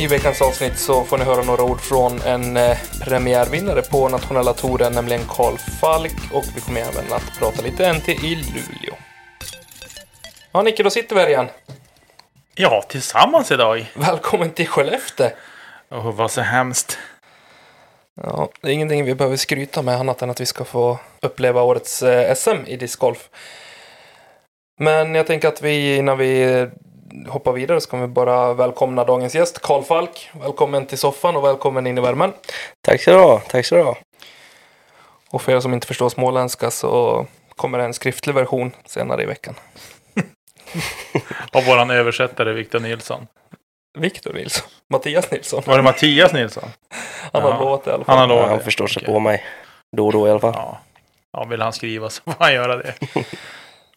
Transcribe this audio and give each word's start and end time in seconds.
I 0.00 0.06
veckans 0.06 0.42
avsnitt 0.42 0.78
så 0.78 1.04
får 1.04 1.18
ni 1.18 1.24
höra 1.24 1.42
några 1.42 1.62
ord 1.62 1.80
från 1.80 2.20
en 2.20 2.56
eh, 2.56 2.78
premiärvinnare 3.00 3.82
på 3.82 4.08
nationella 4.08 4.52
touren, 4.52 4.92
nämligen 4.92 5.22
Karl 5.28 5.56
Falk. 5.80 6.12
Och 6.32 6.44
vi 6.56 6.60
kommer 6.60 6.80
även 6.80 7.12
att 7.12 7.38
prata 7.38 7.62
lite 7.62 7.92
NT 7.92 8.08
i 8.08 8.34
Luleå. 8.34 8.94
Ja, 10.52 10.62
Nicke, 10.62 10.82
då 10.82 10.90
sitter 10.90 11.14
vi 11.14 11.20
här 11.20 11.28
igen. 11.28 11.48
Ja, 12.54 12.84
tillsammans 12.88 13.50
idag. 13.50 13.90
Välkommen 13.94 14.50
till 14.50 14.68
Skellefteå. 14.68 15.30
Åh, 15.90 16.14
vad 16.14 16.30
så 16.30 16.40
hemskt. 16.40 16.98
Ja, 18.22 18.48
det 18.60 18.68
är 18.68 18.72
ingenting 18.72 19.04
vi 19.04 19.14
behöver 19.14 19.36
skryta 19.36 19.82
med 19.82 19.96
annat 19.96 20.22
än 20.22 20.30
att 20.30 20.40
vi 20.40 20.46
ska 20.46 20.64
få 20.64 20.98
uppleva 21.22 21.62
årets 21.62 22.02
eh, 22.02 22.34
SM 22.34 22.66
i 22.66 22.76
discgolf. 22.76 23.28
Men 24.78 25.14
jag 25.14 25.26
tänker 25.26 25.48
att 25.48 25.62
vi 25.62 25.96
innan 25.96 26.18
vi 26.18 26.66
hoppar 27.28 27.52
vidare 27.52 27.80
så 27.80 27.90
kommer 27.90 28.06
vi 28.06 28.12
bara 28.12 28.54
välkomna 28.54 29.04
dagens 29.04 29.34
gäst, 29.34 29.58
Karl 29.62 29.82
Falk. 29.82 30.30
Välkommen 30.40 30.86
till 30.86 30.98
soffan 30.98 31.36
och 31.36 31.44
välkommen 31.44 31.86
in 31.86 31.98
i 31.98 32.00
värmen. 32.00 32.32
Tack 32.80 33.02
så 33.02 33.10
du 33.10 33.16
ha. 33.16 33.40
Tack 33.40 33.66
så 33.66 33.74
du 33.74 33.82
ha. 33.82 33.96
Och 35.30 35.42
för 35.42 35.52
er 35.52 35.60
som 35.60 35.74
inte 35.74 35.86
förstår 35.86 36.08
småländska 36.08 36.70
så 36.70 37.26
kommer 37.56 37.78
en 37.78 37.94
skriftlig 37.94 38.34
version 38.34 38.72
senare 38.86 39.22
i 39.22 39.26
veckan. 39.26 39.54
Av 41.52 41.64
våran 41.64 41.90
översättare 41.90 42.52
Victor 42.52 42.80
Nilsson. 42.80 43.26
Viktor 43.98 44.32
Nilsson. 44.32 44.68
Mattias 44.90 45.30
Nilsson. 45.30 45.62
Var 45.66 45.76
det 45.76 45.82
Mattias 45.82 46.32
Nilsson? 46.32 46.68
Han 47.32 47.42
har 47.42 47.50
Ja. 47.50 47.58
lovat 47.60 47.86
i 47.86 47.90
alla 47.90 48.04
fall. 48.04 48.16
Han 48.18 48.28
har 48.30 48.36
Ja, 48.36 48.40
lovat 48.40 48.48
han 48.48 48.58
det. 48.58 48.64
förstår 48.64 48.86
sig 48.86 49.00
Okej. 49.02 49.14
på 49.14 49.20
mig. 49.20 49.44
Då 49.96 50.06
och 50.06 50.12
då 50.12 50.26
i 50.28 50.30
alla 50.30 50.40
fall. 50.40 50.52
Ja. 50.56 50.78
ja, 51.32 51.44
vill 51.44 51.62
han 51.62 51.72
skriva 51.72 52.10
så 52.10 52.22
får 52.22 52.34
han 52.38 52.54
göra 52.54 52.76
det. 52.76 52.94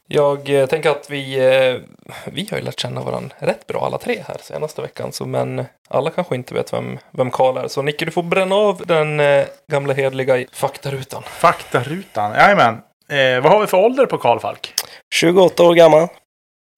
Jag 0.08 0.50
eh, 0.50 0.66
tänker 0.66 0.90
att 0.90 1.10
vi, 1.10 1.36
eh, 1.36 1.82
vi 2.26 2.48
har 2.52 2.58
ju 2.58 2.64
lärt 2.64 2.80
känna 2.80 3.02
varandra 3.02 3.36
rätt 3.40 3.68
bra 3.68 3.86
alla 3.86 3.98
tre 3.98 4.24
här 4.28 4.38
senaste 4.42 4.82
veckan. 4.82 5.12
Så, 5.12 5.26
men 5.26 5.66
alla 5.90 6.10
kanske 6.10 6.36
inte 6.36 6.54
vet 6.54 6.74
vem, 6.74 7.00
vem 7.12 7.32
Karl 7.32 7.58
är. 7.58 7.68
Så 7.68 7.82
Nicke, 7.82 8.06
du 8.06 8.12
får 8.12 8.24
bränna 8.24 8.56
av 8.56 8.84
den 8.86 9.20
eh, 9.20 9.46
gamla 9.72 9.94
hedliga 9.94 10.46
faktarutan. 10.52 11.24
Faktarutan. 11.24 12.32
Jajamän. 12.32 12.74
Eh, 13.10 13.42
vad 13.44 13.52
har 13.52 13.62
vi 13.62 13.68
för 13.68 13.78
ålder 13.78 14.06
på 14.06 14.18
Karl 14.18 14.40
Falk? 14.40 14.74
28 15.16 15.64
år 15.64 15.74
gammal. 15.74 16.08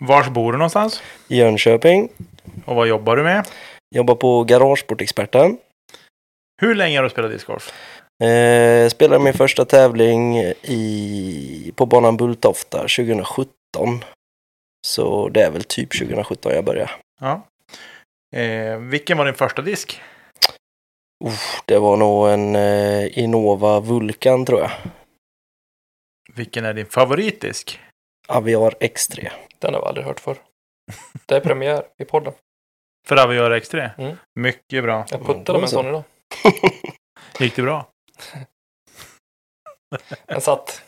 Vars 0.04 0.28
bor 0.28 0.52
du 0.52 0.58
någonstans? 0.58 1.04
Jönköping. 1.28 2.10
Och 2.66 2.76
vad 2.76 2.88
jobbar 2.88 3.16
du 3.16 3.24
med? 3.24 3.48
Jobbar 3.96 4.16
på 4.16 4.44
Garagesportexperten. 4.44 5.58
Hur 6.62 6.76
länge 6.76 6.98
har 6.98 7.04
du 7.04 7.10
spelat 7.10 7.32
discgolf? 7.32 7.74
Eh, 8.24 8.90
spelade 8.90 9.24
min 9.24 9.34
första 9.34 9.66
tävling 9.66 10.38
i, 10.62 11.74
på 11.76 11.86
banan 11.86 12.18
Bulltofta 12.18 12.78
2017. 12.78 13.50
Så 14.88 15.30
det 15.30 15.42
är 15.42 15.52
väl 15.52 15.64
typ 15.64 16.00
2017 16.00 16.52
jag 16.52 16.66
började. 16.66 16.92
Ja. 17.20 17.42
Eh, 18.36 18.78
vilken 18.78 19.18
var 19.18 19.26
din 19.26 19.34
första 19.34 19.62
disk? 19.62 20.02
Uff, 21.26 21.62
det 21.66 21.80
var 21.80 21.98
nog 21.98 22.30
en 22.30 22.56
eh, 22.56 23.18
Innova 23.20 23.80
Vulkan 23.80 24.46
tror 24.46 24.60
jag. 24.60 24.72
Vilken 26.34 26.66
är 26.66 26.74
din 26.74 26.86
favoritdisk? 26.86 27.80
Aviar 28.28 28.72
X3. 28.80 29.30
Den 29.60 29.74
har 29.74 29.82
vi 29.82 29.88
aldrig 29.88 30.06
hört 30.06 30.20
förr. 30.20 30.38
Det 31.26 31.36
är 31.36 31.40
premiär 31.40 31.84
i 31.98 32.06
podden. 32.06 32.34
För 33.08 33.18
Aviar 33.18 33.52
X3? 33.52 33.90
Mm. 33.98 34.18
Mycket 34.40 34.84
bra. 34.84 35.06
Jag 35.10 35.26
puttade 35.26 35.60
med 35.60 35.64
en 35.64 35.68
sån 35.68 35.88
idag. 35.88 36.04
Gick 37.40 37.56
det 37.56 37.62
bra? 37.62 37.86
Den 40.26 40.42
satt. 40.42 40.82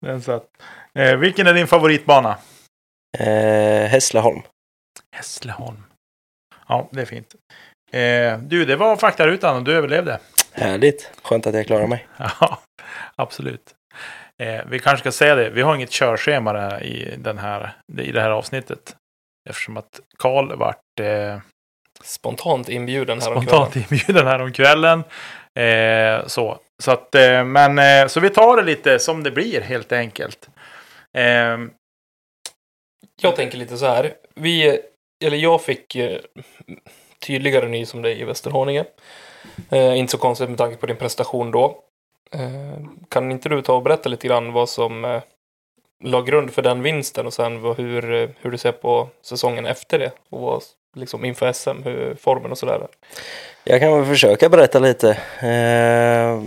Den 0.00 0.22
satt. 0.22 0.44
Eh, 0.94 1.16
vilken 1.16 1.46
är 1.46 1.54
din 1.54 1.66
favoritbana? 1.66 2.38
Eh, 3.18 3.88
Hässleholm. 3.88 4.42
Hässleholm. 5.16 5.84
Ja, 6.68 6.88
det 6.92 7.00
är 7.00 7.04
fint. 7.06 7.34
Eh, 7.92 8.38
du, 8.38 8.64
det 8.64 8.76
var 8.76 8.96
faktarutan 8.96 9.56
och 9.56 9.62
du 9.64 9.76
överlevde. 9.76 10.18
Härligt. 10.52 11.10
Skönt 11.22 11.46
att 11.46 11.54
jag 11.54 11.66
klarar 11.66 11.86
mig. 11.86 12.06
Ja, 12.18 12.58
absolut. 13.16 13.74
Eh, 14.42 14.64
vi 14.66 14.78
kanske 14.78 15.00
ska 15.00 15.12
säga 15.12 15.34
det, 15.34 15.50
vi 15.50 15.62
har 15.62 15.74
inget 15.74 15.90
körschema 15.90 16.80
i, 16.80 17.14
den 17.18 17.38
här, 17.38 17.76
i 17.98 18.12
det 18.12 18.20
här 18.20 18.30
avsnittet. 18.30 18.96
Eftersom 19.50 19.76
att 19.76 20.00
Karl 20.18 20.56
vart 20.56 21.00
eh, 21.00 21.38
Spontant 22.02 22.68
inbjuden 22.68 23.20
här 23.20 23.30
spontant 23.30 23.76
inbjuden 23.76 24.26
här 24.26 24.42
om 24.42 24.52
kvällen. 24.52 25.04
Eh, 25.58 26.26
så. 26.26 26.58
Så, 26.82 26.90
att, 26.90 27.14
eh, 27.14 27.44
men, 27.44 27.78
eh, 27.78 28.06
så 28.06 28.20
vi 28.20 28.30
tar 28.30 28.56
det 28.56 28.62
lite 28.62 28.98
som 28.98 29.22
det 29.22 29.30
blir 29.30 29.60
helt 29.60 29.92
enkelt. 29.92 30.48
Eh, 31.12 31.58
Jag 33.20 33.36
tänker 33.36 33.58
lite 33.58 33.76
så 33.76 33.86
här. 33.86 34.14
Vi, 34.34 34.80
eller 35.24 35.36
jag 35.36 35.62
fick 35.62 35.94
eh, 35.96 36.18
tydligare 37.26 37.68
ny 37.68 37.86
som 37.86 38.02
dig 38.02 38.20
i 38.20 38.24
Västerhaninge. 38.24 38.84
Eh, 39.70 39.98
inte 39.98 40.10
så 40.10 40.18
konstigt 40.18 40.48
med 40.48 40.58
tanke 40.58 40.76
på 40.76 40.86
din 40.86 40.96
prestation 40.96 41.50
då. 41.50 41.82
Eh, 42.32 42.78
kan 43.08 43.30
inte 43.30 43.48
du 43.48 43.62
ta 43.62 43.74
och 43.74 43.82
berätta 43.82 44.08
lite 44.08 44.28
grann 44.28 44.52
vad 44.52 44.68
som 44.68 45.04
eh, 45.04 45.22
la 46.04 46.22
grund 46.22 46.50
för 46.50 46.62
den 46.62 46.82
vinsten 46.82 47.26
och 47.26 47.34
sen 47.34 47.60
vad, 47.60 47.76
hur, 47.76 48.34
hur 48.40 48.50
du 48.50 48.58
ser 48.58 48.72
på 48.72 49.08
säsongen 49.22 49.66
efter 49.66 49.98
det? 49.98 50.12
Och 50.30 50.40
vad, 50.40 50.62
liksom 50.94 51.24
inför 51.24 51.52
SM, 51.52 51.82
hur 51.84 52.14
formen 52.14 52.50
och 52.50 52.58
sådär. 52.58 52.86
Jag 53.64 53.80
kan 53.80 53.98
väl 53.98 54.06
försöka 54.06 54.48
berätta 54.48 54.78
lite. 54.78 55.10
Eh, 55.40 56.42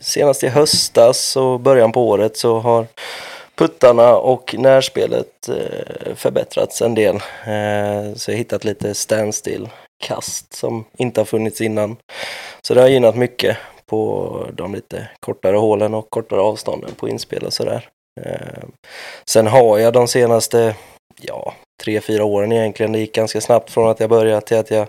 senast 0.00 0.44
i 0.44 0.48
höstas 0.48 1.36
och 1.36 1.60
början 1.60 1.92
på 1.92 2.08
året 2.08 2.36
så 2.36 2.58
har 2.58 2.86
puttarna 3.54 4.16
och 4.16 4.54
närspelet 4.58 5.48
eh, 5.48 6.14
förbättrats 6.14 6.82
en 6.82 6.94
del. 6.94 7.16
Eh, 7.16 8.14
så 8.14 8.30
jag 8.30 8.34
har 8.34 8.38
hittat 8.38 8.64
lite 8.64 8.94
standstill-kast 8.94 10.52
som 10.52 10.84
inte 10.98 11.20
har 11.20 11.26
funnits 11.26 11.60
innan. 11.60 11.96
Så 12.62 12.74
det 12.74 12.80
har 12.80 12.88
gynnat 12.88 13.16
mycket 13.16 13.56
på 13.86 14.46
de 14.52 14.74
lite 14.74 15.08
kortare 15.20 15.56
hålen 15.56 15.94
och 15.94 16.10
kortare 16.10 16.40
avstånden 16.40 16.94
på 16.94 17.08
inspel 17.08 17.42
och 17.42 17.52
sådär. 17.52 17.88
Eh, 18.20 18.64
sen 19.26 19.46
har 19.46 19.78
jag 19.78 19.92
de 19.92 20.08
senaste, 20.08 20.74
ja, 21.20 21.54
tre, 21.80 22.00
fyra 22.00 22.24
åren 22.24 22.52
egentligen. 22.52 22.92
Det 22.92 22.98
gick 22.98 23.14
ganska 23.14 23.40
snabbt 23.40 23.70
från 23.70 23.88
att 23.88 24.00
jag 24.00 24.10
började 24.10 24.40
till 24.40 24.56
att 24.56 24.70
jag 24.70 24.88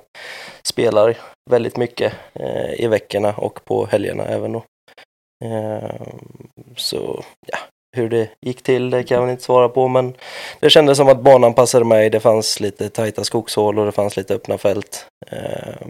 spelar 0.64 1.18
väldigt 1.50 1.78
mycket 1.78 2.14
eh, 2.34 2.84
i 2.84 2.88
veckorna 2.88 3.34
och 3.38 3.66
på 3.66 3.86
helgerna 3.86 4.26
även 4.26 4.52
då. 4.52 4.64
Eh, 5.46 6.02
så 6.76 7.24
ja, 7.48 7.58
hur 7.98 8.10
det 8.10 8.30
gick 8.46 8.62
till 8.62 8.90
det 8.90 9.04
kan 9.04 9.16
jag 9.16 9.22
väl 9.22 9.32
inte 9.32 9.44
svara 9.44 9.70
på 9.70 9.88
men 9.88 10.14
det 10.60 10.70
kändes 10.70 10.98
som 10.98 11.10
att 11.10 11.22
banan 11.22 11.54
passade 11.54 11.86
mig. 11.86 12.10
Det 12.10 12.20
fanns 12.20 12.60
lite 12.60 12.90
tajta 12.90 13.24
skogshål 13.24 13.80
och 13.80 13.86
det 13.86 13.92
fanns 13.92 14.18
lite 14.18 14.36
öppna 14.36 14.58
fält. 14.58 15.08
Eh, 15.28 15.88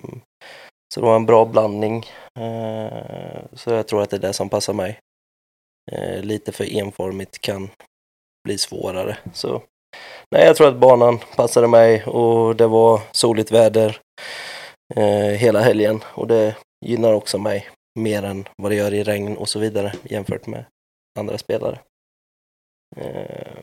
så 0.93 0.99
det 0.99 1.05
var 1.05 1.15
en 1.15 1.25
bra 1.25 1.45
blandning. 1.45 2.05
Eh, 2.39 3.43
så 3.53 3.71
jag 3.71 3.87
tror 3.87 4.01
att 4.01 4.09
det 4.09 4.15
är 4.15 4.21
det 4.21 4.33
som 4.33 4.49
passar 4.49 4.73
mig. 4.73 4.99
Eh, 5.91 6.21
lite 6.21 6.51
för 6.51 6.77
enformigt 6.77 7.41
kan 7.41 7.69
bli 8.43 8.57
svårare. 8.57 9.17
Så 9.33 9.61
Nej, 10.31 10.45
jag 10.45 10.55
tror 10.55 10.67
att 10.67 10.77
banan 10.77 11.19
passade 11.35 11.67
mig 11.67 12.03
och 12.03 12.55
det 12.55 12.67
var 12.67 13.01
soligt 13.11 13.51
väder 13.51 13.99
eh, 14.95 15.37
hela 15.37 15.59
helgen 15.59 16.03
och 16.05 16.27
det 16.27 16.55
gynnar 16.85 17.13
också 17.13 17.37
mig 17.37 17.69
mer 17.99 18.23
än 18.23 18.47
vad 18.57 18.71
det 18.71 18.75
gör 18.75 18.93
i 18.93 19.03
regn 19.03 19.37
och 19.37 19.49
så 19.49 19.59
vidare 19.59 19.93
jämfört 20.03 20.47
med 20.47 20.65
andra 21.19 21.37
spelare. 21.37 21.79
Eh, 22.97 23.57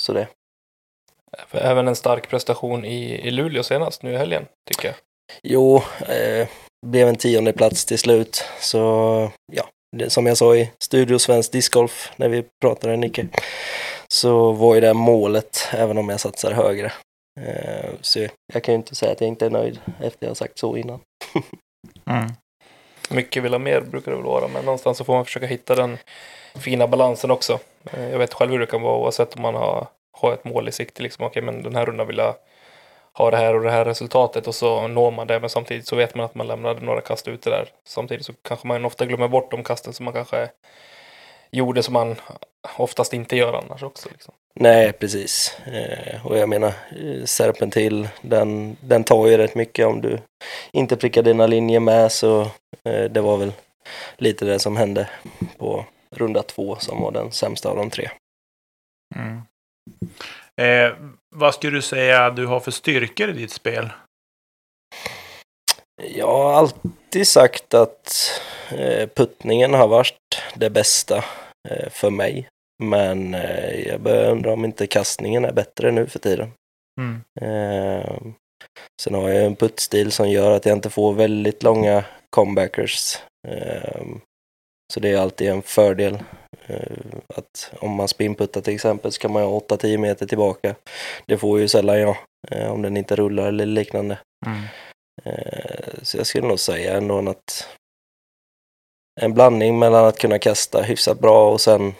så 0.00 0.12
det. 0.12 0.28
Även 1.50 1.88
en 1.88 1.96
stark 1.96 2.28
prestation 2.28 2.84
i, 2.84 3.28
i 3.28 3.30
Luleå 3.30 3.62
senast 3.62 4.02
nu 4.02 4.12
i 4.12 4.16
helgen, 4.16 4.46
tycker 4.68 4.88
jag. 4.88 4.96
Jo, 5.42 5.82
eh, 6.08 6.48
blev 6.86 7.08
en 7.08 7.16
tionde 7.16 7.52
plats 7.52 7.84
till 7.84 7.98
slut 7.98 8.44
så 8.60 8.78
ja, 9.52 9.68
det, 9.96 10.10
som 10.10 10.26
jag 10.26 10.36
sa 10.36 10.56
i 10.56 10.70
Studio 10.78 11.18
Svensk 11.18 11.52
Discgolf 11.52 12.12
när 12.16 12.28
vi 12.28 12.44
pratade 12.60 12.96
Nicke 12.96 13.28
så 14.14 14.52
var 14.52 14.74
ju 14.74 14.80
det 14.80 14.94
målet 14.94 15.68
även 15.72 15.98
om 15.98 16.08
jag 16.08 16.20
satsar 16.20 16.52
högre. 16.52 16.92
Eh, 17.40 17.90
så 18.00 18.26
jag 18.52 18.62
kan 18.64 18.72
ju 18.74 18.76
inte 18.76 18.94
säga 18.94 19.12
att 19.12 19.20
jag 19.20 19.28
inte 19.28 19.46
är 19.46 19.50
nöjd 19.50 19.80
efter 20.00 20.26
jag 20.26 20.30
har 20.30 20.34
sagt 20.34 20.58
så 20.58 20.76
innan. 20.76 21.00
Mm. 22.06 22.30
mycket 23.10 23.42
vill 23.42 23.52
ha 23.52 23.58
mer 23.58 23.80
brukar 23.80 24.10
det 24.10 24.16
väl 24.16 24.26
vara, 24.26 24.48
men 24.48 24.64
någonstans 24.64 24.98
så 24.98 25.04
får 25.04 25.14
man 25.14 25.24
försöka 25.24 25.46
hitta 25.46 25.74
den 25.74 25.98
fina 26.54 26.86
balansen 26.86 27.30
också. 27.30 27.58
Eh, 27.92 28.10
Jag 28.10 28.18
vet 28.18 28.34
själv 28.34 28.52
hur 28.52 28.58
det 28.58 28.66
kan 28.66 28.82
vara 28.82 28.96
oavsett 28.96 29.36
om 29.36 29.42
man 29.42 29.54
har, 29.54 29.86
har 30.18 30.32
ett 30.32 30.44
mål 30.44 30.68
i 30.68 30.72
sikte, 30.72 31.02
liksom, 31.02 31.24
okej 31.26 31.42
men 31.42 31.62
den 31.62 31.76
här 31.76 31.86
rundan 31.86 32.06
vill 32.06 32.18
jag 32.18 32.34
ha 33.12 33.30
det 33.30 33.36
här 33.36 33.54
och 33.54 33.62
det 33.62 33.70
här 33.70 33.84
resultatet 33.84 34.46
och 34.46 34.54
så 34.54 34.88
når 34.88 35.10
man 35.10 35.26
det, 35.26 35.40
men 35.40 35.50
samtidigt 35.50 35.86
så 35.86 35.96
vet 35.96 36.14
man 36.14 36.24
att 36.24 36.34
man 36.34 36.46
lämnade 36.46 36.80
några 36.80 37.00
kast 37.00 37.28
ute 37.28 37.50
där. 37.50 37.68
Samtidigt 37.88 38.26
så 38.26 38.32
kanske 38.42 38.66
man 38.66 38.84
ofta 38.84 39.06
glömmer 39.06 39.28
bort 39.28 39.50
de 39.50 39.64
kasten 39.64 39.92
som 39.92 40.04
man 40.04 40.14
kanske 40.14 40.48
gjorde 41.50 41.82
som 41.82 41.94
man 41.94 42.16
oftast 42.76 43.12
inte 43.12 43.36
gör 43.36 43.52
annars 43.52 43.82
också. 43.82 44.08
Liksom. 44.12 44.34
Nej, 44.54 44.92
precis. 44.92 45.58
Eh, 45.66 46.26
och 46.26 46.38
jag 46.38 46.48
menar, 46.48 46.68
eh, 46.68 47.24
Serpentil, 47.24 48.08
den, 48.22 48.76
den 48.80 49.04
tar 49.04 49.26
ju 49.26 49.36
rätt 49.36 49.54
mycket 49.54 49.86
om 49.86 50.00
du 50.00 50.18
inte 50.72 50.96
prickar 50.96 51.22
dina 51.22 51.46
linjer 51.46 51.80
med 51.80 52.12
så 52.12 52.40
eh, 52.84 53.04
det 53.10 53.20
var 53.20 53.36
väl 53.36 53.52
lite 54.16 54.44
det 54.44 54.58
som 54.58 54.76
hände 54.76 55.08
på 55.58 55.84
runda 56.10 56.42
två 56.42 56.76
som 56.76 57.02
var 57.02 57.12
den 57.12 57.32
sämsta 57.32 57.68
av 57.68 57.76
de 57.76 57.90
tre. 57.90 58.10
Mm. 59.16 59.42
Eh, 60.56 60.96
vad 61.34 61.54
skulle 61.54 61.76
du 61.76 61.82
säga 61.82 62.30
du 62.30 62.46
har 62.46 62.60
för 62.60 62.70
styrkor 62.70 63.30
i 63.30 63.32
ditt 63.32 63.52
spel? 63.52 63.88
Jag 66.02 66.26
har 66.26 66.52
alltid 66.52 67.28
sagt 67.28 67.74
att 67.74 68.40
eh, 68.70 69.08
puttningen 69.08 69.74
har 69.74 69.88
varit 69.88 70.42
det 70.54 70.70
bästa 70.70 71.24
för 71.90 72.10
mig. 72.10 72.48
Men 72.82 73.34
eh, 73.34 73.88
jag 73.88 74.00
börjar 74.00 74.30
undra 74.30 74.52
om 74.52 74.64
inte 74.64 74.86
kastningen 74.86 75.44
är 75.44 75.52
bättre 75.52 75.90
nu 75.90 76.06
för 76.06 76.18
tiden. 76.18 76.52
Mm. 77.00 77.22
Eh, 77.40 78.16
sen 79.02 79.14
har 79.14 79.28
jag 79.28 79.44
en 79.44 79.56
puttstil 79.56 80.12
som 80.12 80.30
gör 80.30 80.56
att 80.56 80.66
jag 80.66 80.76
inte 80.76 80.90
får 80.90 81.12
väldigt 81.12 81.62
långa 81.62 82.04
comebackers. 82.30 83.18
Eh, 83.48 84.06
så 84.92 85.00
det 85.00 85.08
är 85.08 85.18
alltid 85.18 85.48
en 85.48 85.62
fördel. 85.62 86.18
Eh, 86.66 86.96
att 87.34 87.72
om 87.78 87.90
man 87.90 88.08
spinputtar 88.08 88.60
till 88.60 88.74
exempel 88.74 89.12
så 89.12 89.20
kan 89.20 89.32
man 89.32 89.42
ha 89.42 89.60
8-10 89.60 89.96
meter 89.98 90.26
tillbaka. 90.26 90.74
Det 91.26 91.38
får 91.38 91.60
ju 91.60 91.68
sällan 91.68 92.00
jag 92.00 92.16
eh, 92.50 92.72
om 92.72 92.82
den 92.82 92.96
inte 92.96 93.16
rullar 93.16 93.48
eller 93.48 93.66
liknande. 93.66 94.18
Mm. 94.46 94.62
Eh, 95.24 95.94
så 96.02 96.16
jag 96.16 96.26
skulle 96.26 96.48
nog 96.48 96.60
säga 96.60 96.96
ändå 96.96 97.30
att 97.30 97.68
en 99.22 99.34
blandning 99.34 99.78
mellan 99.78 100.04
att 100.04 100.18
kunna 100.18 100.38
kasta 100.38 100.82
hyfsat 100.82 101.20
bra 101.20 101.52
och 101.52 101.60
sen 101.60 101.94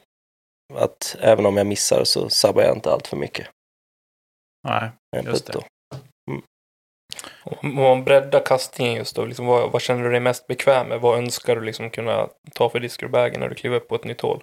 att 0.74 1.16
även 1.20 1.46
om 1.46 1.56
jag 1.56 1.66
missar 1.66 2.04
så 2.04 2.28
sabbar 2.28 2.62
jag 2.62 2.76
inte 2.76 2.92
allt 2.92 3.06
för 3.06 3.16
mycket. 3.16 3.48
Nej, 4.68 4.90
En 5.16 5.24
Just 5.24 5.46
putt 5.46 5.46
det. 5.46 5.52
då. 5.52 5.64
Om 7.44 7.74
man 7.74 8.04
breddar 8.04 8.46
kastningen 8.46 8.94
just 8.94 9.16
då, 9.16 9.24
liksom, 9.24 9.46
vad, 9.46 9.72
vad 9.72 9.82
känner 9.82 10.02
du 10.04 10.10
dig 10.10 10.20
mest 10.20 10.46
bekväm 10.46 10.88
med? 10.88 11.00
Vad 11.00 11.18
önskar 11.18 11.56
du 11.56 11.62
liksom 11.62 11.90
kunna 11.90 12.28
ta 12.54 12.68
för 12.70 12.80
diskerbägen 12.80 13.40
när 13.40 13.48
du 13.48 13.54
kliver 13.54 13.76
upp 13.76 13.88
på 13.88 13.94
ett 13.94 14.04
nytt 14.04 14.20
hål? 14.20 14.42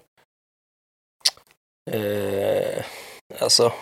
Eh, 1.90 2.84
alltså, 3.40 3.72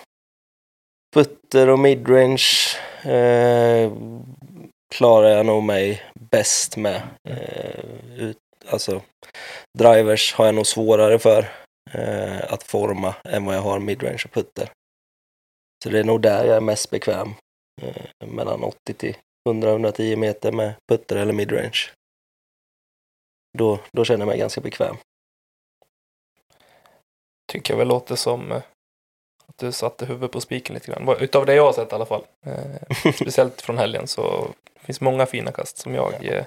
putter 1.15 1.69
och 1.69 1.79
midrange 1.79 2.77
eh, 3.05 3.93
klarar 4.95 5.29
jag 5.29 5.47
nog 5.47 5.63
mig 5.63 6.03
bäst 6.15 6.77
med. 6.77 7.03
Eh, 7.29 8.21
ut, 8.21 8.39
alltså, 8.69 9.03
drivers 9.79 10.35
har 10.35 10.47
jag 10.47 10.55
nog 10.55 10.67
svårare 10.67 11.19
för 11.19 11.49
eh, 11.91 12.53
att 12.53 12.63
forma 12.63 13.15
än 13.25 13.45
vad 13.45 13.57
jag 13.57 13.63
har 13.63 13.79
midrange 13.79 14.23
och 14.25 14.33
putter. 14.33 14.71
Så 15.85 15.91
det 15.91 15.99
är 15.99 16.05
nog 16.05 16.21
där 16.21 16.45
jag 16.45 16.57
är 16.57 16.61
mest 16.61 16.91
bekväm. 16.91 17.35
Eh, 17.83 18.27
mellan 18.27 18.65
80 18.65 18.95
till 18.95 19.17
100-110 19.49 20.17
meter 20.17 20.53
med 20.53 20.75
putter 20.89 21.17
eller 21.17 21.33
midrange. 21.33 21.91
Då, 23.59 23.79
då 23.93 24.05
känner 24.05 24.21
jag 24.21 24.29
mig 24.29 24.39
ganska 24.39 24.61
bekväm. 24.61 24.97
Tycker 27.53 27.75
jag 27.75 27.79
väl 27.79 27.89
låter 27.89 28.17
som 28.17 28.53
eh, 28.53 28.63
att 29.47 29.59
du 29.59 29.73
satte 29.73 30.07
huvudet 30.07 30.33
på 30.33 30.41
spiken 30.41 30.75
lite 30.75 30.93
grann. 30.93 31.17
Utav 31.21 31.47
det 31.47 31.55
jag 31.55 31.65
har 31.65 31.73
sett 31.73 31.93
i 31.93 31.95
alla 31.95 32.07
fall. 32.07 32.25
Eh, 32.47 33.13
speciellt 33.15 33.63
från 33.63 33.79
helgen 33.79 34.07
så 34.07 34.49
finns 34.77 35.01
många 35.01 35.27
fina 35.27 35.53
kast 35.53 35.79
som 35.79 35.95
jag 35.95 36.25
eh, 36.25 36.45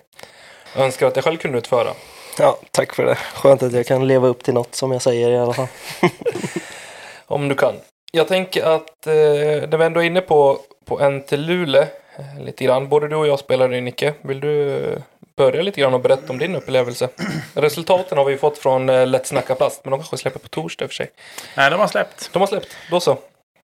önskar 0.75 1.07
att 1.07 1.15
jag 1.15 1.25
själv 1.25 1.37
kunde 1.37 1.57
utföra. 1.57 1.93
Ja, 2.39 2.57
tack 2.71 2.95
för 2.95 3.05
det. 3.05 3.15
Skönt 3.15 3.63
att 3.63 3.73
jag 3.73 3.85
kan 3.85 4.07
leva 4.07 4.27
upp 4.27 4.43
till 4.43 4.53
något 4.53 4.75
som 4.75 4.91
jag 4.91 5.01
säger 5.01 5.29
i 5.29 5.37
alla 5.37 5.53
fall. 5.53 5.67
Om 7.25 7.49
du 7.49 7.55
kan. 7.55 7.75
Jag 8.11 8.27
tänker 8.27 8.63
att 8.63 9.07
eh, 9.07 9.13
när 9.69 9.77
vi 9.77 9.85
ändå 9.85 9.99
är 9.99 10.05
inne 10.05 10.21
på, 10.21 10.59
på 10.85 10.99
en 10.99 11.23
till 11.23 11.41
Luleå 11.41 11.81
eh, 11.81 12.43
lite 12.43 12.63
grann. 12.63 12.89
Både 12.89 13.07
du 13.07 13.15
och 13.15 13.27
jag 13.27 13.39
spelade 13.39 13.77
i 13.77 13.81
Nicke. 13.81 14.13
Vill 14.21 14.39
du 14.39 14.79
börja 15.35 15.61
lite 15.61 15.81
grann 15.81 15.93
och 15.93 15.99
berätta 15.99 16.33
om 16.33 16.37
din 16.37 16.55
upplevelse? 16.55 17.09
Resultaten 17.53 18.17
har 18.17 18.25
vi 18.25 18.31
ju 18.31 18.37
fått 18.37 18.57
från 18.57 18.89
eh, 18.89 19.07
Lätt 19.07 19.27
Snacka 19.27 19.55
Plast, 19.55 19.85
men 19.85 19.91
de 19.91 19.99
kanske 19.99 20.17
släpper 20.17 20.39
på 20.39 20.47
torsdag 20.47 20.87
för 20.87 20.95
sig. 20.95 21.11
Nej, 21.57 21.71
de 21.71 21.79
har 21.79 21.87
släppt. 21.87 22.29
De 22.33 22.39
har 22.39 22.47
släppt, 22.47 22.75
då 22.91 22.99
så. 22.99 23.17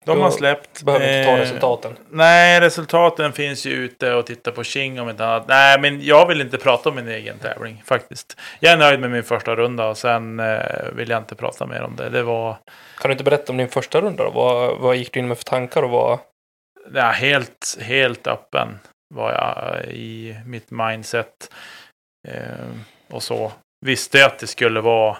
De 0.05 0.21
har 0.21 0.31
släppt. 0.31 0.83
Behöver 0.83 1.17
inte 1.17 1.29
ta 1.29 1.35
Eh, 1.35 1.39
resultaten. 1.39 1.97
Nej, 2.09 2.59
resultaten 2.59 3.33
finns 3.33 3.65
ju 3.65 3.71
ute 3.71 4.13
och 4.13 4.25
titta 4.25 4.51
på 4.51 4.63
King 4.63 4.99
om 5.01 5.09
inte 5.09 5.25
annat. 5.25 5.47
Nej, 5.47 5.79
men 5.79 6.05
jag 6.05 6.27
vill 6.27 6.41
inte 6.41 6.57
prata 6.57 6.89
om 6.89 6.95
min 6.95 7.07
egen 7.07 7.39
tävling 7.39 7.83
faktiskt. 7.85 8.39
Jag 8.59 8.73
är 8.73 8.77
nöjd 8.77 8.99
med 8.99 9.11
min 9.11 9.23
första 9.23 9.55
runda 9.55 9.87
och 9.87 9.97
sen 9.97 10.39
eh, 10.39 10.89
vill 10.93 11.09
jag 11.09 11.17
inte 11.21 11.35
prata 11.35 11.65
mer 11.65 11.81
om 11.81 11.95
det. 11.95 12.09
Det 12.09 12.23
var 12.23 12.57
Kan 12.97 13.09
du 13.09 13.11
inte 13.11 13.23
berätta 13.23 13.51
om 13.51 13.57
din 13.57 13.69
första 13.69 14.01
runda 14.01 14.23
då? 14.23 14.31
Vad, 14.31 14.77
vad 14.77 14.95
gick 14.95 15.13
du 15.13 15.19
in 15.19 15.27
med 15.27 15.37
för 15.37 15.45
tankar 15.45 15.83
och 15.83 15.89
vad... 15.89 16.19
ja, 16.93 17.11
helt, 17.11 17.77
helt 17.81 18.27
öppen 18.27 18.79
var 19.13 19.31
jag 19.31 19.85
i 19.85 20.35
mitt 20.45 20.71
mindset. 20.71 21.53
Eh, 22.27 22.69
och 23.09 23.23
så 23.23 23.51
visste 23.85 24.17
jag 24.17 24.27
att 24.27 24.39
det 24.39 24.47
skulle 24.47 24.81
vara, 24.81 25.17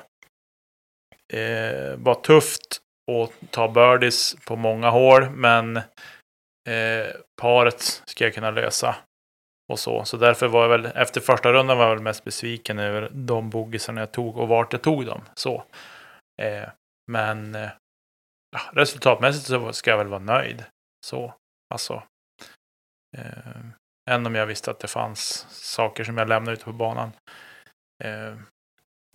eh, 1.34 1.96
vara 1.98 2.16
tufft 2.16 2.82
och 3.12 3.34
ta 3.50 3.68
birdies 3.68 4.36
på 4.46 4.56
många 4.56 4.90
hål, 4.90 5.30
men 5.30 5.78
eh, 5.78 7.08
paret 7.42 7.82
ska 8.06 8.24
jag 8.24 8.34
kunna 8.34 8.52
lösa. 8.52 8.96
Och 9.74 9.80
så. 9.80 10.06
så 10.06 10.18
därför 10.18 10.48
var 10.48 10.62
jag 10.62 10.70
väl, 10.70 10.86
efter 10.86 11.22
första 11.22 11.54
rundan 11.54 11.78
var 11.78 11.86
jag 11.86 11.96
väl 11.96 12.04
mest 12.04 12.24
besviken 12.24 12.80
över 12.80 13.10
de 13.14 13.50
bogisarna 13.50 14.02
jag 14.02 14.12
tog 14.12 14.38
och 14.38 14.48
vart 14.48 14.74
jag 14.74 14.82
tog 14.82 15.06
dem. 15.06 15.22
Så. 15.36 15.64
Eh, 16.42 16.70
men 17.12 17.56
eh, 17.56 17.70
resultatmässigt 18.74 19.48
så 19.48 19.74
ska 19.74 19.90
jag 19.90 19.98
väl 19.98 20.08
vara 20.08 20.20
nöjd. 20.20 20.64
Så, 21.06 21.34
alltså. 21.74 22.04
Eh, 23.18 23.66
än 24.10 24.26
om 24.26 24.36
jag 24.36 24.46
visste 24.46 24.72
att 24.72 24.80
det 24.80 24.88
fanns 24.88 25.48
saker 25.50 26.04
som 26.04 26.18
jag 26.18 26.30
lämnade 26.30 26.54
ute 26.54 26.66
på 26.66 26.74
banan. 26.74 27.12
Eh, 28.04 28.36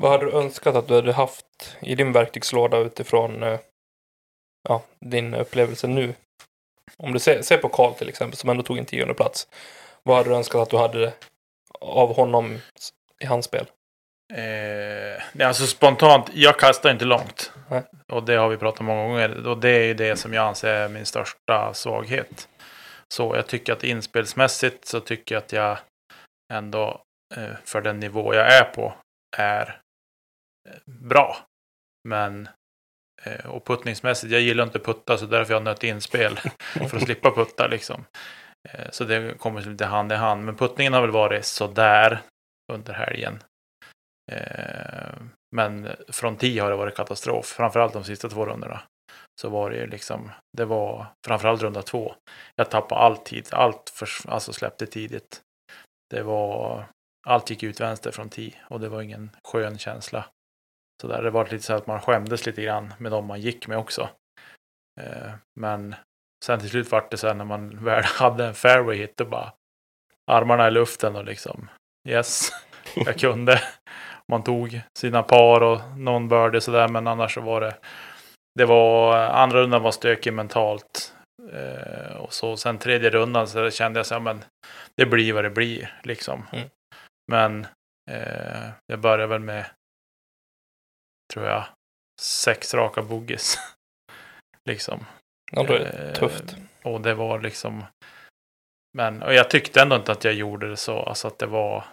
Vad 0.03 0.11
hade 0.11 0.25
du 0.25 0.33
önskat 0.33 0.75
att 0.75 0.89
du 0.89 0.95
hade 0.95 1.13
haft 1.13 1.77
i 1.81 1.95
din 1.95 2.13
verktygslåda 2.13 2.79
utifrån 2.79 3.43
eh, 3.43 3.61
ja, 4.69 4.83
din 5.01 5.35
upplevelse 5.35 5.87
nu? 5.87 6.15
Om 6.97 7.13
du 7.13 7.19
ser, 7.19 7.43
ser 7.43 7.59
på 7.59 7.69
Karl 7.69 7.95
till 7.95 8.09
exempel, 8.09 8.37
som 8.37 8.51
ändå 8.51 8.63
tog 8.63 8.79
en 8.79 8.85
tionde 8.85 9.15
plats. 9.15 9.49
Vad 10.03 10.17
hade 10.17 10.29
du 10.29 10.35
önskat 10.35 10.61
att 10.61 10.71
du 10.71 10.77
hade 10.77 11.13
av 11.81 12.15
honom 12.15 12.59
i 13.21 13.27
hans 13.27 13.45
spel? 13.45 13.67
Eh, 14.35 15.47
alltså 15.47 15.67
spontant, 15.67 16.31
jag 16.35 16.59
kastar 16.59 16.91
inte 16.91 17.05
långt. 17.05 17.53
Nej. 17.69 17.83
Och 18.13 18.23
det 18.23 18.35
har 18.35 18.49
vi 18.49 18.57
pratat 18.57 18.81
om 18.81 18.87
många 18.87 19.03
gånger. 19.03 19.47
Och 19.47 19.59
det 19.59 19.71
är 19.71 19.85
ju 19.85 19.95
det 19.95 20.17
som 20.17 20.35
jag 20.35 20.47
anser 20.47 20.69
är 20.69 20.89
min 20.89 21.07
största 21.07 21.75
svaghet. 21.75 22.49
Så 23.15 23.37
jag 23.37 23.47
tycker 23.47 23.73
att 23.73 23.85
inspelsmässigt 23.85 24.87
så 24.87 25.01
tycker 25.01 25.35
jag 25.35 25.43
att 25.43 25.53
jag 25.53 25.79
ändå 26.53 27.03
eh, 27.37 27.57
för 27.65 27.81
den 27.81 28.01
nivå 28.01 28.35
jag 28.35 28.53
är 28.53 28.65
på 28.65 28.95
är 29.37 29.81
eh, 30.69 30.79
bra. 30.87 31.37
Men 32.09 32.49
Eh, 33.23 33.47
och 33.47 33.65
puttningsmässigt, 33.65 34.33
jag 34.33 34.41
gillar 34.41 34.65
inte 34.65 34.79
putta 34.79 35.19
så 35.19 35.27
därför 35.27 35.55
jag 35.55 35.63
nött 35.63 35.85
inspel. 35.85 36.37
för 36.89 36.97
att 36.97 37.03
slippa 37.03 37.31
putta 37.31 37.67
liksom. 37.67 38.05
Eh, 38.69 38.91
så 38.91 39.05
det 39.05 39.39
kommer 39.39 39.61
lite 39.61 39.87
hand 39.87 40.13
i 40.13 40.15
hand. 40.15 40.45
Men 40.45 40.57
puttningen 40.57 40.93
har 40.93 41.01
väl 41.01 41.11
varit 41.11 41.45
sådär 41.45 42.21
under 42.73 42.93
helgen. 42.93 43.43
Eh, 44.33 45.21
men 45.57 45.89
från 46.09 46.37
10 46.37 46.63
har 46.63 46.71
det 46.71 46.77
varit 46.77 46.97
katastrof. 46.97 47.47
Framförallt 47.47 47.93
de 47.93 48.05
sista 48.05 48.29
två 48.29 48.47
rundorna. 48.47 48.83
Så 49.41 49.49
var 49.49 49.71
det 49.71 49.77
ju 49.77 49.87
liksom, 49.87 50.31
det 50.57 50.65
var 50.65 51.07
framförallt 51.27 51.63
runda 51.63 51.83
två. 51.83 52.15
Jag 52.57 52.71
tappade 52.71 53.01
all 53.01 53.17
tid, 53.17 53.49
allt 53.51 53.91
för, 53.95 54.09
alltså 54.31 54.53
släppte 54.53 54.87
tidigt. 54.87 55.41
Det 56.11 56.23
var, 56.23 56.85
allt 57.27 57.51
gick 57.51 57.63
ut 57.63 57.81
vänster 57.81 58.11
från 58.11 58.29
10 58.29 58.55
och 58.69 58.81
det 58.81 58.89
var 58.89 59.03
ingen 59.03 59.31
skön 59.45 59.79
känsla. 59.79 60.25
Så 61.01 61.07
där, 61.07 61.23
det 61.23 61.31
var 61.31 61.45
lite 61.45 61.65
så 61.65 61.75
att 61.75 61.87
man 61.87 62.01
skämdes 62.01 62.47
lite 62.47 62.63
grann 62.63 62.95
med 62.99 63.13
dem 63.13 63.27
man 63.27 63.41
gick 63.41 63.69
med 63.69 63.79
också. 63.79 64.09
Eh, 65.01 65.31
men 65.61 65.95
sen 66.45 66.61
till 66.61 66.71
slut 66.71 66.93
vart 66.93 67.11
det 67.11 67.17
så 67.17 67.27
här 67.27 67.35
när 67.35 67.45
man 67.45 67.85
väl 67.85 68.05
hade 68.05 68.47
en 68.47 68.55
fairway 68.55 68.97
hit 68.97 69.21
och 69.21 69.29
bara 69.29 69.53
armarna 70.31 70.69
i 70.69 70.71
luften 70.71 71.17
och 71.17 71.25
liksom 71.25 71.71
yes, 72.09 72.51
jag 72.95 73.19
kunde. 73.19 73.63
Man 74.33 74.43
tog 74.43 74.81
sina 74.99 75.23
par 75.23 75.63
och 75.63 75.81
någon 75.97 76.29
börde 76.29 76.61
sådär 76.61 76.89
men 76.89 77.07
annars 77.07 77.35
så 77.35 77.41
var 77.41 77.61
det 77.61 77.77
det 78.55 78.65
var 78.65 79.17
andra 79.17 79.61
rundan 79.61 79.83
var 79.83 79.91
stökig 79.91 80.33
mentalt. 80.33 81.15
Eh, 81.53 82.17
och 82.17 82.33
så 82.33 82.57
sen 82.57 82.79
tredje 82.79 83.11
rundan 83.11 83.49
så 83.49 83.71
kände 83.71 83.99
jag 83.99 84.07
så 84.07 84.15
här, 84.15 84.21
men 84.21 84.45
det 84.97 85.07
blir 85.07 85.33
vad 85.33 85.45
det 85.45 85.51
blir 85.51 86.01
liksom. 86.05 86.47
Mm. 86.53 86.69
Men 87.31 87.67
Eh, 88.11 88.71
jag 88.87 89.01
började 89.01 89.27
väl 89.27 89.41
med, 89.41 89.67
tror 91.33 91.47
jag, 91.47 91.65
sex 92.21 92.75
raka 92.75 93.03
boogies. 93.03 93.59
liksom. 94.69 95.07
Ja, 95.53 95.63
då 95.63 95.73
är 95.75 95.79
det 95.79 96.09
Eh, 96.09 96.15
tufft. 96.15 96.57
Och 96.83 97.01
det 97.01 97.15
var 97.15 97.41
liksom, 97.41 97.85
men 98.99 99.23
och 99.23 99.35
jag 99.35 99.51
tyckte 99.51 99.81
ändå 99.83 99.97
inte 99.97 100.13
att 100.13 100.25
jag 100.25 100.35
gjorde 100.35 100.69
det 100.71 100.77
så, 100.77 100.99
alltså 101.03 101.29
att 101.29 101.39
det 101.39 101.47
var, 101.47 101.85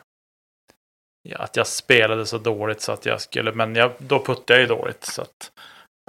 ja, 1.30 1.38
att 1.38 1.56
jag 1.56 1.68
spelade 1.68 2.26
så 2.26 2.38
dåligt 2.38 2.82
så 2.82 2.92
att 2.92 3.06
jag 3.06 3.22
skulle, 3.22 3.52
men 3.52 3.76
jag, 3.76 3.92
då 3.98 4.20
puttade 4.26 4.54
jag 4.54 4.62
ju 4.62 4.68
dåligt 4.68 5.04
så 5.04 5.22
att, 5.22 5.52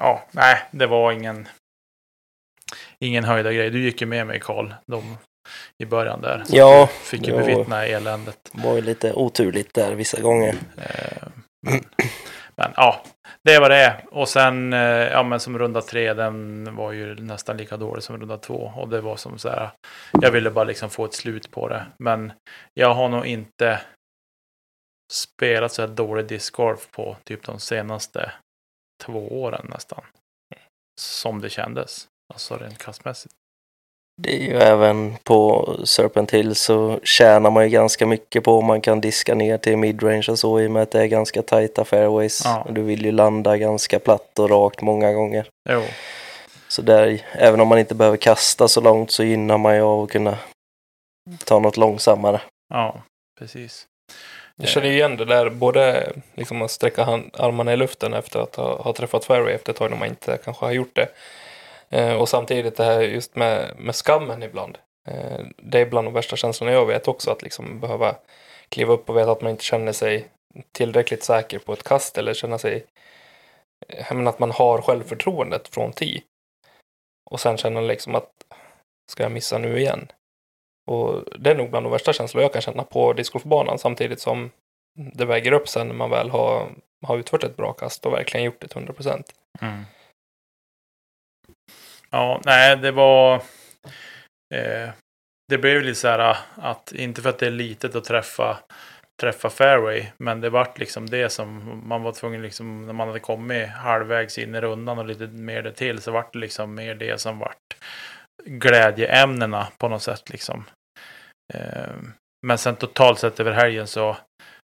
ja, 0.02 0.28
nej, 0.32 0.68
det 0.70 0.86
var 0.86 1.12
ingen, 1.12 1.48
ingen 2.98 3.24
höjda 3.24 3.52
grej. 3.52 3.70
Du 3.70 3.82
gick 3.84 4.00
ju 4.00 4.06
med 4.06 4.26
mig 4.26 4.40
Karl, 4.40 4.72
de 4.86 5.16
i 5.78 5.86
början 5.86 6.20
där. 6.20 6.44
Så 6.44 6.56
Ja, 6.56 6.86
fick 6.86 7.26
ju 7.26 7.32
bevittna 7.32 7.86
eländet. 7.86 8.50
Det 8.52 8.62
var 8.62 8.74
ju 8.74 8.80
lite 8.80 9.12
oturligt 9.12 9.74
där 9.74 9.94
vissa 9.94 10.20
gånger. 10.20 10.54
Eh, 10.76 11.28
Men, 11.66 11.84
men 12.58 12.72
ja, 12.76 13.02
det 13.44 13.58
var 13.58 13.68
det 13.68 13.76
är. 13.76 14.04
Och 14.10 14.28
sen, 14.28 14.72
eh, 14.72 14.80
ja 14.88 15.22
men 15.22 15.40
som 15.40 15.58
runda 15.58 15.82
tre, 15.82 16.14
den 16.14 16.64
var 16.76 16.92
ju 16.92 17.14
nästan 17.14 17.56
lika 17.56 17.76
dålig 17.76 18.02
som 18.02 18.18
runda 18.18 18.38
två. 18.38 18.72
Och 18.76 18.88
det 18.88 19.00
var 19.00 19.16
som 19.16 19.38
så 19.38 19.48
här, 19.48 19.70
jag 20.22 20.30
ville 20.30 20.50
bara 20.50 20.64
liksom 20.64 20.90
få 20.90 21.04
ett 21.04 21.14
slut 21.14 21.50
på 21.50 21.68
det. 21.68 21.86
Men 21.98 22.32
jag 22.74 22.94
har 22.94 23.08
nog 23.08 23.26
inte 23.26 23.80
spelat 25.12 25.72
så 25.72 25.82
här 25.82 25.88
dålig 25.88 26.26
discgolf 26.26 26.90
på 26.90 27.16
typ 27.24 27.44
de 27.44 27.60
senaste 27.60 28.32
två 29.04 29.42
åren 29.42 29.66
nästan. 29.70 30.04
Som 31.00 31.40
det 31.40 31.50
kändes. 31.50 32.08
Alltså 32.34 32.56
rent 32.56 32.78
kastmässigt. 32.78 33.34
Det 34.20 34.34
är 34.36 34.40
ju 34.40 34.58
även 34.58 35.16
på 35.24 35.74
Serpent 35.84 36.30
Hill 36.30 36.54
så 36.54 37.00
tjänar 37.02 37.50
man 37.50 37.64
ju 37.64 37.70
ganska 37.70 38.06
mycket 38.06 38.44
på 38.44 38.58
om 38.58 38.64
man 38.64 38.80
kan 38.80 39.00
diska 39.00 39.34
ner 39.34 39.58
till 39.58 39.76
midrange 39.76 40.26
och 40.28 40.38
så 40.38 40.60
i 40.60 40.66
och 40.66 40.70
med 40.70 40.82
att 40.82 40.90
det 40.90 41.00
är 41.02 41.06
ganska 41.06 41.42
tajta 41.42 41.84
fairways. 41.84 42.42
Ja. 42.44 42.62
Och 42.62 42.72
Du 42.74 42.82
vill 42.82 43.04
ju 43.04 43.12
landa 43.12 43.56
ganska 43.56 43.98
platt 43.98 44.38
och 44.38 44.50
rakt 44.50 44.82
många 44.82 45.12
gånger. 45.12 45.48
Jo, 45.68 45.82
Så 46.68 46.82
där, 46.82 47.22
även 47.32 47.60
om 47.60 47.68
man 47.68 47.78
inte 47.78 47.94
behöver 47.94 48.16
kasta 48.16 48.68
så 48.68 48.80
långt 48.80 49.10
så 49.10 49.24
gynnar 49.24 49.58
man 49.58 49.74
ju 49.74 49.82
av 49.82 50.02
att 50.02 50.10
kunna 50.10 50.38
ta 51.44 51.58
något 51.58 51.76
långsammare. 51.76 52.40
ja, 52.74 53.02
precis. 53.38 53.86
Jag 54.56 54.68
känner 54.68 54.86
ju 54.86 54.92
igen 54.94 55.16
det 55.16 55.24
där, 55.24 55.50
både 55.50 56.12
liksom 56.34 56.62
att 56.62 56.70
sträcka 56.70 57.04
hand, 57.04 57.30
armarna 57.38 57.72
i 57.72 57.76
luften 57.76 58.14
efter 58.14 58.40
att 58.40 58.56
ha, 58.56 58.82
ha 58.82 58.92
träffat 58.92 59.24
fairway 59.24 59.52
efter 59.54 59.72
ett 59.72 59.78
tag 59.78 59.90
när 59.90 59.98
man 59.98 60.08
inte 60.08 60.38
kanske 60.44 60.64
har 60.64 60.72
gjort 60.72 60.94
det. 60.96 61.08
Eh, 61.90 62.14
och 62.14 62.28
samtidigt 62.28 62.76
det 62.76 62.84
här 62.84 63.00
just 63.00 63.36
med, 63.36 63.74
med 63.78 63.94
skammen 63.94 64.42
ibland. 64.42 64.78
Eh, 65.08 65.40
det 65.56 65.80
är 65.80 65.86
bland 65.86 66.06
de 66.06 66.14
värsta 66.14 66.36
känslorna 66.36 66.72
jag 66.72 66.86
vet 66.86 67.08
också, 67.08 67.30
att 67.30 67.42
liksom 67.42 67.80
behöva 67.80 68.16
kliva 68.68 68.92
upp 68.92 69.08
och 69.10 69.16
veta 69.16 69.32
att 69.32 69.42
man 69.42 69.50
inte 69.50 69.64
känner 69.64 69.92
sig 69.92 70.28
tillräckligt 70.72 71.24
säker 71.24 71.58
på 71.58 71.72
ett 71.72 71.84
kast 71.84 72.18
eller 72.18 72.34
känna 72.34 72.58
sig, 72.58 72.86
eh, 73.88 74.04
jag 74.08 74.16
menar 74.16 74.30
att 74.30 74.38
man 74.38 74.50
har 74.50 74.82
självförtroendet 74.82 75.68
från 75.68 75.92
ti. 75.92 76.22
Och 77.30 77.40
sen 77.40 77.56
känna 77.56 77.80
liksom 77.80 78.14
att, 78.14 78.30
ska 79.12 79.22
jag 79.22 79.32
missa 79.32 79.58
nu 79.58 79.78
igen? 79.78 80.08
Och 80.90 81.24
det 81.38 81.50
är 81.50 81.54
nog 81.54 81.70
bland 81.70 81.86
de 81.86 81.92
värsta 81.92 82.12
känslor 82.12 82.42
jag 82.42 82.52
kan 82.52 82.62
känna 82.62 82.84
på 82.84 83.12
discgolfbanan 83.12 83.78
samtidigt 83.78 84.20
som 84.20 84.50
det 84.94 85.24
väger 85.24 85.52
upp 85.52 85.68
sen 85.68 85.88
när 85.88 85.94
man 85.94 86.10
väl 86.10 86.30
har, 86.30 86.68
har 87.06 87.18
utfört 87.18 87.44
ett 87.44 87.56
bra 87.56 87.72
kast 87.72 88.06
och 88.06 88.12
verkligen 88.12 88.46
gjort 88.46 88.60
det 88.60 88.68
till 88.68 88.76
100 88.76 88.92
procent. 88.92 89.32
Mm. 89.60 89.84
Ja, 92.10 92.40
nej, 92.44 92.76
det 92.76 92.90
var... 92.90 93.34
Eh, 94.54 94.90
det 95.48 95.58
blev 95.58 95.82
lite 95.82 96.00
så 96.00 96.08
här 96.08 96.30
eh, 96.30 96.38
att, 96.56 96.92
inte 96.92 97.22
för 97.22 97.30
att 97.30 97.38
det 97.38 97.46
är 97.46 97.50
litet 97.50 97.94
att 97.94 98.04
träffa, 98.04 98.58
träffa 99.20 99.50
fairway, 99.50 100.06
men 100.18 100.40
det 100.40 100.50
vart 100.50 100.78
liksom 100.78 101.06
det 101.06 101.30
som 101.30 101.82
man 101.88 102.02
var 102.02 102.12
tvungen, 102.12 102.42
liksom, 102.42 102.86
när 102.86 102.92
man 102.92 103.08
hade 103.08 103.20
kommit 103.20 103.68
halvvägs 103.68 104.38
in 104.38 104.54
i 104.54 104.60
rundan 104.60 104.98
och 104.98 105.06
lite 105.06 105.26
mer 105.26 105.62
det 105.62 105.72
till, 105.72 106.00
så 106.00 106.10
vart 106.12 106.32
det 106.32 106.38
liksom 106.38 106.74
mer 106.74 106.94
det 106.94 107.20
som 107.20 107.38
vart 107.38 107.76
glädjeämnena 108.44 109.68
på 109.78 109.88
något 109.88 110.02
sätt 110.02 110.30
liksom. 110.30 110.64
Eh, 111.54 111.96
men 112.46 112.58
sen 112.58 112.76
totalt 112.76 113.18
sett 113.18 113.40
över 113.40 113.52
helgen 113.52 113.86
så, 113.86 114.16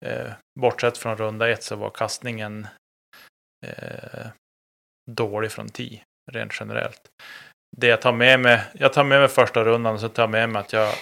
eh, 0.05 0.31
bortsett 0.59 0.97
från 0.97 1.17
runda 1.17 1.49
ett, 1.49 1.63
så 1.63 1.75
var 1.75 1.89
kastningen 1.89 2.67
eh, 3.65 4.27
dålig 5.11 5.51
från 5.51 5.69
10 5.69 6.03
rent 6.33 6.53
generellt. 6.59 7.01
Det 7.77 7.87
jag 7.87 8.01
tar 8.01 8.11
med 8.11 8.39
mig, 8.39 8.61
jag 8.73 8.93
tar 8.93 9.03
med 9.03 9.19
mig 9.19 9.27
första 9.27 9.63
rundan 9.63 9.93
och 9.93 9.99
så 9.99 10.09
tar 10.09 10.23
jag 10.23 10.29
med 10.29 10.49
mig 10.49 10.59
att 10.59 10.73
jag 10.73 10.93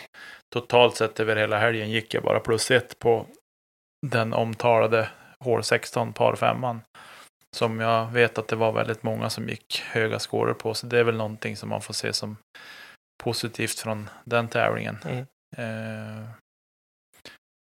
totalt 0.54 0.96
sett 0.96 1.20
över 1.20 1.36
hela 1.36 1.58
helgen 1.58 1.90
gick 1.90 2.14
jag 2.14 2.24
bara 2.24 2.40
plus 2.40 2.72
ett 2.72 3.00
på 3.00 3.26
den 4.08 4.34
omtalade 4.34 5.10
hål 5.40 5.64
16 5.64 6.14
par 6.14 6.36
femman. 6.36 6.82
Som 7.56 7.80
jag 7.80 8.12
vet 8.12 8.38
att 8.38 8.48
det 8.48 8.56
var 8.56 8.72
väldigt 8.72 9.04
många 9.04 9.30
som 9.30 9.50
gick 9.50 9.84
höga 9.86 10.20
scorer 10.20 10.54
på. 10.54 10.74
Så 10.74 10.88
det 10.88 11.00
är 11.00 11.04
väl 11.04 11.18
någonting 11.18 11.58
som 11.58 11.70
man 11.70 11.82
får 11.82 11.94
se 11.94 12.14
som 12.14 12.38
positivt 13.24 13.80
från 13.80 14.10
den 14.24 14.48
tävlingen. 14.48 14.98
Mm. 15.06 15.26
Eh, 15.58 16.30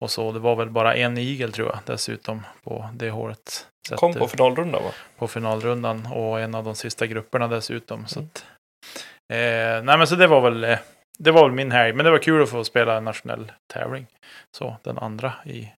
och 0.04 0.10
så, 0.10 0.32
det 0.32 0.38
var 0.38 0.56
väl 0.56 0.70
bara 0.70 0.94
en 0.96 1.18
igel 1.18 1.52
tror 1.52 1.68
jag 1.68 1.78
dessutom 1.86 2.42
på 2.62 2.90
det 2.94 3.10
hålet. 3.10 3.68
Så 3.88 3.96
Kom 3.96 4.14
på 4.14 4.28
finalrundan 4.28 4.84
va? 4.84 4.90
på 5.16 5.28
finalrundan 5.28 6.06
och 6.12 6.40
en 6.40 6.54
av 6.54 6.64
de 6.64 6.74
sista 6.74 7.06
grupperna 7.06 7.48
dessutom. 7.48 8.06
Så 8.06 8.18
Mm. 8.20 8.30
att, 8.34 8.46
eh, 9.32 9.84
nej 9.84 9.98
men 9.98 10.06
så 10.06 10.16
det 10.16 10.26
var 10.26 10.40
väl 10.40 10.64
eh, 10.64 10.78
det 11.18 11.30
var 11.30 11.42
väl 11.42 11.52
min 11.52 11.70
helg. 11.72 11.92
Men 11.92 12.04
det 12.04 12.10
var 12.10 12.18
kul 12.18 12.42
att 12.42 12.50
få 12.50 12.64
spela 12.64 12.96
en 12.96 13.04
nationell 13.04 13.52
tävling. 13.72 14.06
Så 14.56 14.76
den 14.82 14.98
andra 14.98 15.32
i, 15.44 15.72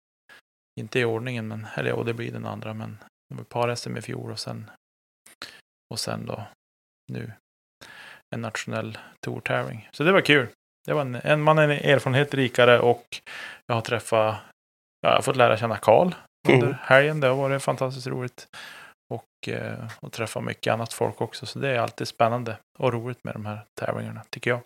inte 0.80 1.00
i 1.00 1.04
ordningen, 1.04 1.48
men, 1.48 1.66
eller 1.74 1.90
ja, 1.90 2.02
det 2.02 2.14
blir 2.14 2.32
den 2.32 2.46
andra, 2.46 2.74
men 2.74 2.98
det 3.30 3.34
var 3.36 3.44
par-SM 3.44 3.96
i 3.98 4.02
fjol 4.02 4.30
och 4.30 4.38
sen, 4.38 4.70
och 5.90 5.98
sen 6.00 6.26
då 6.26 6.42
nu 7.12 7.32
en 8.34 8.40
nationell 8.42 8.98
tourtävling. 9.26 9.88
Så 9.92 10.04
det 10.04 10.12
var 10.12 10.20
kul. 10.20 10.48
Det 10.86 10.94
var 10.94 11.00
en, 11.00 11.14
en 11.14 11.42
man 11.42 11.58
är 11.58 11.62
en 11.68 11.70
erfarenhet 11.70 12.34
rikare 12.34 12.80
och 12.80 13.06
jag 13.66 13.74
har 13.74 13.82
träffat, 13.82 14.36
ja, 15.00 15.08
jag 15.08 15.14
har 15.14 15.22
fått 15.22 15.36
lära 15.36 15.56
känna 15.56 15.76
Karl 15.76 16.14
under 16.48 16.66
Mm. 16.66 16.78
helgen. 16.80 17.20
Det 17.20 17.26
har 17.26 17.34
varit 17.36 17.62
fantastiskt 17.62 18.06
roligt. 18.06 18.48
Och, 19.14 19.48
eh, 19.48 19.90
och 20.00 20.12
träffa 20.12 20.40
mycket 20.40 20.72
annat 20.72 20.92
folk 20.92 21.20
också. 21.20 21.46
Så 21.46 21.58
det 21.58 21.68
är 21.68 21.78
alltid 21.78 22.08
spännande 22.08 22.56
och 22.78 22.92
roligt 22.92 23.24
med 23.24 23.34
de 23.34 23.46
här 23.46 23.64
tävlingarna, 23.80 24.22
tycker 24.30 24.50
jag. 24.50 24.60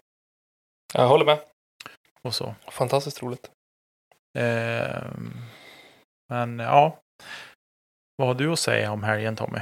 Jag 0.95 1.09
håller 1.09 1.25
med. 1.25 1.39
Och 2.23 2.35
så. 2.35 2.55
Fantastiskt 2.71 3.23
roligt. 3.23 3.51
Ehm, 4.39 5.33
men 6.29 6.59
ja. 6.59 6.99
Vad 8.17 8.29
har 8.29 8.35
du 8.35 8.53
att 8.53 8.59
säga 8.59 8.93
om 8.93 9.03
helgen 9.03 9.37
Tommy? 9.37 9.59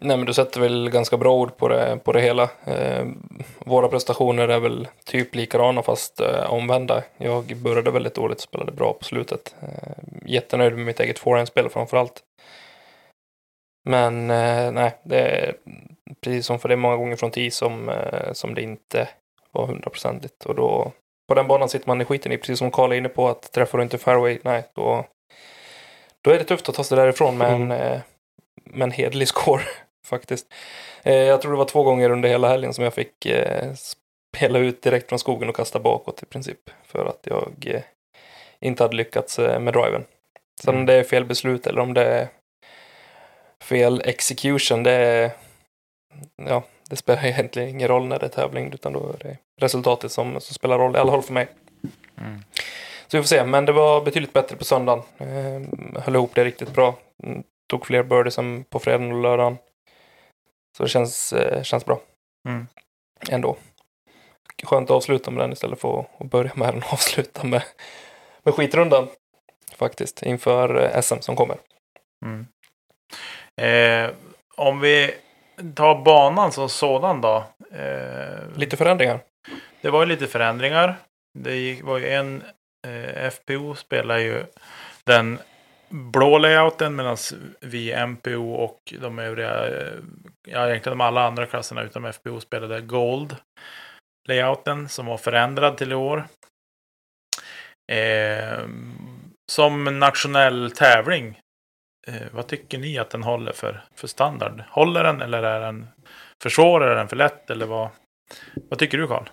Nej, 0.00 0.16
men 0.16 0.26
du 0.26 0.34
sätter 0.34 0.60
väl 0.60 0.90
ganska 0.90 1.16
bra 1.16 1.34
ord 1.34 1.56
på 1.56 1.68
det, 1.68 1.98
på 2.04 2.12
det 2.12 2.20
hela. 2.20 2.42
Eh, 2.64 3.06
våra 3.58 3.88
prestationer 3.88 4.48
är 4.48 4.60
väl 4.60 4.88
typ 5.04 5.34
likadana 5.34 5.82
fast 5.82 6.20
eh, 6.20 6.52
omvända. 6.52 7.02
Jag 7.16 7.56
började 7.56 7.90
väldigt 7.90 8.14
dåligt 8.14 8.38
och 8.38 8.42
spelade 8.42 8.72
bra 8.72 8.92
på 8.92 9.04
slutet. 9.04 9.54
Eh, 9.62 9.92
jättenöjd 10.26 10.74
med 10.74 10.86
mitt 10.86 11.00
eget 11.00 11.18
forehandspel 11.18 11.68
framför 11.68 11.96
allt. 11.96 12.22
Men 13.88 14.30
eh, 14.30 14.72
nej, 14.72 14.96
det 15.04 15.20
är 15.20 15.54
precis 16.20 16.46
som 16.46 16.58
för 16.58 16.68
det 16.68 16.76
många 16.76 16.96
gånger 16.96 17.16
från 17.16 17.30
10 17.30 17.50
som, 17.50 17.88
eh, 17.88 18.32
som 18.32 18.54
det 18.54 18.62
inte 18.62 19.08
var 19.52 19.66
hundraprocentigt. 19.66 20.44
Och 20.44 20.54
då, 20.54 20.92
på 21.28 21.34
den 21.34 21.46
banan 21.46 21.68
sitter 21.68 21.88
man 21.88 22.00
i 22.00 22.04
skiten 22.04 22.32
i, 22.32 22.38
precis 22.38 22.58
som 22.58 22.70
Karl 22.70 22.92
är 22.92 22.96
inne 22.96 23.08
på, 23.08 23.28
att 23.28 23.52
träffar 23.52 23.78
du 23.78 23.84
inte 23.84 23.98
fairway, 23.98 24.38
nej, 24.42 24.64
då, 24.74 25.04
då 26.24 26.30
är 26.30 26.38
det 26.38 26.44
tufft 26.44 26.68
att 26.68 26.74
ta 26.74 26.84
sig 26.84 26.96
därifrån 26.96 27.38
med 27.38 27.52
en, 27.52 27.70
eh, 27.70 28.00
med 28.64 28.84
en 28.84 28.92
hederlig 28.92 29.28
score 29.28 29.62
faktiskt. 30.04 30.46
Eh, 31.02 31.14
jag 31.14 31.42
tror 31.42 31.52
det 31.52 31.58
var 31.58 31.64
två 31.64 31.82
gånger 31.82 32.10
under 32.10 32.28
hela 32.28 32.48
helgen 32.48 32.74
som 32.74 32.84
jag 32.84 32.94
fick 32.94 33.26
eh, 33.26 33.72
spela 34.36 34.58
ut 34.58 34.82
direkt 34.82 35.08
från 35.08 35.18
skogen 35.18 35.48
och 35.48 35.56
kasta 35.56 35.78
bakåt 35.78 36.22
i 36.22 36.26
princip. 36.26 36.70
För 36.86 37.06
att 37.06 37.20
jag 37.22 37.52
eh, 37.66 37.82
inte 38.60 38.82
hade 38.84 38.96
lyckats 38.96 39.38
med 39.38 39.72
driven. 39.72 40.04
Sen 40.62 40.68
om 40.70 40.74
Mm. 40.74 40.86
det 40.86 40.94
är 40.94 41.04
fel 41.04 41.24
beslut 41.24 41.66
eller 41.66 41.80
om 41.82 41.94
det 41.94 42.04
är 42.04 42.28
fel 43.62 44.02
execution, 44.04 44.82
det 44.82 44.90
är, 44.92 45.30
ja, 46.36 46.62
det 46.90 46.96
spelar 46.96 47.24
egentligen 47.26 47.68
ingen 47.68 47.88
roll 47.88 48.06
när 48.06 48.18
det 48.18 48.26
är 48.26 48.30
tävling, 48.30 48.72
utan 48.72 48.92
då 48.92 49.00
är 49.12 49.18
det 49.18 49.36
resultatet 49.60 50.12
som, 50.12 50.40
som 50.40 50.54
spelar 50.54 50.78
roll, 50.78 50.96
i 50.96 50.98
alla 50.98 51.10
fall 51.12 51.22
för 51.22 51.32
mig. 51.32 51.48
Mm. 52.20 52.40
Så 53.06 53.16
vi 53.16 53.22
får 53.22 53.28
se, 53.28 53.44
men 53.44 53.64
det 53.66 53.72
var 53.72 54.00
betydligt 54.04 54.32
bättre 54.32 54.56
på 54.56 54.64
söndagen. 54.64 55.02
Eh, 55.18 56.00
höll 56.02 56.14
ihop 56.14 56.34
det 56.34 56.44
riktigt 56.44 56.72
bra. 56.74 56.94
Mm, 57.22 57.42
Tog 57.70 57.86
fler 57.86 58.02
birdies 58.02 58.38
än 58.38 58.64
på 58.64 58.78
fredagen 58.78 59.12
och 59.12 59.22
lördagen. 59.22 59.58
Så 60.76 60.82
det 60.82 60.88
känns, 60.88 61.32
eh, 61.32 61.62
känns 61.62 61.84
bra. 61.84 62.00
Mm. 62.48 62.66
Ändå. 63.30 63.56
Skönt 64.62 64.90
att 64.90 64.96
avsluta 64.96 65.30
med 65.30 65.44
den 65.44 65.52
istället 65.52 65.80
för 65.80 66.06
att, 66.18 66.30
börja 66.30 66.52
med 66.54 66.74
den 66.74 66.82
och 66.82 66.84
avsluta 66.92 67.44
med, 67.44 67.62
med 68.42 68.54
skitrundan. 68.54 69.08
Faktiskt, 69.76 70.22
inför 70.22 70.82
eh, 70.82 71.00
SM 71.00 71.20
som 71.20 71.36
kommer. 71.36 71.56
Mm. 72.24 72.46
Eh, 73.60 74.10
om 74.56 74.80
vi 74.80 75.14
tar 75.74 76.02
banan 76.04 76.52
som 76.52 76.68
sådan 76.68 77.20
då. 77.20 77.44
Eh, 77.72 78.56
Lite 78.56 78.76
förändringar. 78.76 79.20
Det 79.80 79.90
var 79.90 80.00
ju 80.00 80.06
lite 80.06 80.26
förändringar. 80.26 80.96
Det 81.38 81.82
var 81.82 81.98
ju 81.98 82.08
en 82.08 82.42
eh, 82.86 83.30
FPO 83.30 83.74
spelar 83.74 84.18
ju 84.18 84.44
den 85.04 85.38
blå 85.94 86.38
layouten 86.38 86.96
medan 86.96 87.16
vi 87.60 88.06
MPO 88.06 88.54
och 88.54 88.94
de 89.00 89.18
övriga, 89.18 89.68
eh, 89.68 89.92
ja 90.48 90.68
egentligen 90.68 90.98
de 90.98 91.04
alla 91.04 91.26
andra 91.26 91.46
klasserna 91.46 91.82
utom 91.82 92.12
FPO 92.12 92.40
spelade 92.40 92.80
Gold 92.80 93.36
layouten 94.28 94.88
som 94.88 95.06
var 95.06 95.16
förändrad 95.16 95.76
till 95.76 95.92
i 95.92 95.94
år. 95.94 96.24
Eh, 97.92 98.58
som 99.52 99.98
nationell 99.98 100.70
tävling, 100.70 101.40
eh, 102.06 102.22
vad 102.32 102.46
tycker 102.46 102.78
ni 102.78 102.98
att 102.98 103.10
den 103.10 103.22
håller 103.22 103.52
för, 103.52 103.84
för 103.94 104.06
standard? 104.06 104.64
Håller 104.70 105.04
den 105.04 105.22
eller 105.22 105.42
är 105.42 105.60
den 105.60 105.86
för 106.42 106.50
svår? 106.50 106.84
Är 106.84 106.94
den 106.94 107.08
för 107.08 107.16
lätt? 107.16 107.50
Eller 107.50 107.66
vad, 107.66 107.88
vad 108.68 108.78
tycker 108.78 108.98
du 108.98 109.06
Karl? 109.06 109.28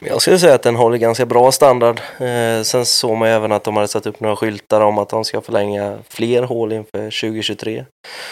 Jag 0.00 0.22
skulle 0.22 0.38
säga 0.38 0.54
att 0.54 0.62
den 0.62 0.76
håller 0.76 0.96
ganska 0.98 1.26
bra 1.26 1.52
standard. 1.52 2.00
Eh, 2.18 2.62
sen 2.62 2.86
såg 2.86 3.16
man 3.16 3.28
även 3.28 3.52
att 3.52 3.64
de 3.64 3.76
hade 3.76 3.88
satt 3.88 4.06
upp 4.06 4.20
några 4.20 4.36
skyltar 4.36 4.80
om 4.80 4.98
att 4.98 5.08
de 5.08 5.24
ska 5.24 5.40
förlänga 5.40 5.98
fler 6.08 6.42
hål 6.42 6.72
inför 6.72 6.98
2023. 7.20 7.84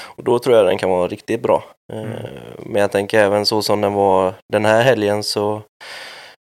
Och 0.03 0.25
då 0.25 0.39
tror 0.39 0.57
jag 0.57 0.67
den 0.67 0.79
kan 0.79 0.91
vara 0.91 1.09
riktigt 1.09 1.43
bra. 1.43 1.65
Eh, 1.93 1.99
Mm. 2.01 2.13
Men 2.59 2.83
jag 2.83 2.93
tänker 2.93 3.19
även 3.21 3.47
så 3.47 3.63
som 3.63 3.81
den 3.81 3.93
var 3.95 4.35
den 4.53 4.65
här 4.65 4.83
helgen 4.83 5.23
så 5.23 5.63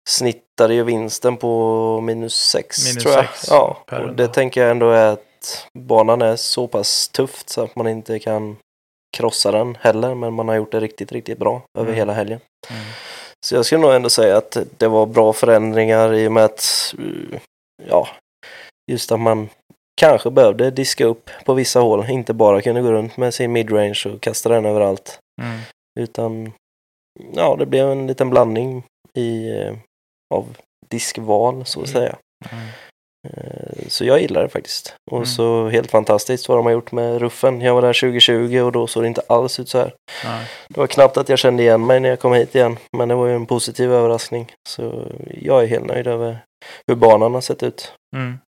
snittade 0.09 0.75
ju 0.75 0.85
vinsten 0.85 1.37
på 1.37 2.01
minus 2.01 2.35
6 2.35 2.85
Minus 2.89 3.03
tror 3.05 3.15
jag. 3.15 3.25
sex 3.29 3.47
ja, 3.51 3.83
och 3.91 4.15
det 4.15 4.29
tänker 4.29 4.61
jag 4.63 4.71
ändå 4.71 4.91
är 4.91 5.07
att 5.13 5.67
banan 5.79 6.23
är 6.23 6.37
så 6.37 6.67
pass 6.67 7.09
tufft 7.09 7.49
så 7.51 7.63
att 7.63 7.77
man 7.77 7.89
inte 7.89 8.19
kan 8.19 8.57
krossa 9.17 9.53
den 9.53 9.79
heller. 9.81 10.15
Men 10.15 10.33
man 10.33 10.49
har 10.49 10.55
gjort 10.55 10.73
det 10.73 10.81
riktigt, 10.81 11.13
riktigt 11.13 11.39
bra 11.39 11.63
över 11.79 11.87
Mm. 11.89 11.97
hela 11.99 12.13
helgen. 12.13 12.41
Mm. 12.71 12.83
Så 13.47 13.55
jag 13.55 13.67
skulle 13.67 13.81
nog 13.81 13.93
ändå 13.95 14.11
säga 14.11 14.37
att 14.37 14.57
det 14.79 14.89
var 14.89 15.07
bra 15.07 15.33
förändringar 15.33 16.15
i 16.15 16.29
och 16.29 16.33
med 16.33 16.45
att, 16.45 16.95
eh, 16.99 17.41
ja, 17.89 18.09
just 18.91 19.13
att 19.13 19.21
man 19.21 19.49
kanske 20.01 20.31
behövde 20.31 20.71
diska 20.71 21.05
upp 21.05 21.31
på 21.45 21.55
vissa 21.55 21.81
hål, 21.81 22.11
inte 22.11 22.35
bara 22.35 22.63
kunde 22.63 22.83
gå 22.83 22.93
runt 22.93 23.17
med 23.17 23.35
sin 23.35 23.53
midrange 23.53 24.03
och 24.15 24.21
kasta 24.21 24.49
den 24.49 24.67
överallt. 24.67 25.19
Mm. 25.43 25.61
Utan, 26.01 26.53
ja, 27.35 27.57
det 27.57 27.67
blev 27.67 27.91
en 27.91 28.07
liten 28.07 28.31
blandning 28.31 28.83
i, 29.15 29.49
eh, 29.61 29.75
av 30.35 30.57
diskval 30.91 31.67
så 31.67 31.81
att 31.83 31.89
Mm. 31.89 32.01
säga. 32.01 32.17
Mm. 32.53 32.67
Eh, 33.37 33.89
Så 33.89 34.05
jag 34.05 34.21
gillar 34.21 34.43
det 34.43 34.49
faktiskt. 34.49 34.95
Och 35.11 35.17
Mm. 35.17 35.27
så 35.27 35.69
helt 35.69 35.91
fantastiskt 35.91 36.49
vad 36.49 36.59
de 36.59 36.65
har 36.67 36.73
gjort 36.73 36.93
med 36.93 37.19
ruffen. 37.21 37.61
Jag 37.61 37.75
var 37.75 37.83
där 37.83 37.93
2020 37.93 38.59
och 38.61 38.73
då 38.73 38.87
såg 38.87 39.03
det 39.03 39.07
inte 39.07 39.23
alls 39.29 39.61
ut 39.61 39.69
så 39.69 39.79
här. 39.79 39.95
Nej. 40.25 40.47
Det 40.69 40.81
var 40.81 40.87
knappt 40.87 41.17
att 41.17 41.29
jag 41.29 41.39
kände 41.39 41.63
igen 41.63 41.87
mig 41.87 42.01
när 42.01 42.09
jag 42.09 42.19
kom 42.21 42.33
hit 42.33 42.55
igen. 42.55 42.77
Men 42.97 43.09
det 43.09 43.15
var 43.15 43.27
ju 43.27 43.35
en 43.35 43.47
positiv 43.47 43.93
överraskning. 43.93 44.53
Så 44.69 45.07
jag 45.41 45.63
är 45.63 45.67
helt 45.67 45.85
nöjd 45.87 46.07
över 46.07 46.39
hur 46.87 46.95
banan 46.95 47.35
har 47.35 47.41
sett 47.41 47.63
ut. 47.63 47.93
Mm. 48.17 48.39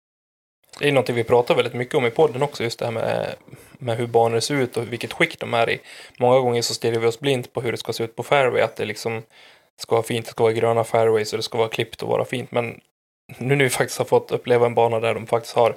Det 0.79 0.89
är 0.89 0.93
någonting 0.93 1.15
vi 1.17 1.25
pratar 1.25 1.55
väldigt 1.55 1.75
mycket 1.75 1.95
om 1.95 2.07
i 2.07 2.11
podden 2.11 2.43
också, 2.43 2.63
just 2.63 2.79
det 2.79 2.85
här 2.85 2.93
med, 2.93 3.35
med 3.79 3.97
hur 3.97 4.07
banor 4.07 4.41
ser 4.41 4.55
ut 4.55 4.77
och 4.77 4.93
vilket 4.93 5.13
skick 5.13 5.41
de 5.41 5.55
är 5.55 5.71
i. 5.71 5.81
Många 6.19 6.39
gånger 6.39 6.63
så 6.63 6.75
stirrar 6.75 6.99
vi 7.01 7.07
oss 7.07 7.21
blint 7.21 7.53
på 7.53 7.61
hur 7.61 7.73
det 7.73 7.79
ska 7.79 7.93
se 7.93 8.05
ut 8.05 8.17
på 8.17 8.23
fairway, 8.23 8.61
att 8.63 8.77
det 8.77 8.85
liksom 8.85 9.23
ska 9.83 9.95
vara 9.97 10.03
fint, 10.07 10.27
det 10.27 10.31
ska 10.33 10.43
vara 10.43 10.53
gröna 10.53 10.85
fairways 10.85 11.33
och 11.33 11.37
det 11.37 11.43
ska 11.43 11.59
vara 11.59 11.69
klippt 11.69 12.03
och 12.03 12.09
vara 12.09 12.25
fint. 12.25 12.53
Men 12.53 12.81
nu 13.39 13.57
när 13.57 13.65
vi 13.65 13.71
faktiskt 13.71 13.99
har 13.99 14.05
fått 14.05 14.31
uppleva 14.31 14.67
en 14.67 14.75
bana 14.75 15.01
där 15.01 15.15
de 15.15 15.27
faktiskt 15.27 15.57
har 15.57 15.75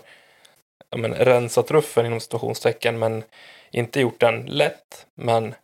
ja, 0.90 0.98
men, 0.98 1.14
rensat 1.14 1.72
ruffen 1.72 2.06
inom 2.06 2.20
situationstecken, 2.20 3.00
men 3.00 3.24
inte 3.72 4.00
gjort 4.00 4.20
den 4.20 4.46
lätt, 4.46 5.06
men 5.16 5.56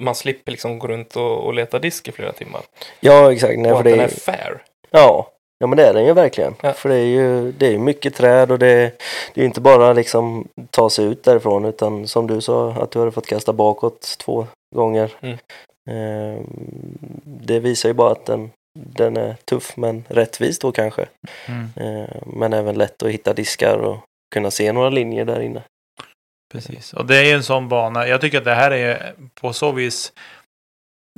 man 0.00 0.14
slipper 0.14 0.50
liksom 0.52 0.78
gå 0.78 0.88
runt 0.88 1.16
och, 1.16 1.46
och 1.46 1.54
leta 1.54 1.78
disk 1.78 2.08
i 2.08 2.12
flera 2.12 2.32
timmar. 2.32 2.60
Ja, 3.00 3.32
exakt. 3.32 3.58
Nej, 3.58 3.72
och 3.72 3.78
för 3.78 3.80
att 3.80 3.84
det 3.84 3.90
den 3.90 4.00
är, 4.00 4.04
är 4.04 4.08
fair. 4.08 4.62
ja. 4.90 5.28
ja, 5.58 5.66
men 5.66 5.76
det 5.76 5.86
är 5.86 5.94
den 5.94 6.04
ju 6.04 6.12
verkligen. 6.12 6.54
Ja. 6.60 6.72
För 6.72 6.88
det 6.88 6.94
är 6.94 7.06
ju 7.06 7.52
det 7.52 7.66
är 7.66 7.78
mycket 7.78 8.14
träd 8.14 8.50
och 8.52 8.58
det, 8.58 8.92
det 9.34 9.40
är 9.40 9.44
inte 9.44 9.60
bara 9.60 9.92
liksom 9.92 10.48
ta 10.70 10.90
sig 10.90 11.04
ut 11.04 11.24
därifrån 11.24 11.64
utan 11.64 12.08
som 12.08 12.26
du 12.26 12.40
sa 12.40 12.72
att 12.72 12.90
du 12.90 12.98
hade 12.98 13.12
fått 13.12 13.26
kasta 13.26 13.52
bakåt 13.52 14.16
två 14.18 14.46
gånger. 14.74 15.12
Mm. 15.20 15.38
Eh, 15.90 16.42
det 17.24 17.60
visar 17.60 17.88
ju 17.88 17.92
bara 17.92 18.12
att 18.12 18.26
den, 18.26 18.50
den 18.78 19.16
är 19.16 19.34
tuff 19.34 19.76
men 19.76 20.04
rättvis 20.08 20.58
då 20.58 20.72
kanske. 20.72 21.08
Mm. 21.46 21.68
Eh, 21.76 22.22
men 22.26 22.52
även 22.52 22.78
lätt 22.78 23.02
att 23.02 23.10
hitta 23.10 23.34
diskar 23.34 23.78
och 23.78 24.04
kunna 24.34 24.50
se 24.50 24.72
några 24.72 24.90
linjer 24.90 25.24
där 25.24 25.40
inne. 25.40 25.62
Precis. 26.52 26.92
Och 26.92 27.06
det 27.06 27.16
är 27.16 27.24
ju 27.24 27.32
en 27.32 27.42
sån 27.42 27.68
bana. 27.68 28.08
Jag 28.08 28.20
tycker 28.20 28.38
att 28.38 28.44
det 28.44 28.54
här 28.54 28.70
är 28.70 29.14
på 29.34 29.52
så 29.52 29.72
vis. 29.72 30.12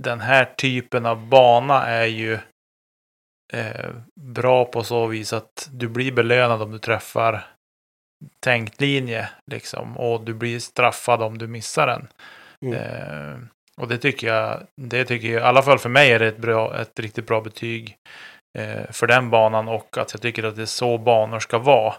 Den 0.03 0.21
här 0.21 0.45
typen 0.45 1.07
av 1.07 1.27
bana 1.27 1.87
är 1.87 2.07
ju 2.07 2.39
eh, 3.53 3.91
bra 4.21 4.65
på 4.65 4.85
så 4.85 5.07
vis 5.07 5.33
att 5.33 5.69
du 5.73 5.89
blir 5.89 6.13
belönad 6.13 6.63
om 6.63 6.73
du 6.73 6.79
träffar 6.79 7.47
tänkt 8.41 8.81
linje 8.81 9.29
liksom. 9.51 9.97
Och 9.97 10.25
du 10.25 10.35
blir 10.35 10.59
straffad 10.59 11.23
om 11.23 11.39
du 11.39 11.47
missar 11.47 11.87
den. 11.87 12.09
Mm. 12.63 12.75
Eh, 12.75 13.39
och 13.77 13.89
det 13.89 13.99
tycker 13.99 14.27
jag, 14.27 14.67
det 14.77 15.05
tycker 15.05 15.29
jag, 15.29 15.41
i 15.41 15.45
alla 15.45 15.63
fall 15.63 15.79
för 15.79 15.89
mig 15.89 16.13
är 16.13 16.19
det 16.19 16.27
ett, 16.27 16.39
bra, 16.39 16.81
ett 16.81 16.99
riktigt 16.99 17.27
bra 17.27 17.41
betyg 17.41 17.97
eh, 18.59 18.91
för 18.91 19.07
den 19.07 19.31
banan 19.31 19.69
och 19.69 19.99
att 19.99 20.13
jag 20.13 20.23
tycker 20.23 20.45
att 20.45 20.57
det 20.57 20.63
är 20.63 20.67
så 20.67 20.99
banor 20.99 21.41
ska 21.41 21.59
vara. 21.59 21.95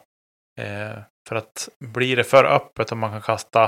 Eh, 0.62 1.00
för 1.30 1.36
att 1.36 1.70
blir 1.80 2.16
det 2.16 2.24
för 2.24 2.46
öppet 2.46 2.92
och 2.92 2.98
man 2.98 3.12
kan 3.12 3.22
kasta, 3.22 3.64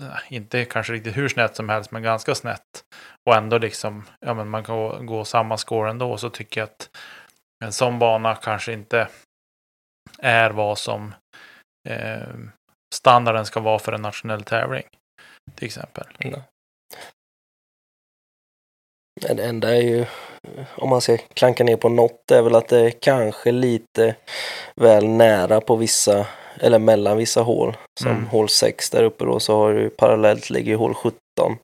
eh, 0.00 0.32
inte 0.32 0.64
kanske 0.64 0.92
riktigt 0.92 1.16
hur 1.16 1.28
snett 1.28 1.56
som 1.56 1.68
helst, 1.68 1.90
men 1.90 2.02
ganska 2.02 2.34
snett. 2.34 2.84
Och 3.30 3.36
ändå 3.36 3.58
liksom, 3.58 4.04
ja 4.20 4.34
men 4.34 4.48
man 4.48 4.64
kan 4.64 4.76
gå, 4.76 4.98
gå 5.00 5.24
samma 5.24 5.56
score 5.56 5.90
ändå, 5.90 6.16
så 6.16 6.30
tycker 6.30 6.60
jag 6.60 6.68
att 6.68 6.90
en 7.64 7.72
sån 7.72 7.98
bana 7.98 8.34
kanske 8.34 8.72
inte 8.72 9.08
är 10.18 10.50
vad 10.50 10.78
som 10.78 11.14
eh, 11.88 12.28
standarden 12.94 13.46
ska 13.46 13.60
vara 13.60 13.78
för 13.78 13.92
en 13.92 14.02
nationell 14.02 14.42
tävling. 14.42 14.86
Till 15.54 15.66
exempel. 15.66 16.06
Mm. 16.18 16.40
Det 19.20 19.44
enda 19.44 19.76
är 19.76 19.80
ju, 19.82 20.04
om 20.76 20.88
man 20.88 21.00
ska 21.00 21.16
klanka 21.16 21.64
ner 21.64 21.76
på 21.76 21.88
något, 21.88 22.30
är 22.30 22.42
väl 22.42 22.54
att 22.54 22.68
det 22.68 22.80
är 22.80 22.90
kanske 22.90 23.52
lite 23.52 24.14
väl 24.76 25.08
nära 25.08 25.60
på 25.60 25.76
vissa, 25.76 26.26
eller 26.60 26.78
mellan 26.78 27.16
vissa 27.16 27.42
hål. 27.42 27.76
Som 28.00 28.10
Mm. 28.10 28.26
hål 28.26 28.48
6 28.48 28.90
där 28.90 29.02
uppe 29.02 29.24
då, 29.24 29.40
så 29.40 29.56
har 29.56 29.72
du 29.72 29.90
parallellt 29.90 30.50
ligger 30.50 30.70
ju 30.70 30.76
hål 30.76 30.94
17. 30.94 31.18
Mm. 31.46 31.58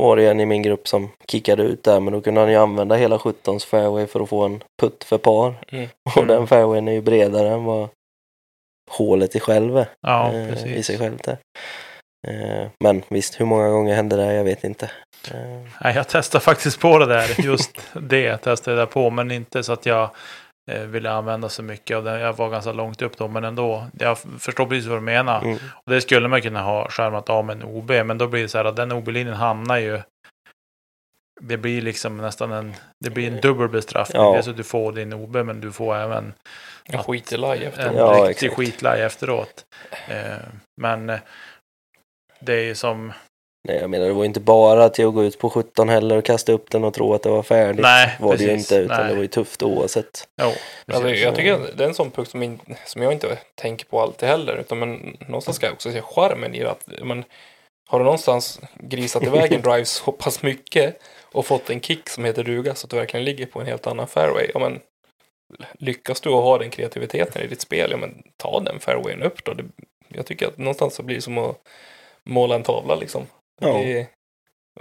Var 0.00 0.16
det 0.16 0.26
en 0.30 0.40
i 0.40 0.46
min 0.46 0.62
grupp 0.62 0.88
som 0.88 1.08
kickade 1.28 1.62
ut 1.62 1.82
där, 1.84 2.00
men 2.00 2.12
då 2.12 2.20
kunde 2.20 2.40
han 2.40 2.50
ju 2.50 2.56
använda 2.56 2.94
hela 2.96 3.18
17s 3.18 3.66
fairway 3.66 4.06
för 4.06 4.20
att 4.20 4.28
få 4.28 4.44
en 4.44 4.62
putt 4.80 5.04
för 5.04 5.18
par. 5.18 5.54
Mm. 5.72 5.88
Och 6.16 6.26
den 6.26 6.46
fairwayen 6.46 6.88
är 6.88 6.92
ju 6.92 7.00
bredare 7.00 7.48
än 7.48 7.64
vad 7.64 7.88
hålet 8.90 9.36
i 9.36 9.40
själv 9.40 9.78
är. 9.78 9.88
Ja, 10.00 10.32
eh, 10.32 10.44
I 10.44 10.48
precis. 10.50 10.86
sig 10.86 10.98
självt 10.98 11.24
där. 11.24 11.38
Eh, 12.28 12.68
Men 12.84 13.02
visst, 13.08 13.40
hur 13.40 13.44
många 13.46 13.68
gånger 13.68 13.94
hände 13.94 14.16
det? 14.16 14.34
Jag 14.34 14.44
vet 14.44 14.64
inte. 14.64 14.90
Eh, 15.30 15.62
Nej, 15.80 15.94
jag 15.96 16.08
testade 16.08 16.44
faktiskt 16.44 16.80
på 16.80 16.98
det 16.98 17.06
där. 17.06 17.40
Just 17.40 17.70
det 17.94 18.36
testade 18.36 18.76
jag 18.76 18.88
där 18.88 18.92
på, 18.92 19.10
men 19.10 19.30
inte 19.30 19.62
så 19.62 19.72
att 19.72 19.86
jag 19.86 20.10
eh, 20.70 20.80
ville 20.82 21.10
använda 21.10 21.48
så 21.48 21.62
mycket 21.62 21.96
av 21.96 22.04
det. 22.04 22.20
Jag 22.20 22.32
var 22.36 22.50
ganska 22.50 22.72
långt 22.72 23.02
upp 23.02 23.16
då, 23.18 23.28
men 23.28 23.44
ändå. 23.44 23.86
Jag 23.98 24.18
förstår 24.38 24.66
precis 24.66 24.86
vad 24.86 24.96
du 24.96 25.02
menar. 25.02 25.42
Mm. 25.42 25.58
Och 25.84 25.92
det 25.92 26.00
skulle 26.00 26.28
man 26.28 26.42
kunna 26.42 26.62
ha 26.62 26.88
skärmat 26.88 27.30
av 27.30 27.44
med 27.44 27.56
en 27.56 27.62
OB, 27.62 27.90
men 27.90 28.18
då 28.18 28.26
blir 28.26 28.42
det 28.42 28.48
så 28.48 28.58
här 28.58 28.64
att 28.64 28.76
den 28.76 28.92
OB-linjen 28.92 29.34
hamnar 29.36 29.76
ju 29.78 30.00
det 31.40 31.56
blir 31.56 31.82
liksom 31.82 32.16
nästan 32.16 32.52
en, 32.52 32.74
det 33.04 33.10
blir 33.10 33.28
en 33.32 33.40
dubbel 33.40 33.68
bestraffning. 33.68 34.22
Ja. 34.22 34.32
Dels 34.32 34.48
att 34.48 34.56
du 34.56 34.64
får 34.64 34.92
din 34.92 35.12
OB, 35.12 35.36
men 35.36 35.60
du 35.60 35.72
får 35.72 35.96
även 35.96 36.32
En 36.84 37.02
skit 37.02 37.32
i 37.32 37.36
laj 37.36 37.64
efter. 37.64 37.86
en 37.86 37.96
Ja, 37.96 38.26
riktig 38.28 38.52
skitlaj 38.52 39.02
efteråt. 39.02 39.64
Men 40.80 41.12
det 42.40 42.52
är 42.52 42.62
ju 42.62 42.74
som, 42.74 43.12
Nej, 43.68 43.76
jag 43.76 43.90
menar 43.90 44.06
det 44.06 44.12
var 44.12 44.24
inte 44.24 44.40
bara 44.40 44.88
till 44.88 45.06
att 45.06 45.14
gå 45.14 45.24
ut 45.24 45.38
på 45.38 45.50
17 45.50 45.88
heller 45.88 46.16
och 46.16 46.24
kasta 46.24 46.52
upp 46.52 46.70
den 46.70 46.84
och 46.84 46.94
tro 46.94 47.14
att 47.14 47.22
det 47.22 47.28
var 47.28 47.42
färdigt. 47.42 47.82
nej, 47.82 48.16
var 48.20 48.36
det 48.36 48.42
ju 48.42 48.48
precis. 48.48 48.72
inte, 48.72 48.82
utan 48.84 49.00
nej. 49.00 49.08
det 49.08 49.14
var 49.14 49.22
ju 49.22 49.28
tufft 49.28 49.62
oavsett. 49.62 50.28
Jo, 50.42 50.46
Alltså, 50.46 51.02
precis. 51.02 51.22
jag 51.22 51.34
tycker 51.34 51.52
att 51.52 51.78
det 51.78 51.84
är 51.84 51.88
en 51.88 51.94
sån 51.94 52.10
punkt 52.10 52.30
som, 52.30 52.42
in, 52.42 52.60
som 52.86 53.02
jag 53.02 53.12
inte 53.12 53.38
tänker 53.54 53.86
på 53.86 54.00
alltid 54.00 54.28
heller. 54.28 54.56
Utan 54.56 54.78
men, 54.78 55.16
någonstans 55.20 55.56
ska 55.56 55.66
jag 55.66 55.72
också 55.72 55.92
se 55.92 56.02
charmen 56.02 56.54
i 56.54 56.58
det. 56.58 56.70
Att, 56.70 56.88
men, 57.02 57.24
har 57.88 57.98
du 57.98 58.04
någonstans 58.04 58.60
grisat 58.74 59.22
iväg 59.22 59.52
en 59.52 59.62
drive 59.70 59.84
så 59.84 60.12
pass 60.12 60.42
mycket 60.42 61.02
och 61.32 61.46
fått 61.46 61.70
en 61.70 61.80
kick 61.80 62.08
som 62.08 62.24
heter 62.24 62.44
duga 62.44 62.74
så 62.74 62.86
att 62.86 62.90
du 62.90 62.96
verkligen 62.96 63.24
ligger 63.24 63.46
på 63.46 63.60
en 63.60 63.66
helt 63.66 63.86
annan 63.86 64.06
fairway. 64.06 64.50
Ja, 64.54 64.60
men, 64.60 64.80
lyckas 65.78 66.20
du 66.20 66.28
att 66.28 66.44
ha 66.44 66.58
den 66.58 66.70
kreativiteten 66.70 67.42
i 67.42 67.46
ditt 67.46 67.60
spel, 67.60 67.90
ja 67.90 67.96
men 67.96 68.22
ta 68.36 68.60
den 68.60 68.80
fairwayen 68.80 69.22
upp 69.22 69.44
då. 69.44 69.54
Det, 69.54 69.64
jag 70.08 70.26
tycker 70.26 70.46
att 70.46 70.58
någonstans 70.58 70.94
så 70.94 71.02
blir 71.02 71.16
det 71.16 71.22
som 71.22 71.38
att 71.38 71.56
måla 72.28 72.54
en 72.54 72.62
tavla 72.62 72.94
liksom. 72.94 73.26
Ja. 73.60 73.68
Det, 73.72 74.06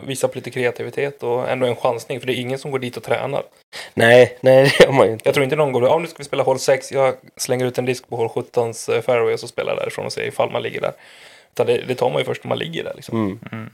visa 0.03 0.27
på 0.27 0.35
lite 0.35 0.51
kreativitet 0.51 1.23
och 1.23 1.49
ändå 1.49 1.67
en 1.67 1.75
chansning. 1.75 2.19
För 2.19 2.27
det 2.27 2.33
är 2.33 2.41
ingen 2.41 2.59
som 2.59 2.71
går 2.71 2.79
dit 2.79 2.97
och 2.97 3.03
tränar. 3.03 3.43
Nej, 3.93 4.37
nej 4.41 4.63
det 4.63 4.85
gör 4.85 4.91
man 4.91 5.07
ju 5.07 5.13
inte. 5.13 5.27
Jag 5.27 5.33
tror 5.33 5.43
inte 5.43 5.55
någon 5.55 5.71
går, 5.71 5.83
ja 5.83 5.99
nu 5.99 6.07
ska 6.07 6.17
vi 6.17 6.23
spela 6.23 6.43
hål 6.43 6.59
6, 6.59 6.91
jag 6.91 7.15
slänger 7.37 7.65
ut 7.65 7.77
en 7.77 7.85
disk 7.85 8.09
på 8.09 8.15
hål 8.15 8.27
17s 8.27 9.01
fairway 9.01 9.33
och 9.33 9.39
så 9.39 9.47
spelar 9.47 9.71
jag 9.71 9.79
därifrån 9.81 10.05
och 10.05 10.13
ser 10.13 10.27
ifall 10.27 10.51
man 10.51 10.61
ligger 10.61 10.81
där. 10.81 10.93
Utan 11.51 11.67
det, 11.67 11.77
det 11.87 11.95
tar 11.95 12.09
man 12.09 12.19
ju 12.19 12.25
först 12.25 12.43
när 12.43 12.49
man 12.49 12.59
ligger 12.59 12.83
där 12.83 12.93
liksom. 12.95 13.25
Mm. 13.25 13.39
Mm. 13.51 13.69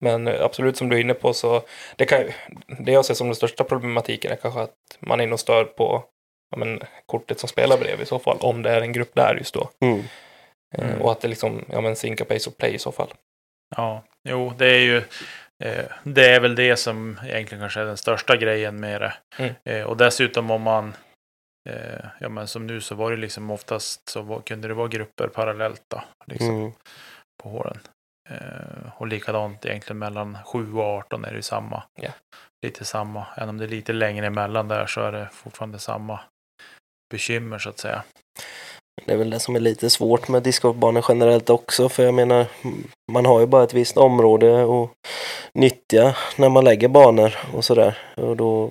Men 0.00 0.28
eh, 0.28 0.44
absolut 0.44 0.76
som 0.76 0.88
du 0.88 0.96
är 0.96 1.00
inne 1.00 1.14
på 1.14 1.32
så, 1.34 1.62
det, 1.96 2.04
kan, 2.06 2.20
ju- 2.20 2.32
det 2.78 2.92
jag 2.92 3.04
ser 3.04 3.14
som 3.14 3.26
den 3.26 3.36
största 3.36 3.64
problematiken 3.64 4.32
är 4.32 4.36
kanske 4.36 4.60
att 4.60 4.74
man 5.00 5.20
är 5.20 5.24
inne 5.24 5.32
och 5.34 5.40
stör 5.40 5.64
på 5.64 6.04
ja, 6.50 6.56
men, 6.56 6.80
kortet 7.06 7.40
som 7.40 7.48
spelar 7.48 7.78
bredvid 7.78 8.02
i 8.02 8.08
så 8.08 8.18
fall, 8.18 8.36
om 8.40 8.62
det 8.62 8.70
är 8.70 8.80
en 8.80 8.92
grupp 8.92 9.14
där 9.14 9.34
just 9.38 9.54
då. 9.54 9.68
Mm. 9.80 10.02
Eh, 10.72 10.84
Mm. 10.88 11.02
Och 11.02 11.12
att 11.12 11.20
det 11.20 11.28
liksom, 11.28 11.64
ja 11.68 11.80
men 11.80 11.96
synka 11.96 12.24
pace 12.24 12.50
och 12.50 12.56
play 12.58 12.74
i 12.74 12.78
så 12.78 12.92
fall. 12.92 13.14
Ja, 13.76 14.02
jo, 14.28 14.52
det 14.58 14.66
är 14.66 14.80
ju 14.80 14.96
eh, 15.64 15.84
det 16.04 16.28
är 16.34 16.40
väl 16.40 16.54
det 16.54 16.76
som 16.76 17.20
egentligen 17.24 17.62
kanske 17.62 17.80
är 17.80 17.84
den 17.84 17.96
största 17.96 18.36
grejen 18.36 18.80
med 18.80 19.00
det. 19.00 19.14
Mm. 19.38 19.54
Eh, 19.64 19.82
och 19.86 19.96
dessutom 19.96 20.50
om 20.50 20.62
man, 20.62 20.94
ja 22.18 22.28
men 22.28 22.48
som 22.48 22.66
nu 22.66 22.80
så 22.80 22.94
var 22.94 23.10
det 23.10 23.16
liksom 23.16 23.50
oftast 23.50 24.08
så 24.08 24.22
var, 24.22 24.40
kunde 24.40 24.68
det 24.68 24.74
vara 24.74 24.88
grupper 24.88 25.28
parallellt 25.28 25.82
då, 25.90 26.02
liksom 26.26 26.48
Mm. 26.56 26.72
på 27.42 27.48
hålen. 27.48 27.78
Och 28.96 29.06
likadant 29.06 29.66
egentligen 29.66 29.98
mellan 29.98 30.38
7 30.44 30.74
och 30.74 30.84
18 30.84 31.24
är 31.24 31.30
det 31.30 31.36
ju 31.36 31.42
samma. 31.42 31.82
Ja. 32.00 32.10
Lite 32.66 32.84
samma. 32.84 33.26
Även 33.36 33.48
om 33.48 33.58
det 33.58 33.64
är 33.64 33.68
lite 33.68 33.92
längre 33.92 34.26
emellan 34.26 34.68
där 34.68 34.86
så 34.86 35.00
är 35.00 35.12
det 35.12 35.28
fortfarande 35.32 35.78
samma 35.78 36.20
bekymmer 37.10 37.58
så 37.58 37.68
att 37.68 37.78
säga. 37.78 38.02
Det 39.06 39.12
är 39.12 39.16
väl 39.16 39.30
det 39.30 39.38
som 39.40 39.56
är 39.56 39.60
lite 39.60 39.90
svårt 39.90 40.28
med 40.28 40.42
discgolfbanor 40.42 41.04
generellt 41.08 41.50
också 41.50 41.88
för 41.88 42.04
jag 42.04 42.14
menar 42.14 42.46
man 43.12 43.26
har 43.26 43.40
ju 43.40 43.46
bara 43.46 43.64
ett 43.64 43.74
visst 43.74 43.96
område 43.96 44.62
att 44.64 44.90
nyttja 45.54 46.16
när 46.36 46.48
man 46.48 46.64
lägger 46.64 46.88
banor 46.88 47.34
och 47.54 47.64
sådär 47.64 47.98
och 48.16 48.36
då 48.36 48.70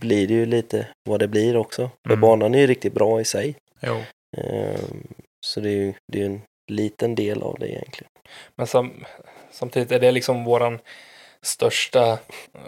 blir 0.00 0.26
det 0.26 0.34
ju 0.34 0.46
lite 0.46 0.86
vad 1.08 1.20
det 1.20 1.28
blir 1.28 1.56
också. 1.56 1.90
För 2.06 2.12
Mm. 2.14 2.20
banan 2.20 2.54
är 2.54 2.58
ju 2.58 2.66
riktigt 2.66 2.92
bra 2.94 3.20
i 3.20 3.24
sig. 3.24 3.54
Jo. 3.80 3.94
Ehm, 4.36 5.06
Så 5.46 5.60
det 5.60 5.68
är 5.68 5.72
ju 5.76 5.94
det 6.12 6.20
är 6.22 6.26
en 6.26 6.40
liten 6.70 7.14
del 7.14 7.42
av 7.42 7.56
det 7.60 7.68
egentligen. 7.68 8.10
Men 8.56 8.66
sam, 8.66 9.04
samtidigt 9.50 9.92
är 9.92 10.00
det 10.00 10.12
liksom 10.12 10.44
våran 10.44 10.78
största, 11.42 12.18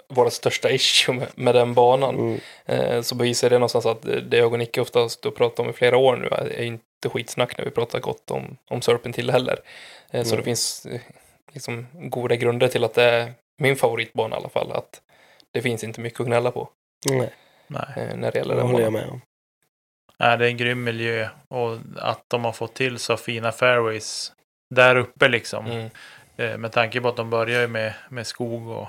våra 0.08 0.30
största 0.30 0.70
issue 0.70 1.14
med, 1.14 1.28
med 1.34 1.54
den 1.54 1.74
banan. 1.74 2.14
Mm. 2.14 2.40
Eh, 2.64 3.02
så 3.02 3.14
bevisar 3.14 3.50
det 3.50 3.58
någonstans 3.58 3.86
att 3.86 4.02
det 4.02 4.36
jag 4.36 4.52
och 4.52 4.58
Nicke 4.58 4.80
oftast 4.80 5.24
har 5.24 5.30
pratat 5.30 5.58
om 5.58 5.70
i 5.70 5.72
flera 5.72 5.96
år 5.96 6.16
nu 6.16 6.28
är 6.28 6.62
inte 6.62 7.08
skitsnack 7.12 7.58
när 7.58 7.64
vi 7.64 7.70
pratar 7.70 8.00
gott 8.00 8.30
om, 8.30 8.56
om 8.70 8.82
Serpentine 8.82 9.32
heller. 9.32 9.58
Eh, 10.10 10.22
så 10.22 10.28
Mm. 10.28 10.36
det 10.36 10.42
finns 10.44 10.86
eh, 10.86 11.00
liksom 11.52 11.86
goda 11.92 12.36
grunder 12.36 12.68
till 12.68 12.84
att 12.84 12.94
det 12.94 13.02
är 13.02 13.32
min 13.58 13.76
favoritbana 13.76 14.36
i 14.36 14.38
alla 14.38 14.48
fall. 14.48 14.72
Att 14.72 15.00
det 15.50 15.62
finns 15.62 15.84
inte 15.84 16.00
mycket 16.00 16.20
att 16.20 16.26
gnälla 16.26 16.50
på 16.50 16.68
Nej, 17.10 17.30
Nej. 17.66 17.82
eh, 17.96 18.16
när 18.16 18.32
det 18.32 18.38
gäller 18.38 18.54
det 18.54 18.60
den 18.60 18.70
håller 18.70 18.84
jag 18.84 18.92
banan. 18.92 19.06
med 19.06 19.12
om. 19.14 19.20
Nej, 20.18 20.38
det 20.38 20.44
är 20.44 20.48
en 20.48 20.56
grym 20.56 20.84
miljö 20.84 21.28
och 21.48 21.78
att 21.98 22.24
de 22.28 22.44
har 22.44 22.52
fått 22.52 22.74
till 22.74 22.98
så 22.98 23.16
fina 23.16 23.52
fairways 23.52 24.32
där 24.74 24.96
uppe 24.96 25.28
liksom. 25.28 25.66
Mm. 25.66 25.90
Eh, 26.36 26.58
Med 26.58 26.72
tanke 26.72 27.00
på 27.00 27.08
att 27.08 27.16
de 27.16 27.30
börjar 27.30 27.60
ju 27.60 27.68
med, 27.68 27.94
med 28.08 28.26
skog 28.26 28.68
och, 28.68 28.88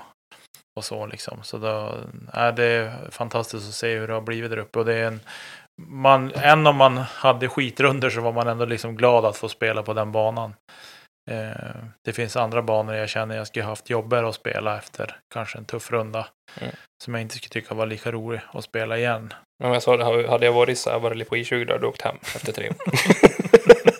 och 0.76 0.84
så 0.84 1.06
liksom. 1.06 1.38
Så 1.42 1.58
då, 1.58 1.94
är 2.32 2.52
det 2.52 2.64
är 2.64 3.10
fantastiskt 3.10 3.68
att 3.68 3.74
se 3.74 3.98
hur 3.98 4.08
det 4.08 4.14
har 4.14 4.20
blivit 4.20 4.50
där 4.50 4.58
uppe. 4.58 4.78
Och 4.78 4.84
det 4.84 4.94
är 4.94 5.06
en, 5.06 5.20
man, 5.82 6.32
än 6.34 6.66
om 6.66 6.76
man 6.76 6.96
hade 6.96 7.48
skitrunder 7.48 8.10
så 8.10 8.20
var 8.20 8.32
man 8.32 8.48
ändå 8.48 8.64
liksom 8.64 8.96
glad 8.96 9.24
att 9.24 9.36
få 9.36 9.48
spela 9.48 9.82
på 9.82 9.94
den 9.94 10.12
banan. 10.12 10.54
Eh, 11.30 11.76
det 12.04 12.12
finns 12.12 12.36
andra 12.36 12.62
banor 12.62 12.94
jag 12.94 13.08
känner 13.08 13.36
jag 13.36 13.46
skulle 13.46 13.64
haft 13.64 13.90
jobbigare 13.90 14.28
att 14.28 14.34
spela 14.34 14.78
efter 14.78 15.16
kanske 15.34 15.58
en 15.58 15.64
tuff 15.64 15.90
runda. 15.90 16.26
Mm. 16.60 16.72
Som 17.04 17.14
jag 17.14 17.20
inte 17.20 17.34
skulle 17.34 17.48
tycka 17.50 17.74
var 17.74 17.86
lika 17.86 18.12
rolig 18.12 18.40
att 18.52 18.64
spela 18.64 18.98
igen. 18.98 19.34
Men 19.62 19.72
jag 19.72 19.82
sa 19.82 19.96
det, 19.96 20.28
hade 20.28 20.46
jag 20.46 20.52
varit 20.52 20.78
så 20.78 20.90
här, 20.90 21.24
på 21.24 21.36
I20 21.36 21.64
då 21.64 21.72
hade 21.72 21.84
jag 21.84 21.90
åkt 21.90 22.02
hem 22.02 22.16
efter 22.20 22.52
tre 22.52 22.68
år. 22.68 22.76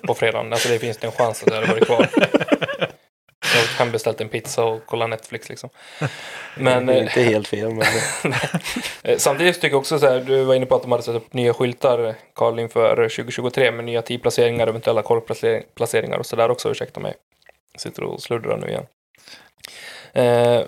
på 0.07 0.15
fredagen. 0.15 0.53
Alltså 0.53 0.69
det 0.69 0.79
finns 0.79 1.05
en 1.05 1.13
chans 1.13 1.43
att 1.43 1.49
jag 1.49 1.55
hade 1.55 1.73
varit 1.73 1.87
kvar. 1.87 2.09
Jag 3.77 3.81
har 3.81 3.87
hembeställt 3.87 4.21
en 4.21 4.29
pizza 4.29 4.65
och 4.65 4.87
kollat 4.87 5.11
Netflix 5.11 5.49
liksom. 5.49 5.71
Men 6.57 6.87
det 6.87 6.93
är 6.93 6.97
eh, 6.97 7.03
inte 7.03 7.23
helt 7.23 7.49
fel 7.49 7.71
men 7.71 7.87
eh, 9.03 9.19
samtidigt 9.19 9.55
tycker 9.55 9.69
jag 9.69 9.79
också 9.79 9.99
så 9.99 10.07
här, 10.07 10.21
du 10.21 10.45
var 10.45 10.55
inne 10.55 10.67
på 10.67 10.75
att 10.75 10.83
de 10.83 10.93
hade 10.93 11.03
satt 11.03 11.15
upp 11.15 11.33
nya 11.33 11.55
skyltar, 11.55 12.15
Karl, 12.35 12.59
inför 12.59 12.97
2023 12.97 13.71
med 13.71 13.85
nya 13.85 14.03
tidplaceringar, 14.03 14.67
eventuella 14.67 15.03
korvplaceringar 15.03 16.19
och 16.19 16.27
sådär 16.27 16.51
också, 16.51 16.71
ursäkta 16.71 17.01
mig. 17.01 17.15
Jag 17.73 17.81
sitter 17.81 18.03
och 18.03 18.23
sluddrar 18.23 18.57
nu 18.57 18.69
igen. 18.69 18.87
Eh, 20.12 20.62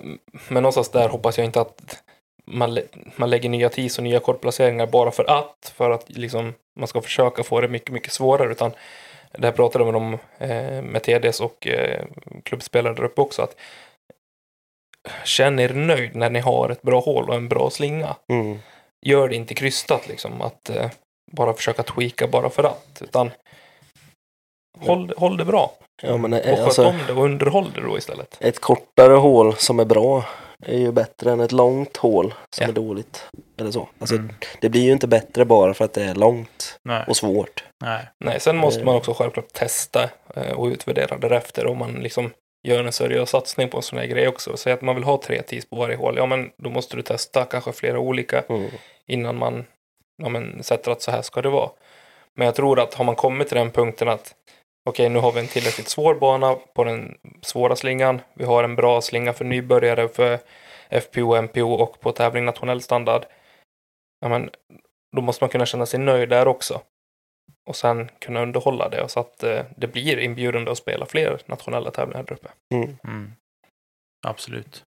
men 0.49 0.63
någonstans 0.63 0.91
där 0.91 1.09
hoppas 1.09 1.39
jag 1.39 1.45
inte 1.45 1.61
att 1.61 2.03
man, 2.47 2.79
man 3.17 3.31
lägger 3.31 3.49
nya 3.49 3.69
tis 3.69 3.99
och 3.99 4.05
nya 4.05 4.21
kortplaceringar 4.21 4.87
bara 4.87 5.11
för 5.11 5.31
att, 5.31 5.73
för 5.77 5.91
att 5.91 6.11
liksom 6.11 6.55
man 6.79 6.89
ska 6.89 7.03
försöka 7.03 7.43
få 7.43 7.61
det 7.61 7.69
mycket, 7.69 7.91
mycket 7.91 8.13
svårare, 8.13 8.53
utan 8.53 8.73
det 9.33 9.47
här 9.47 9.53
pratade 9.53 9.85
de 9.85 9.95
om 9.97 10.19
eh, 10.39 10.83
med 10.83 11.03
TDS 11.03 11.41
och 11.41 11.67
eh, 11.67 12.05
klubbspelare 12.43 12.95
där 12.95 13.05
uppe 13.05 13.21
också, 13.21 13.43
att 13.43 13.57
känn 15.25 15.59
er 15.59 15.75
nöjd 15.75 16.17
när 16.17 16.31
ni 16.31 16.39
har 16.41 16.71
ett 16.71 16.83
bra 16.83 17.01
hål 17.01 17.29
och 17.29 17.35
en 17.35 17.49
bra 17.49 17.71
slinga. 17.71 18.17
mm. 18.29 18.59
Gör 19.07 19.29
det 19.29 19.37
inte 19.37 19.55
krystat 19.55 20.09
liksom, 20.09 20.43
att 20.43 20.71
eh, 20.71 20.91
bara 21.33 21.55
försöka 21.55 21.83
tweaka 21.83 22.27
bara 22.27 22.51
för 22.51 22.65
att, 22.65 23.03
utan 23.05 23.31
håll, 24.81 25.13
håll 25.17 25.37
det 25.37 25.45
bra. 25.45 25.73
ja, 26.03 26.17
men, 26.17 26.33
Och 26.33 26.39
eh, 26.39 26.57
sköt 26.57 26.65
alltså, 26.65 26.87
om 26.87 26.99
det 27.07 27.13
och 27.13 27.25
underhåll 27.25 27.73
det 27.75 27.81
då 27.81 27.99
istället. 27.99 28.37
ett 28.41 28.61
kortare 28.61 29.15
hål 29.15 29.57
som 29.57 29.81
är 29.81 29.85
bra 29.85 30.25
är 30.67 30.79
ju 30.79 30.93
bättre 30.93 31.31
än 31.33 31.41
ett 31.41 31.53
långt 31.53 31.97
hål 31.97 32.35
som 32.57 32.63
Ja. 32.65 32.69
är 32.69 32.73
dåligt. 32.73 33.25
Eller 33.61 33.71
så. 33.71 33.89
Alltså, 33.99 34.17
Mm. 34.17 34.35
Det 34.61 34.69
blir 34.69 34.83
ju 34.83 34.93
inte 34.93 35.07
bättre 35.09 35.45
bara 35.45 35.75
för 35.75 35.85
att 35.85 35.93
det 35.93 36.03
är 36.05 36.15
långt 36.15 36.79
Nej, 36.85 37.05
och 37.09 37.17
svårt. 37.17 37.65
nej. 37.85 38.09
Nej, 38.25 38.41
sen 38.41 38.57
måste 38.57 38.81
Eh. 38.81 38.87
man 38.87 38.95
också 38.95 39.15
självklart 39.15 39.53
testa 39.53 40.11
eh, 40.35 40.53
och 40.53 40.67
utvärdera 40.67 41.19
därefter 41.19 41.67
om 41.67 41.79
man 41.79 41.93
liksom 41.93 42.31
gör 42.69 42.85
en 42.85 42.93
seriös 42.93 43.31
satsning 43.31 43.69
på 43.69 43.77
en 43.77 43.83
sån 43.83 43.99
här 43.99 44.07
grej 44.07 44.29
också. 44.29 44.57
Säg 44.57 44.73
att 44.73 44.83
man 44.83 44.95
vill 44.95 45.05
ha 45.05 45.21
tre 45.23 45.43
tis 45.43 45.71
på 45.71 45.77
varje 45.77 45.97
hål. 45.97 46.17
Ja, 46.17 46.27
men 46.27 46.51
då 46.57 46.71
måste 46.71 46.97
du 46.97 47.03
testa 47.03 47.45
kanske 47.45 47.73
flera 47.73 47.99
olika 47.99 48.43
Mm. 48.49 48.71
innan 49.07 49.37
man 49.39 49.65
ja, 50.23 50.29
men, 50.29 50.63
sätter 50.63 50.91
att 50.91 51.03
så 51.03 51.11
här 51.11 51.23
ska 51.23 51.43
det 51.43 51.49
vara. 51.49 51.71
Men 52.37 52.45
jag 52.47 52.55
tror 52.55 52.81
att 52.81 52.95
har 52.95 53.05
man 53.05 53.17
kommit 53.17 53.49
till 53.49 53.57
den 53.57 53.71
punkten 53.71 54.09
att 54.09 54.35
okej, 54.89 55.09
nu 55.09 55.19
har 55.19 55.33
vi 55.33 55.41
en 55.41 55.49
tillräckligt 55.49 55.89
svår 55.89 56.15
bana 56.15 56.55
på 56.55 56.85
den 56.85 57.19
svåra 57.43 57.77
slingan. 57.77 58.21
Vi 58.35 58.45
har 58.45 58.65
en 58.65 58.77
bra 58.77 59.01
slinga 59.01 59.33
för 59.33 59.45
nybörjare 59.45 60.09
för 60.09 60.39
FPO, 60.91 61.43
MPO 61.43 61.73
och 61.73 62.01
på 62.01 62.13
tävling 62.13 62.45
nationell 62.45 62.83
standard. 62.83 63.25
Ja, 64.21 64.29
men, 64.29 64.51
då 65.17 65.23
måste 65.23 65.45
man 65.45 65.51
kunna 65.51 65.67
känna 65.67 65.87
sig 65.87 66.01
nöjd 66.01 66.29
där 66.29 66.49
också. 66.49 66.81
Och 67.67 67.77
sen 67.77 68.11
kunna 68.19 68.43
underhålla 68.43 68.89
det 68.89 69.09
så 69.09 69.21
att 69.21 69.43
eh, 69.43 69.65
det 69.77 69.87
blir 69.87 70.19
inbjudande 70.19 70.71
att 70.71 70.79
spela 70.79 71.07
fler 71.07 71.41
nationella 71.47 71.91
tävlingar 71.91 72.23
där 72.23 72.33
uppe. 72.33 72.49
Mm. 72.75 72.97
Mm. 73.05 73.33
Absolut. 74.27 74.85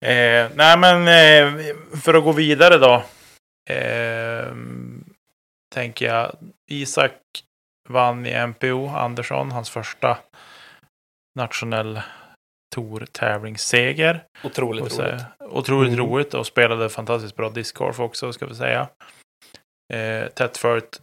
Eh, 0.00 0.50
nej, 0.54 0.78
men 0.78 1.08
eh, 1.08 1.74
för 2.02 2.14
att 2.14 2.24
gå 2.24 2.32
vidare 2.32 2.78
då. 2.78 3.02
Eh, 3.74 4.54
tänker 5.74 6.06
jag. 6.06 6.36
Isak 6.70 7.12
vann 7.88 8.26
i 8.26 8.30
MPO, 8.46 8.88
Andersson, 8.88 9.52
hans 9.52 9.70
första 9.70 10.18
nationell 11.38 12.00
Tour-tävlingsseger. 12.74 14.24
Otroligt 14.44 14.84
Och 14.84 14.92
så- 14.92 15.02
roligt. 15.02 15.22
Otroligt 15.40 15.92
Mm. 15.92 16.06
roligt 16.06 16.34
och 16.34 16.46
spelade 16.46 16.88
fantastiskt 16.88 17.36
bra 17.36 17.50
discgolf 17.50 18.00
också, 18.00 18.32
ska 18.32 18.46
vi 18.46 18.54
säga. 18.54 18.88
Eh, 19.94 20.28
tätt 20.28 20.56
följt 20.56 21.00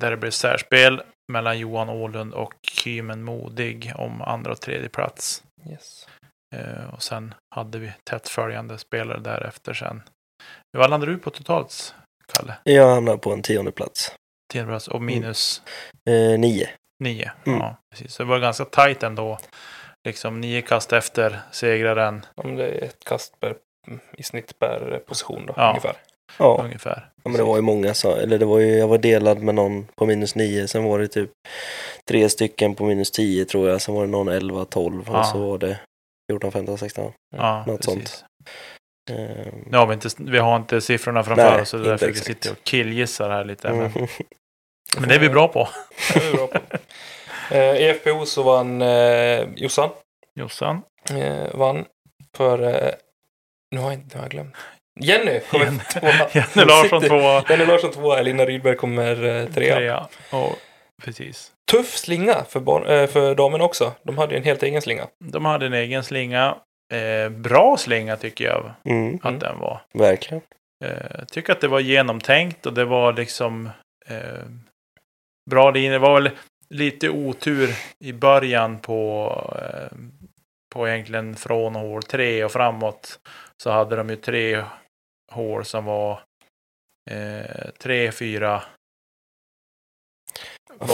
där 0.00 0.10
det 0.10 0.16
blev 0.16 0.30
särspel 0.30 1.02
mellan 1.32 1.58
Johan 1.58 1.88
Åhlund 1.88 2.34
och 2.34 2.54
Kymen 2.72 3.22
Modig 3.22 3.92
om 3.96 4.22
andra 4.22 4.52
och 4.52 4.60
tredje 4.60 4.88
plats. 4.88 5.44
Yes. 5.70 6.08
Eh, 6.56 6.94
och 6.94 7.02
sen 7.02 7.34
hade 7.54 7.78
vi 7.78 7.92
tätt 8.10 8.28
följande 8.28 8.78
spelare 8.78 9.20
därefter 9.20 9.74
sen. 9.74 10.02
Vad 10.78 10.90
landade 10.90 11.12
du 11.12 11.18
på 11.18 11.30
totalt, 11.30 11.94
Kalle? 12.32 12.54
Jag 12.64 12.94
hamnar 12.94 13.16
på 13.16 13.32
en 13.32 13.42
tionde 13.42 13.72
plats. 13.72 14.14
Plats 14.52 14.88
och 14.88 15.02
minus 15.02 15.62
Eh, 16.10 16.38
nio. 16.38 16.68
nio. 17.04 17.30
Mm. 17.46 17.58
Ja, 17.58 17.76
precis. 17.90 18.14
Så 18.14 18.22
det 18.22 18.28
var 18.28 18.38
ganska 18.38 18.64
tajt 18.64 19.02
ändå. 19.02 19.38
Liksom 20.08 20.40
nio 20.40 20.62
kast 20.62 20.92
efter 20.92 21.40
segraren 21.52 22.26
Ja, 22.36 22.42
men 22.42 22.56
det 22.56 22.64
är 22.68 22.84
ett 22.84 23.04
kast 23.04 23.40
per, 23.40 23.54
i 24.18 24.22
snitt 24.22 24.58
per 24.58 24.98
position 25.06 25.46
då, 25.46 25.54
Ja. 25.56 25.68
ungefär. 25.68 25.96
Ja, 26.38 26.60
ungefär. 26.64 27.08
ja, 27.22 27.30
men 27.30 27.36
det 27.38 27.42
var 27.42 27.56
ju 27.56 27.62
många 27.62 27.94
som, 27.94 28.12
eller 28.12 28.38
det 28.38 28.44
var 28.44 28.58
ju, 28.58 28.66
jag 28.78 28.88
var 28.88 28.98
delad 28.98 29.38
med 29.42 29.54
någon 29.54 29.86
på 29.94 30.06
minus 30.06 30.34
nio, 30.34 30.68
sen 30.68 30.84
var 30.84 30.98
det 30.98 31.08
typ 31.08 31.30
tre 32.08 32.28
stycken 32.28 32.74
på 32.74 32.84
minus 32.84 33.10
tio 33.10 33.44
tror 33.44 33.68
jag, 33.68 33.80
sen 33.80 33.94
var 33.94 34.02
det 34.04 34.10
någon 34.10 34.28
11, 34.28 34.64
12 34.64 35.02
Ja. 35.06 35.20
och 35.20 35.26
så 35.26 35.38
var 35.50 35.58
det 35.58 35.80
14, 36.30 36.52
15, 36.52 36.78
16. 36.78 37.12
Ja, 37.36 37.64
något 37.66 37.80
precis. 37.86 37.92
sånt. 37.94 38.24
Nu 39.66 39.78
har 39.78 39.86
vi, 39.86 39.94
inte, 39.94 40.08
vi 40.18 40.38
har 40.38 40.56
inte 40.56 40.80
siffrorna 40.80 41.24
framför 41.24 41.50
Nej, 41.50 41.62
oss, 41.62 41.68
så 41.68 41.76
det 41.76 41.84
därför 41.88 42.06
vi 42.06 42.14
sitter 42.14 42.50
och 42.52 42.62
killgissar 42.64 43.30
här 43.30 43.44
lite. 43.44 43.72
Men, 43.72 43.92
mm. 43.92 44.08
men 44.98 45.08
det 45.08 45.14
är 45.14 45.18
vi 45.18 45.28
bra 45.28 45.48
på. 45.48 45.68
Det 46.14 46.20
är 46.20 46.30
vi 46.30 46.36
bra 46.36 46.46
på. 46.46 46.58
Eh, 47.54 47.76
I 47.76 47.94
FPO 47.94 48.26
så 48.26 48.42
vann 48.42 48.82
eh, 48.82 49.44
Jossan. 49.56 49.90
Jossan. 50.34 50.82
Eh, 51.10 51.54
vann 51.54 51.84
för... 52.36 52.62
Eh, 52.62 52.90
nu 53.74 53.80
har 53.80 53.90
jag 53.90 53.94
inte 54.00 54.16
nu 54.16 54.20
har 54.20 54.24
jag 54.24 54.30
glömt. 54.30 54.54
Jenny 55.00 55.40
kommer 55.40 55.64
Jenny- 55.66 56.00
tvåa. 56.00 56.28
Jenny 56.34 56.68
Larsson 56.68 57.02
tvåa. 57.02 57.44
Jenny 57.48 57.64
Larsson 57.66 57.90
tvåa, 57.90 58.18
Elina 58.18 58.44
Rydberg 58.44 58.76
kommer 58.76 59.24
eh, 59.24 59.46
trea. 59.46 59.74
Trea. 59.76 60.06
Och, 60.32 60.58
precis. 61.04 61.52
Tuff 61.70 61.96
slinga 61.96 62.44
för, 62.48 62.60
barn, 62.60 62.86
eh, 62.86 63.06
för 63.06 63.34
damerna 63.34 63.64
också. 63.64 63.92
De 64.02 64.18
hade 64.18 64.36
en 64.36 64.44
helt 64.44 64.62
egen 64.62 64.82
slinga. 64.82 65.06
De 65.24 65.44
hade 65.44 65.66
en 65.66 65.72
egen 65.72 66.04
slinga. 66.04 66.56
Eh, 66.94 67.28
bra 67.30 67.76
slinga 67.76 68.16
tycker 68.16 68.44
jag 68.44 68.74
Mm, 68.84 69.14
att 69.16 69.24
Mm. 69.24 69.38
den 69.38 69.58
var. 69.58 69.80
verkligen. 69.94 70.42
eh, 70.84 71.24
tycker 71.30 71.52
att 71.52 71.60
det 71.60 71.68
var 71.68 71.80
genomtänkt 71.80 72.66
och 72.66 72.72
det 72.72 72.84
var 72.84 73.12
liksom 73.12 73.70
eh, 74.08 74.16
bra 75.52 75.70
linje. 75.70 75.90
Det 75.90 75.98
var 75.98 76.20
väl 76.20 76.30
lite 76.70 77.08
otur 77.08 77.70
i 77.98 78.12
början 78.12 78.78
på, 78.78 79.32
eh, 79.62 79.96
på 80.74 80.88
egentligen 80.88 81.36
från 81.36 81.74
hål 81.74 82.02
tre 82.02 82.44
och 82.44 82.52
framåt. 82.52 83.18
Så 83.62 83.70
hade 83.70 83.96
de 83.96 84.10
ju 84.10 84.16
tre 84.16 84.64
hål 85.32 85.64
som 85.64 85.84
var 85.84 86.20
eh, 87.10 87.70
tre, 87.78 88.12
fyra, 88.12 88.62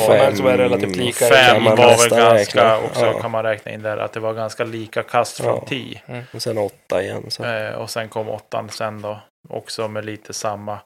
Fem 0.06 0.36
som 0.36 0.46
är 0.46 0.58
relativt 0.58 0.96
lika. 0.96 1.24
fem 1.24 1.64
var 1.64 1.76
väl 1.76 2.10
ganska, 2.10 2.34
räkna. 2.34 2.78
också 2.78 3.06
Ja. 3.06 3.20
kan 3.20 3.30
man 3.30 3.42
räkna 3.42 3.72
in 3.72 3.82
där, 3.82 3.96
att 3.96 4.12
det 4.12 4.20
var 4.20 4.34
ganska 4.34 4.64
lika 4.64 5.02
kast 5.02 5.36
från 5.36 5.46
Ja. 5.46 5.66
tee. 5.68 6.24
Och 6.34 6.42
sen 6.42 6.58
åtta 6.58 7.02
igen. 7.02 7.30
Så. 7.30 7.44
Eh, 7.44 7.74
och 7.74 7.90
sen 7.90 8.08
kom 8.08 8.28
åttan 8.28 8.68
sen 8.70 9.02
då. 9.02 9.20
Också 9.48 9.88
med 9.88 10.04
lite 10.04 10.32
samma 10.32 10.78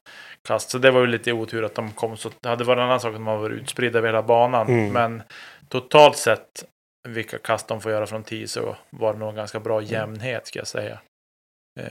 kast. 0.48 0.70
Så 0.70 0.78
det 0.78 0.90
var 0.90 1.00
ju 1.00 1.06
lite 1.06 1.32
otur 1.32 1.64
att 1.64 1.74
de 1.74 1.90
kom 1.92 2.16
så. 2.16 2.30
Det 2.40 2.48
hade 2.48 2.64
varit 2.64 2.78
en 2.78 2.84
annan 2.84 3.00
sak 3.00 3.16
om 3.16 3.24
de 3.24 3.40
var 3.40 3.50
utspridda 3.50 3.98
över 3.98 4.08
hela 4.08 4.22
banan. 4.22 4.66
Mm. 4.68 4.92
Men 4.92 5.22
totalt 5.68 6.16
sett 6.16 6.64
vilka 7.08 7.38
kast 7.38 7.68
de 7.68 7.80
får 7.80 7.92
göra 7.92 8.06
från 8.06 8.22
10 8.24 8.48
så 8.48 8.76
var 8.90 9.12
det 9.12 9.18
nog 9.18 9.34
ganska 9.34 9.60
bra 9.60 9.78
Mm. 9.78 9.90
jämnhet 9.90 10.46
ska 10.46 10.58
jag 10.58 10.66
säga. 10.68 10.98
Eh, 11.80 11.86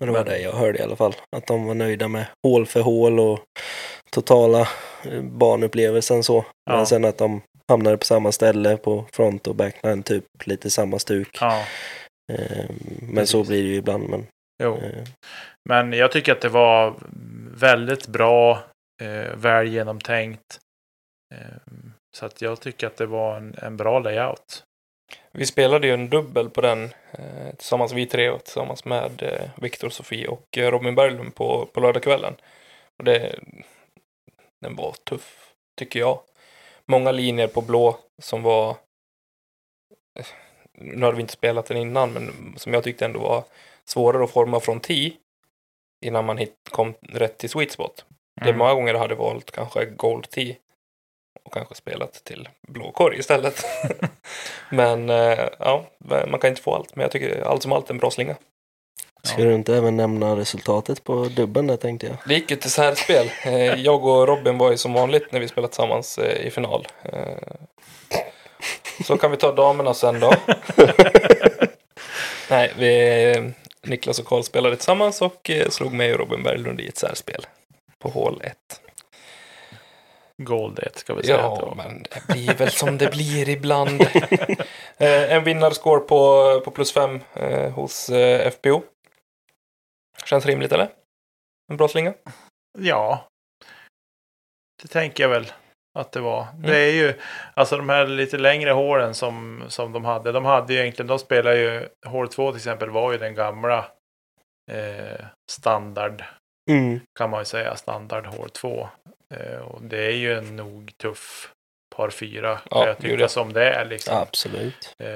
Och 0.00 0.06
det 0.06 0.12
var 0.12 0.18
Men- 0.18 0.28
det 0.28 0.38
jag 0.38 0.52
hörde 0.52 0.78
i 0.78 0.82
alla 0.82 0.96
fall. 0.96 1.14
Att 1.36 1.46
de 1.46 1.64
var 1.66 1.74
nöjda 1.74 2.08
med 2.08 2.26
hål 2.46 2.66
för 2.66 2.80
hål 2.80 3.20
och 3.20 3.40
totala 4.10 4.68
eh, 5.04 5.22
banupplevelsen 5.22 6.22
så. 6.24 6.44
Ja. 6.70 6.76
Men 6.76 6.86
sen 6.86 7.04
att 7.04 7.18
de 7.18 7.40
hamnade 7.68 7.96
på 7.98 8.04
samma 8.04 8.32
ställe 8.32 8.76
på 8.76 9.04
front 9.12 9.46
och 9.46 9.54
backline, 9.54 10.02
typ 10.02 10.24
lite 10.44 10.70
samma 10.70 10.98
stuk. 10.98 11.38
ja, 11.40 11.64
Eh, 12.32 12.66
Men 13.02 13.26
så 13.26 13.38
Precis. 13.38 13.48
blir 13.48 13.62
det 13.62 13.68
ju 13.68 13.74
ibland. 13.74 14.08
Men, 14.08 14.26
jo. 14.62 14.76
eh, 14.76 15.04
Men 15.68 15.92
jag 15.92 16.12
tycker 16.12 16.32
att 16.32 16.40
det 16.40 16.48
var 16.48 16.94
väldigt 17.54 18.06
bra, 18.06 18.62
eh, 19.02 19.36
väl 19.36 19.68
genomtänkt. 19.68 20.60
Eh, 21.34 21.72
så 22.16 22.26
att 22.26 22.42
jag 22.42 22.60
tycker 22.60 22.86
att 22.86 22.96
det 22.96 23.06
var 23.06 23.36
en, 23.36 23.54
en 23.62 23.76
bra 23.76 23.98
layout. 23.98 24.64
Vi 25.32 25.46
spelade 25.46 25.86
ju 25.86 25.94
en 25.94 26.10
dubbel 26.10 26.50
på 26.50 26.60
den 26.60 26.84
eh, 27.12 27.54
tillsammans 27.56 27.92
vi 27.92 28.06
tre 28.06 28.30
och 28.30 28.44
tillsammans 28.44 28.84
med 28.84 29.22
eh, 29.22 29.50
Viktor, 29.56 29.88
Sofie 29.88 30.28
och 30.28 30.58
eh, 30.58 30.70
Robin 30.70 30.94
Berglund 30.94 31.34
på, 31.34 31.66
på 31.66 31.80
lördagskvällen. 31.80 32.34
Och 32.98 33.04
det, 33.04 33.38
den 34.60 34.76
var 34.76 34.92
tuff, 34.92 35.52
tycker 35.78 36.00
jag. 36.00 36.20
Många 36.86 37.12
linjer 37.12 37.48
på 37.48 37.60
blå 37.60 37.98
som 38.22 38.42
var 38.42 38.70
eh, 40.18 40.26
nu 40.80 41.04
hade 41.04 41.16
vi 41.16 41.22
inte 41.22 41.32
spelat 41.32 41.66
den 41.66 41.76
innan, 41.76 42.12
men 42.12 42.54
som 42.56 42.74
jag 42.74 42.84
tyckte 42.84 43.04
ändå 43.04 43.20
var 43.20 43.44
svårare 43.88 44.24
att 44.24 44.30
forma 44.30 44.60
från 44.60 44.80
tee 44.80 45.12
innan 46.06 46.24
man 46.24 46.38
hit, 46.38 46.54
kom 46.70 46.94
rätt 47.02 47.38
till 47.38 47.50
sweet 47.50 47.72
spot. 47.72 48.04
Det 48.40 48.46
Mm. 48.48 48.58
många 48.58 48.74
gånger 48.74 48.94
hade 48.94 49.14
valt 49.14 49.50
kanske 49.50 49.84
gold 49.84 50.30
tee 50.30 50.56
och 51.44 51.52
kanske 51.52 51.74
spelat 51.74 52.24
till 52.24 52.48
blå 52.68 52.92
korg 52.92 53.18
istället. 53.18 53.64
men 54.70 55.10
eh, 55.10 55.38
ja, 55.58 55.84
man 56.26 56.40
kan 56.40 56.50
inte 56.50 56.62
få 56.62 56.74
allt. 56.74 56.96
Men 56.96 57.02
jag 57.02 57.10
tycker 57.10 57.40
allt 57.40 57.62
som 57.62 57.72
allt 57.72 57.90
en 57.90 57.98
bra 57.98 58.10
slinga. 58.10 58.36
Ska 59.22 59.42
du 59.42 59.54
inte 59.54 59.76
även 59.76 59.96
nämna 59.96 60.36
resultatet 60.36 61.04
på 61.04 61.24
dubben 61.24 61.66
där 61.66 61.76
tänkte 61.76 62.06
jag. 62.06 62.16
Det 62.26 62.34
gick 62.34 62.50
ju 62.50 62.56
till 62.56 62.70
särspel. 62.70 63.30
Eh, 63.44 63.74
jag 63.74 64.04
och 64.04 64.26
Robin 64.28 64.58
var 64.58 64.70
ju 64.70 64.76
som 64.76 64.92
vanligt 64.92 65.32
när 65.32 65.40
vi 65.40 65.48
spelade 65.48 65.68
tillsammans 65.72 66.18
eh, 66.18 66.46
i 66.46 66.50
final. 66.50 66.86
Så 69.06 69.16
kan 69.18 69.30
vi 69.30 69.36
ta 69.36 69.52
damerna 69.52 69.94
sen 69.94 70.20
då. 70.20 70.32
Nej, 72.50 72.72
vi, 72.78 73.52
Niklas 73.88 74.18
och 74.18 74.26
Karl 74.26 74.42
spelade 74.42 74.76
tillsammans 74.76 75.22
och 75.22 75.50
eh, 75.50 75.68
slog 75.68 75.92
mig 75.92 76.12
och 76.12 76.18
Robin 76.18 76.42
Berglund 76.42 76.80
i 76.80 76.88
ett 76.88 76.98
särspel. 76.98 77.46
På 77.98 78.08
hål 78.08 78.40
1. 78.44 78.56
Gold 80.42 80.78
1 80.78 80.98
ska 80.98 81.14
vi 81.14 81.22
säga. 81.22 81.36
Ja, 81.36 81.54
var. 81.54 81.74
men 81.74 82.02
det 82.02 82.26
blir 82.34 82.54
väl 82.54 82.70
som 82.70 82.98
det 82.98 83.10
blir 83.10 83.48
ibland. 83.48 84.00
eh, 84.96 85.32
en 85.32 85.44
vinnarscore 85.44 86.00
på, 86.00 86.60
på 86.64 86.70
plus 86.70 86.92
5 86.92 87.20
eh, 87.34 87.70
hos 87.70 88.10
eh, 88.10 88.50
FPO. 88.50 88.82
Känns 90.24 90.46
rimligt 90.46 90.72
eller? 90.72 90.88
En 91.70 91.76
bra 91.76 91.88
slinga? 91.88 92.14
Ja, 92.78 93.28
det 94.82 94.88
tänker 94.88 95.22
jag 95.24 95.30
väl 95.30 95.52
att 95.98 96.12
det 96.12 96.20
var. 96.20 96.42
Mm. 96.52 96.62
Det 96.70 96.76
är 96.78 96.92
ju, 96.92 97.14
alltså 97.54 97.76
de 97.76 97.88
här 97.88 98.06
lite 98.06 98.38
längre 98.38 98.70
hålen 98.70 99.14
som, 99.14 99.62
som 99.68 99.92
de 99.92 100.04
hade. 100.04 100.32
De 100.32 100.44
hade 100.44 100.72
ju 100.74 100.80
egentligen, 100.80 101.06
de 101.06 101.18
spelar 101.18 101.52
ju, 101.52 101.88
hål 102.06 102.28
2 102.28 102.50
till 102.50 102.56
exempel 102.56 102.90
var 102.90 103.12
ju 103.12 103.18
den 103.18 103.34
gamla 103.34 103.78
eh, 104.72 105.24
standard, 105.50 106.24
Mm. 106.70 107.00
kan 107.18 107.30
man 107.30 107.40
ju 107.40 107.44
säga, 107.44 107.76
standard 107.76 108.26
hål 108.26 108.50
2. 108.50 108.88
Eh, 109.34 109.58
och 109.58 109.82
det 109.82 110.06
är 110.06 110.10
ju 110.16 110.38
en 110.38 110.56
nog 110.56 110.90
tuff 111.02 111.52
par 111.96 112.10
fyra, 112.10 112.58
Ja, 112.70 112.86
jag 112.86 112.98
tycka 112.98 113.16
det. 113.16 113.28
som 113.28 113.52
det 113.52 113.70
är 113.70 113.84
liksom. 113.84 114.16
Absolut. 114.16 114.94
Eh, 114.98 115.06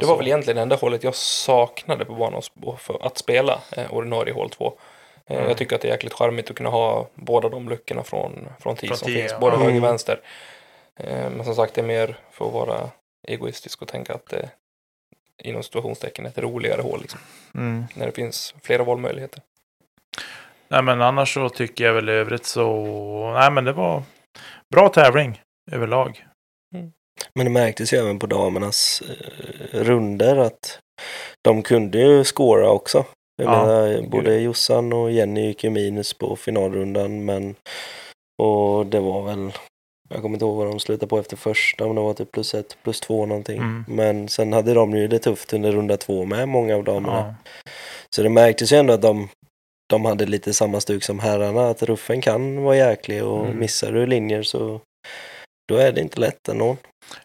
Det 0.00 0.06
var 0.06 0.14
så. 0.14 0.16
väl 0.16 0.26
egentligen 0.26 0.56
det 0.56 0.62
enda 0.62 0.76
hålet 0.76 1.04
jag 1.04 1.14
saknade 1.14 2.04
på 2.04 2.14
banan 2.14 2.42
att 3.00 3.18
spela 3.18 3.60
eh, 3.76 3.92
ordinarie 3.94 4.34
hål 4.34 4.50
2. 4.50 4.78
Eh, 5.30 5.36
Mm. 5.36 5.48
Jag 5.48 5.56
tycker 5.56 5.76
att 5.76 5.82
det 5.82 5.88
är 5.88 5.92
jäkligt 5.92 6.12
charmigt 6.12 6.50
att 6.50 6.56
kunna 6.56 6.70
ha 6.70 7.08
båda 7.14 7.48
de 7.48 7.68
luckorna 7.68 8.02
från, 8.02 8.48
från 8.60 8.76
Från 8.76 8.96
som 8.96 9.08
finns, 9.12 9.38
både 9.40 9.56
Mm. 9.56 9.66
höger 9.66 9.80
och 9.80 9.84
vänster. 9.88 10.20
Eh, 11.00 11.30
men 11.30 11.44
som 11.44 11.54
sagt, 11.54 11.74
det 11.74 11.80
är 11.80 11.84
mer 11.86 12.18
för 12.30 12.46
att 12.46 12.52
vara 12.52 12.90
egoistisk 13.28 13.82
och 13.82 13.88
tänka 13.88 14.14
att 14.14 14.26
det 14.26 14.50
inom 15.42 15.62
situationstecken 15.62 16.24
är 16.26 16.30
ett 16.30 16.38
roligare 16.38 16.82
hål 16.82 17.00
liksom, 17.00 17.20
Mm. 17.54 17.84
när 17.94 18.06
det 18.06 18.12
finns 18.12 18.54
flera 18.62 18.84
valmöjligheter. 18.84 19.42
Nej 20.68 20.82
men 20.82 21.02
annars 21.02 21.34
så 21.34 21.48
tycker 21.48 21.84
jag 21.84 21.92
väl 21.94 22.08
i 22.08 22.12
övrigt 22.12 22.44
så, 22.46 22.72
nej 23.34 23.50
men 23.50 23.64
det 23.64 23.72
var 23.72 24.02
bra 24.74 24.88
tävling 24.88 25.42
överlag. 25.72 26.26
Men 27.34 27.46
det 27.46 27.50
märktes 27.50 27.92
ju 27.92 27.98
även 27.98 28.18
på 28.18 28.26
damernas 28.26 29.02
eh, 29.02 29.78
runder 29.84 30.36
att 30.36 30.78
de 31.42 31.62
kunde 31.62 31.98
ju 31.98 32.24
scora 32.24 32.70
också. 32.70 33.04
Jag 33.42 33.52
Ja, 33.54 33.66
menar, 33.66 34.02
både 34.08 34.40
Jossan 34.40 34.92
och 34.92 35.10
Jenny 35.10 35.46
gick 35.46 35.64
ju 35.64 35.70
minus 35.70 36.14
på 36.14 36.36
finalrundan 36.36 37.24
men 37.24 37.54
och 38.42 38.86
det 38.86 39.00
var 39.00 39.22
väl 39.22 39.52
jag 40.14 40.22
kommer 40.22 40.34
inte 40.34 40.44
ihåg 40.44 40.56
vad 40.56 40.66
de 40.66 40.80
slutade 40.80 41.08
på 41.08 41.18
efter 41.18 41.36
första, 41.36 41.84
om 41.84 41.94
det 41.94 42.00
var 42.00 42.14
typ 42.14 42.32
plus 42.32 42.54
ett, 42.54 42.76
plus 42.82 43.00
två 43.00 43.26
någonting. 43.26 43.56
Mm. 43.56 43.84
Men 43.88 44.28
sen 44.28 44.52
hade 44.52 44.74
de 44.74 44.96
ju 44.96 45.08
det 45.08 45.18
tufft 45.18 45.52
under 45.52 45.72
runda 45.72 45.96
två 45.96 46.24
med, 46.24 46.48
många 46.48 46.76
av 46.76 46.84
damerna. 46.84 47.34
Ja. 47.44 47.50
Så 48.16 48.22
det 48.22 48.28
märktes 48.28 48.72
ju 48.72 48.76
ändå 48.76 48.94
att 48.94 49.02
de, 49.02 49.28
de 49.90 50.04
hade 50.04 50.26
lite 50.26 50.52
samma 50.54 50.80
stuk 50.80 51.04
som 51.04 51.18
herrarna, 51.18 51.68
att 51.68 51.82
ruffen 51.82 52.20
kan 52.20 52.62
vara 52.62 52.76
jäklig 52.76 53.24
och 53.24 53.44
Mm. 53.46 53.58
missar 53.58 53.92
du 53.92 54.06
linjer 54.06 54.42
så 54.42 54.80
då 55.70 55.76
är 55.76 55.92
det 55.92 56.00
inte 56.00 56.20
lätt 56.20 56.48
ändå. 56.48 56.76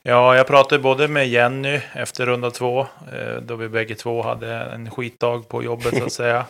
Ja, 0.01 0.35
jag 0.35 0.47
pratade 0.47 0.81
både 0.81 1.07
med 1.07 1.27
Jenny 1.27 1.79
efter 1.93 2.25
runda 2.25 2.51
två, 2.51 2.79
eh, 2.81 3.35
då 3.41 3.55
vi 3.55 3.69
bägge 3.69 3.95
två 3.95 4.21
hade 4.21 4.55
en 4.55 4.91
skitdag 4.91 5.49
på 5.49 5.63
jobbet 5.63 5.97
så 5.97 6.05
att 6.05 6.11
säga. 6.21 6.45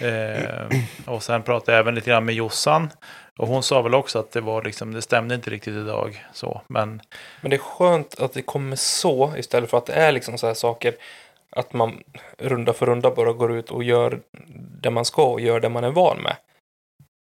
Eh, 0.00 0.66
och 1.06 1.22
sen 1.22 1.42
pratade 1.42 1.72
jag 1.72 1.80
även 1.80 1.94
lite 1.94 2.10
grann 2.10 2.24
med 2.24 2.34
Jossan. 2.34 2.90
Och 3.38 3.48
hon 3.48 3.62
sa 3.62 3.82
väl 3.82 3.94
också 3.94 4.18
att 4.18 4.32
det 4.32 4.40
var 4.40 4.62
liksom, 4.62 4.92
det 4.92 5.02
stämde 5.02 5.34
inte 5.34 5.50
riktigt 5.50 5.74
idag. 5.74 6.26
Så, 6.32 6.60
men 6.66 7.00
Men 7.40 7.50
det 7.50 7.56
är 7.56 7.58
skönt 7.58 8.20
att 8.20 8.32
det 8.32 8.42
kommer 8.42 8.76
så 8.76 9.36
istället 9.36 9.70
för 9.70 9.78
att 9.78 9.86
det 9.86 9.92
är 9.92 10.12
liksom 10.12 10.38
så 10.38 10.46
här 10.46 10.54
saker 10.54 10.94
att 11.50 11.72
man 11.72 12.02
runda 12.38 12.72
för 12.72 12.86
runda 12.86 13.10
bara 13.10 13.32
går 13.32 13.52
ut 13.52 13.70
och 13.70 13.84
gör 13.84 14.20
det 14.82 14.90
man 14.90 15.04
ska 15.04 15.24
och 15.24 15.40
gör 15.40 15.60
det 15.60 15.68
man 15.68 15.84
är 15.84 15.90
van 15.90 16.22
med. 16.22 16.36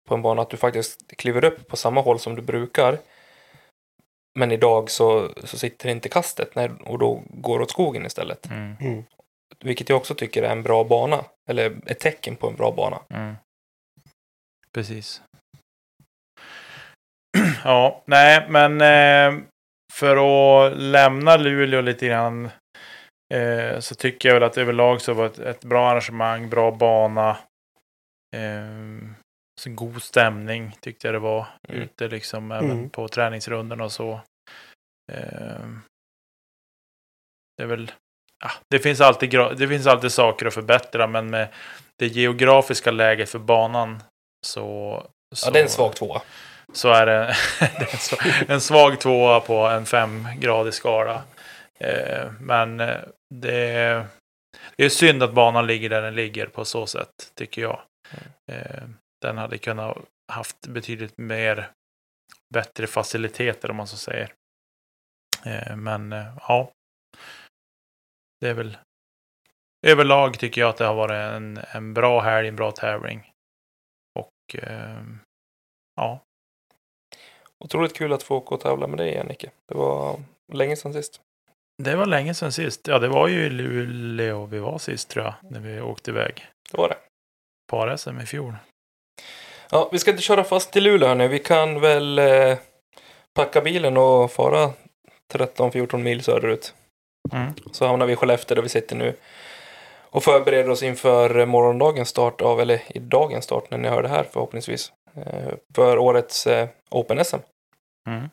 På 0.07 0.15
en 0.15 0.21
bana 0.21 0.41
att 0.41 0.49
du 0.49 0.57
faktiskt 0.57 1.17
kliver 1.17 1.45
upp 1.45 1.67
på 1.67 1.75
samma 1.75 2.01
håll 2.01 2.19
som 2.19 2.35
du 2.35 2.41
brukar. 2.41 2.97
Men 4.37 4.51
idag 4.51 4.91
så, 4.91 5.31
så 5.43 5.57
sitter 5.57 5.89
inte 5.89 6.09
kastet 6.09 6.55
nej, 6.55 6.71
och 6.85 6.99
då 6.99 7.23
går 7.29 7.61
åt 7.61 7.71
skogen 7.71 8.05
istället. 8.05 8.45
mm, 8.45 8.75
Mm. 8.81 9.03
Vilket 9.59 9.89
jag 9.89 9.97
också 9.97 10.15
tycker 10.15 10.43
är 10.43 10.51
en 10.51 10.63
bra 10.63 10.83
bana. 10.83 11.25
Eller 11.49 11.77
ett 11.85 11.99
tecken 11.99 12.35
på 12.35 12.47
en 12.47 12.55
bra 12.55 12.71
bana. 12.71 12.99
mm. 13.09 13.35
precis. 14.73 15.21
ja, 17.63 18.03
nej, 18.05 18.45
men 18.49 18.81
eh, 18.81 19.43
för 19.93 20.17
att 20.17 20.77
lämna 20.77 21.37
Luleå 21.37 21.81
lite 21.81 22.07
grann 22.07 22.49
eh, 23.33 23.79
så 23.79 23.95
tycker 23.95 24.29
jag 24.29 24.33
väl 24.33 24.43
att 24.43 24.57
överlag 24.57 25.01
så 25.01 25.13
var 25.13 25.25
ett, 25.25 25.39
ett 25.39 25.63
bra 25.63 25.89
arrangemang, 25.89 26.49
bra 26.49 26.71
bana. 26.71 27.37
Eh, 28.35 29.16
så 29.61 29.69
god 29.69 30.03
stämning 30.03 30.77
tyckte 30.81 31.07
jag 31.07 31.15
det 31.15 31.19
var 31.19 31.47
Mm. 31.69 31.81
ute 31.81 32.07
liksom 32.07 32.51
även 32.51 32.71
Mm. 32.71 32.89
på 32.89 33.07
träningsrundan 33.07 33.81
och 33.81 33.91
så. 33.91 34.11
Eh, 35.11 35.67
det 37.57 37.63
är 37.63 37.67
väl, 37.67 37.91
ja, 38.43 38.51
det 38.69 38.79
finns, 38.79 39.01
alltid, 39.01 39.29
det 39.31 39.67
finns 39.67 39.87
alltid 39.87 40.11
saker 40.11 40.45
att 40.45 40.53
förbättra 40.53 41.07
men 41.07 41.29
med 41.29 41.47
det 41.99 42.07
geografiska 42.07 42.91
läget 42.91 43.29
för 43.29 43.39
banan 43.39 44.03
så... 44.45 45.03
så 45.35 45.47
Ja, 45.47 45.51
det 45.51 45.59
är 45.59 45.63
en 45.63 45.69
svag 45.69 45.95
tvåa. 45.95 46.21
så 46.73 46.89
är 46.89 47.05
det, 47.05 47.35
det 47.59 47.65
är 47.65 47.93
en, 47.93 47.97
svag, 47.99 48.19
en 48.49 48.61
svag 48.61 48.99
tvåa 48.99 49.39
på 49.39 49.55
en 49.67 49.85
femgradig 49.85 50.73
skala. 50.73 51.23
Eh, 51.79 52.31
men 52.39 52.77
det, 52.77 54.05
det 54.75 54.85
är 54.85 54.89
synd 54.89 55.23
att 55.23 55.33
banan 55.33 55.67
ligger 55.67 55.89
där 55.89 56.01
den 56.01 56.15
ligger 56.15 56.45
på 56.47 56.65
så 56.65 56.87
sätt, 56.87 57.31
tycker 57.35 57.61
jag. 57.61 57.81
Eh, 58.51 58.83
den 59.21 59.37
hade 59.37 59.57
kunnat 59.57 59.97
haft 60.31 60.67
betydligt 60.67 61.17
mer 61.17 61.71
bättre 62.53 62.87
faciliteter 62.87 63.71
om 63.71 63.77
man 63.77 63.87
så 63.87 63.97
säger. 63.97 64.33
Eh, 65.45 65.75
men 65.75 66.13
eh, 66.13 66.37
ja, 66.47 66.71
det 68.39 68.49
är 68.49 68.53
väl 68.53 68.77
överlag 69.87 70.39
tycker 70.39 70.61
jag 70.61 70.69
att 70.69 70.77
det 70.77 70.85
har 70.85 70.95
varit 70.95 71.33
en, 71.35 71.59
en 71.71 71.93
bra 71.93 72.21
helg, 72.21 72.47
en 72.47 72.55
bra 72.55 72.71
tävling. 72.71 73.31
Och 74.19 74.55
eh, 74.63 75.03
ja, 75.95 76.21
Otroligt 77.59 77.97
kul 77.97 78.13
att 78.13 78.23
få 78.23 78.35
åka 78.35 78.55
och 78.55 78.61
tävla 78.61 78.87
med 78.87 78.97
dig 78.97 79.09
igen, 79.09 79.27
Nicke. 79.27 79.51
Det 79.65 79.75
var 79.75 80.19
länge 80.53 80.75
sedan 80.75 80.93
sist. 80.93 81.21
det 81.83 81.95
var 81.95 82.05
länge 82.05 82.33
sedan 82.33 82.51
sist. 82.51 82.87
Ja, 82.87 82.99
det 82.99 83.07
var 83.07 83.27
ju 83.27 83.45
i 83.45 83.49
Luleå 83.49 84.45
vi 84.45 84.59
var 84.59 84.77
sist 84.77 85.09
tror 85.09 85.25
jag, 85.25 85.33
när 85.51 85.59
vi 85.59 85.81
åkte 85.81 86.11
iväg. 86.11 86.47
Det 86.71 86.77
var 86.77 86.89
det. 86.89 86.97
Par-SM 87.71 88.21
i 88.21 88.25
fjol. 88.25 88.53
Ja, 89.69 89.89
vi 89.91 89.99
ska 89.99 90.11
inte 90.11 90.23
köra 90.23 90.43
fast 90.43 90.71
till 90.71 90.83
Luleå 90.83 91.07
hörni. 91.07 91.27
Vi 91.27 91.39
kan 91.39 91.81
väl 91.81 92.19
eh, 92.19 92.57
packa 93.33 93.61
bilen 93.61 93.97
och 93.97 94.31
fara 94.31 94.71
13-14 95.33 95.97
mil 95.97 96.23
söderut. 96.23 96.73
Mm. 97.33 97.53
Så 97.71 97.87
hamnar 97.87 98.05
vi 98.05 98.13
i 98.13 98.15
Skellefteå 98.15 98.55
där 98.55 98.61
vi 98.61 98.69
sitter 98.69 98.95
nu. 98.95 99.15
Och 100.09 100.23
förbereder 100.23 100.69
oss 100.69 100.83
inför 100.83 101.45
morgondagens 101.45 102.09
start 102.09 102.41
av, 102.41 102.61
eller 102.61 102.81
i 102.87 102.99
dagens 102.99 103.45
start 103.45 103.71
när 103.71 103.77
ni 103.77 103.87
hör 103.87 104.03
det 104.03 104.09
här 104.09 104.23
förhoppningsvis. 104.31 104.91
Eh, 105.15 105.53
för 105.75 105.97
årets 105.97 106.47
eh, 106.47 106.69
Open 106.89 107.25
SM. 107.25 107.37
Mm. 108.09 108.29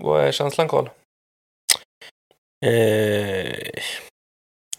Vad 0.00 0.24
är 0.24 0.32
känslan 0.32 0.68
Karl? 0.68 0.88
Eh, 2.66 3.82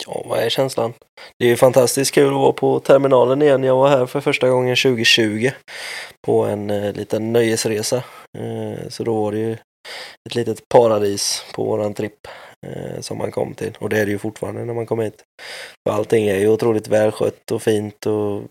ja, 0.08 0.24
vad 0.26 0.40
är 0.40 0.50
känslan? 0.50 0.94
Det 1.40 1.46
är 1.46 1.50
ju 1.50 1.56
fantastiskt 1.56 2.14
kul 2.14 2.28
att 2.28 2.34
vara 2.34 2.54
på 2.54 2.80
terminalen 2.80 3.42
igen. 3.42 3.64
Jag 3.64 3.76
var 3.76 3.90
här 3.90 4.06
för 4.06 4.22
första 4.22 4.50
gången 4.50 4.76
2020 4.76 5.52
på 6.28 6.44
en 6.44 6.70
eh, 6.70 6.94
liten 6.94 7.34
nöjesresa. 7.34 8.04
Eh, 8.38 8.90
så 8.90 9.04
då 9.04 9.22
var 9.22 9.32
det 9.32 9.38
ju 9.38 9.58
ett 10.30 10.36
litet 10.36 10.70
paradis 10.70 11.46
på 11.54 11.64
våran 11.64 11.94
tripp 11.94 12.28
eh, 12.68 13.00
som 13.00 13.18
man 13.18 13.32
kom 13.32 13.54
till. 13.54 13.78
Och 13.80 13.90
det 13.90 14.00
är 14.00 14.06
det 14.06 14.12
ju 14.12 14.18
fortfarande 14.18 14.66
när 14.66 14.74
man 14.74 14.86
kommer 14.86 15.04
hit. 15.04 15.24
För 15.88 15.96
allting 15.96 16.28
är 16.28 16.40
ju 16.40 16.48
otroligt 16.48 16.88
välskött 16.88 17.52
och 17.52 17.62
fint 17.62 18.06
och 18.06 18.32
mm, 18.32 18.48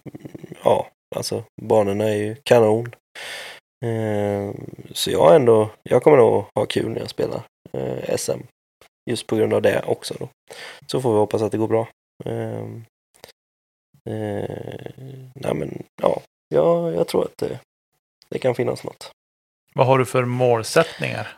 ja, 0.65 0.89
alltså 1.17 1.45
banorna 1.63 2.05
är 2.05 2.17
ju 2.17 2.37
kanon. 2.43 2.95
Eh, 3.85 4.55
så 4.93 5.11
jag 5.11 5.35
ändå, 5.37 5.71
jag 5.83 6.03
kommer 6.03 6.17
nog 6.17 6.45
ha 6.55 6.67
kul 6.67 6.89
när 6.89 7.01
jag 7.01 7.11
spelar 7.11 7.43
eh, 7.73 8.17
SM. 8.17 8.41
Just 9.11 9.27
på 9.27 9.37
grund 9.37 9.55
av 9.55 9.63
det 9.63 9.83
också 9.87 10.15
då. 10.19 10.29
Så 10.87 11.01
får 11.01 11.13
vi 11.13 11.19
hoppas 11.19 11.43
att 11.43 11.53
det 11.53 11.59
går 11.59 11.69
bra. 11.69 11.89
Eh, 12.25 12.59
eh, 14.11 14.57
nej 15.35 15.55
men 15.55 15.83
ja, 16.03 16.21
jag, 16.49 16.95
jag 16.95 17.09
tror 17.09 17.25
att 17.25 17.33
det, 17.39 17.59
det 18.29 18.39
kan 18.39 18.55
finnas 18.55 18.85
något. 18.85 19.11
Vad 19.75 19.87
har 19.87 19.99
du 19.99 20.05
för 20.05 20.25
målsättningar? 20.25 21.37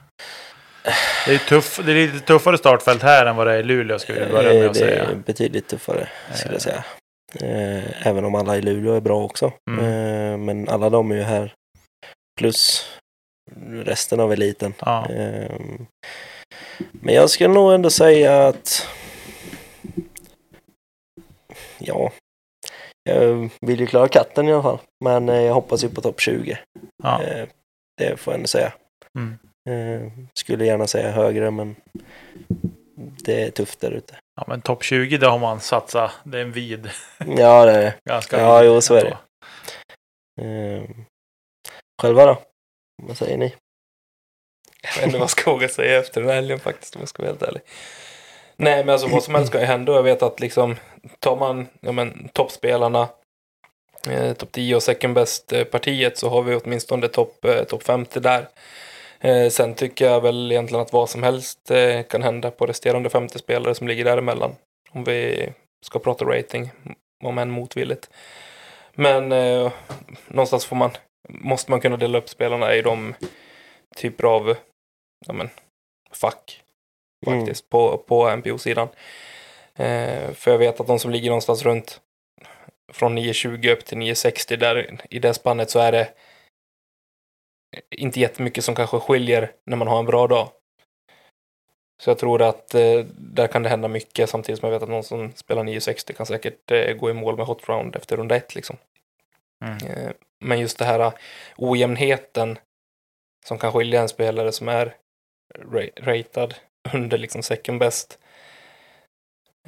Det 1.26 1.34
är, 1.34 1.38
tuff, 1.38 1.80
det 1.86 1.92
är 1.92 1.94
lite 2.12 2.26
tuffare 2.26 2.58
startfält 2.58 3.02
här 3.02 3.26
än 3.26 3.36
vad 3.36 3.46
det 3.46 3.52
är 3.52 3.58
i 3.58 3.62
Luleå 3.62 3.98
ska 3.98 4.12
vi 4.12 4.20
börja 4.32 4.48
med 4.48 4.62
Eh, 4.64 4.68
att 4.70 4.74
det 4.74 4.80
är 4.80 5.04
säga. 5.04 5.14
betydligt 5.26 5.68
tuffare 5.68 6.08
skulle 6.34 6.48
Eh. 6.48 6.52
jag 6.54 6.62
säga. 6.62 6.84
Eh, 7.40 8.06
även 8.06 8.24
om 8.24 8.34
alla 8.34 8.56
i 8.56 8.62
Luleå 8.62 8.94
är 8.94 9.00
bra 9.00 9.22
också. 9.24 9.52
Mm. 9.70 9.84
Eh, 9.84 10.38
men 10.38 10.68
alla 10.68 10.90
de 10.90 11.10
är 11.10 11.14
ju 11.16 11.22
här 11.22 11.54
plus 12.38 12.88
resten 13.72 14.20
av 14.20 14.32
eliten. 14.32 14.74
Ja. 14.78 15.06
Men 16.92 17.14
jag 17.14 17.30
skulle 17.30 17.54
nog 17.54 17.72
ändå 17.72 17.90
säga 17.90 18.46
att 18.48 18.88
ja, 21.78 22.12
jag 23.04 23.50
vill 23.60 23.80
ju 23.80 23.86
klara 23.86 24.08
katten 24.08 24.48
i 24.48 24.52
alla 24.52 24.62
fall. 24.62 24.78
Men 25.04 25.28
eh, 25.28 25.40
jag 25.40 25.54
hoppas 25.54 25.84
ju 25.84 25.88
på 25.88 26.00
topp 26.00 26.20
20. 26.20 26.58
Ja. 27.02 27.22
Eh, 27.22 27.48
Det 27.96 28.16
får 28.16 28.32
jag 28.32 28.38
ändå 28.38 28.46
säga. 28.48 28.72
Mm. 29.18 29.38
Eh, 29.68 30.12
Skulle 30.34 30.66
gärna 30.66 30.86
säga 30.86 31.10
högre 31.10 31.50
men 31.50 31.76
det 32.96 33.42
är 33.42 33.50
tufft 33.50 33.80
där 33.80 33.90
ute. 33.90 34.16
ja, 34.36 34.44
men 34.48 34.60
topp 34.62 34.82
20 34.82 35.16
det 35.18 35.26
har 35.26 35.38
man 35.38 35.60
satsat. 35.60 36.10
Det 36.24 36.38
är 36.38 36.42
en 36.42 36.52
vid. 36.52 36.90
Ja, 37.18 37.64
det 37.64 37.72
är 37.72 37.80
det. 37.82 37.94
Ganska 38.08 38.40
Ja, 38.40 38.60
vid 38.60 38.68
jo, 38.70 38.80
så 38.80 38.94
är 38.94 39.04
det. 39.04 39.18
Själva 42.02 42.26
då? 42.26 42.42
Vad 43.02 43.16
säger 43.16 43.36
ni? 43.38 43.54
Jag 44.82 44.94
vet 44.94 45.04
inte 45.04 45.18
vad 45.18 45.22
jag 45.22 45.30
ska 45.30 45.52
våga 45.52 45.68
säga 45.68 45.98
efter 45.98 46.20
den 46.20 46.30
här 46.30 46.36
helgen 46.36 46.60
faktiskt 46.60 46.96
om 46.96 47.00
jag 47.00 47.08
ska 47.08 47.22
vara 47.22 47.30
helt 47.30 47.42
ärlig. 47.42 47.62
Nej, 48.56 48.84
men 48.84 48.92
alltså 48.92 49.08
vad 49.08 49.22
som 49.22 49.34
helst 49.34 49.52
kan 49.52 49.60
ju 49.60 49.66
hända 49.66 49.92
och 49.92 49.98
jag 49.98 50.02
vet 50.02 50.22
att 50.22 50.40
liksom 50.40 50.76
tar 51.18 51.36
man 51.36 51.68
ja, 51.80 51.92
men, 51.92 52.28
toppspelarna, 52.32 53.08
eh, 54.08 54.32
topp 54.32 54.52
10 54.52 54.76
och 54.76 54.82
second 54.82 55.14
best 55.14 55.52
eh, 55.52 55.64
partiet 55.64 56.18
så 56.18 56.28
har 56.28 56.42
vi 56.42 56.56
åtminstone 56.56 57.08
topp 57.08 57.44
eh, 57.44 57.64
top 57.64 57.82
50 57.82 58.20
där. 58.20 58.48
Eh, 59.20 59.48
sen 59.48 59.74
tycker 59.74 60.04
jag 60.04 60.20
väl 60.20 60.52
egentligen 60.52 60.82
att 60.82 60.92
vad 60.92 61.10
som 61.10 61.22
helst 61.22 61.70
eh, 61.70 62.02
kan 62.02 62.22
hända 62.22 62.50
på 62.50 62.66
resterande 62.66 63.10
50 63.10 63.38
spelare 63.38 63.74
som 63.74 63.88
ligger 63.88 64.04
däremellan. 64.04 64.54
Om 64.90 65.04
vi 65.04 65.48
ska 65.86 65.98
prata 65.98 66.24
rating, 66.24 66.70
om 67.24 67.38
än 67.38 67.50
motvilligt. 67.50 68.10
Men 68.94 69.32
eh, 69.32 69.72
någonstans 70.28 70.66
får 70.66 70.76
man, 70.76 70.90
måste 71.28 71.70
man 71.70 71.80
kunna 71.80 71.96
dela 71.96 72.18
upp 72.18 72.28
spelarna 72.28 72.74
i 72.74 72.82
de 72.82 73.14
typer 73.96 74.24
av 74.24 74.56
ja, 75.26 75.32
men, 75.32 75.50
fack 76.12 76.58
Mm. 77.26 77.40
faktiskt 77.40 77.68
på, 77.68 77.98
på 77.98 78.36
MPO-sidan. 78.36 78.88
Eh, 79.74 80.32
för 80.32 80.50
jag 80.50 80.58
vet 80.58 80.80
att 80.80 80.86
de 80.86 80.98
som 80.98 81.10
ligger 81.10 81.30
någonstans 81.30 81.62
runt 81.62 82.00
från 82.92 83.14
920 83.14 83.68
upp 83.68 83.84
till 83.84 83.98
960 83.98 84.56
där 84.56 85.00
i 85.10 85.18
det 85.18 85.34
spannet 85.34 85.70
så 85.70 85.78
är 85.78 85.92
det 85.92 86.14
inte 87.90 88.20
jättemycket 88.20 88.64
som 88.64 88.74
kanske 88.74 88.98
skiljer 88.98 89.52
när 89.66 89.76
man 89.76 89.88
har 89.88 89.98
en 89.98 90.06
bra 90.06 90.26
dag. 90.26 90.48
Så 92.02 92.10
jag 92.10 92.18
tror 92.18 92.42
att 92.42 92.74
eh, 92.74 92.98
där 93.16 93.46
kan 93.46 93.62
det 93.62 93.68
hända 93.68 93.88
mycket 93.88 94.30
samtidigt 94.30 94.60
som 94.60 94.66
jag 94.66 94.72
vet 94.72 94.82
att 94.82 94.88
någon 94.88 95.04
som 95.04 95.32
spelar 95.32 95.64
960 95.64 96.14
kan 96.14 96.26
säkert 96.26 96.70
eh, 96.70 96.94
gå 96.94 97.10
i 97.10 97.12
mål 97.12 97.36
med 97.36 97.46
hot 97.46 97.68
round 97.68 97.96
efter 97.96 98.16
runda 98.16 98.36
ett 98.36 98.54
liksom. 98.54 98.76
Mm. 99.64 99.76
Eh, 99.86 100.12
Men 100.44 100.60
just 100.60 100.78
det 100.78 100.84
här 100.84 101.00
eh, 101.00 101.12
ojämnheten 101.56 102.58
som 103.44 103.58
kan 103.58 103.72
skilja 103.72 104.00
en 104.00 104.08
spelare 104.08 104.52
som 104.52 104.68
är 104.68 104.96
ratad 106.00 106.54
under 106.94 107.18
liksom 107.18 107.42
second 107.42 107.78
best 107.78 108.18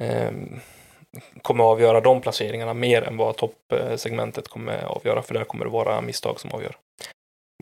ehm, 0.01 0.59
kommer 1.41 1.63
avgöra 1.63 2.01
de 2.01 2.21
placeringarna 2.21 2.73
mer 2.73 3.01
än 3.01 3.17
vad 3.17 3.35
toppsegmentet 3.37 4.47
kommer 4.47 4.83
avgöra 4.83 5.21
för 5.21 5.33
där 5.33 5.43
kommer 5.43 5.65
det 5.65 5.71
vara 5.71 6.01
misstag 6.01 6.39
som 6.39 6.51
avgör. 6.51 6.75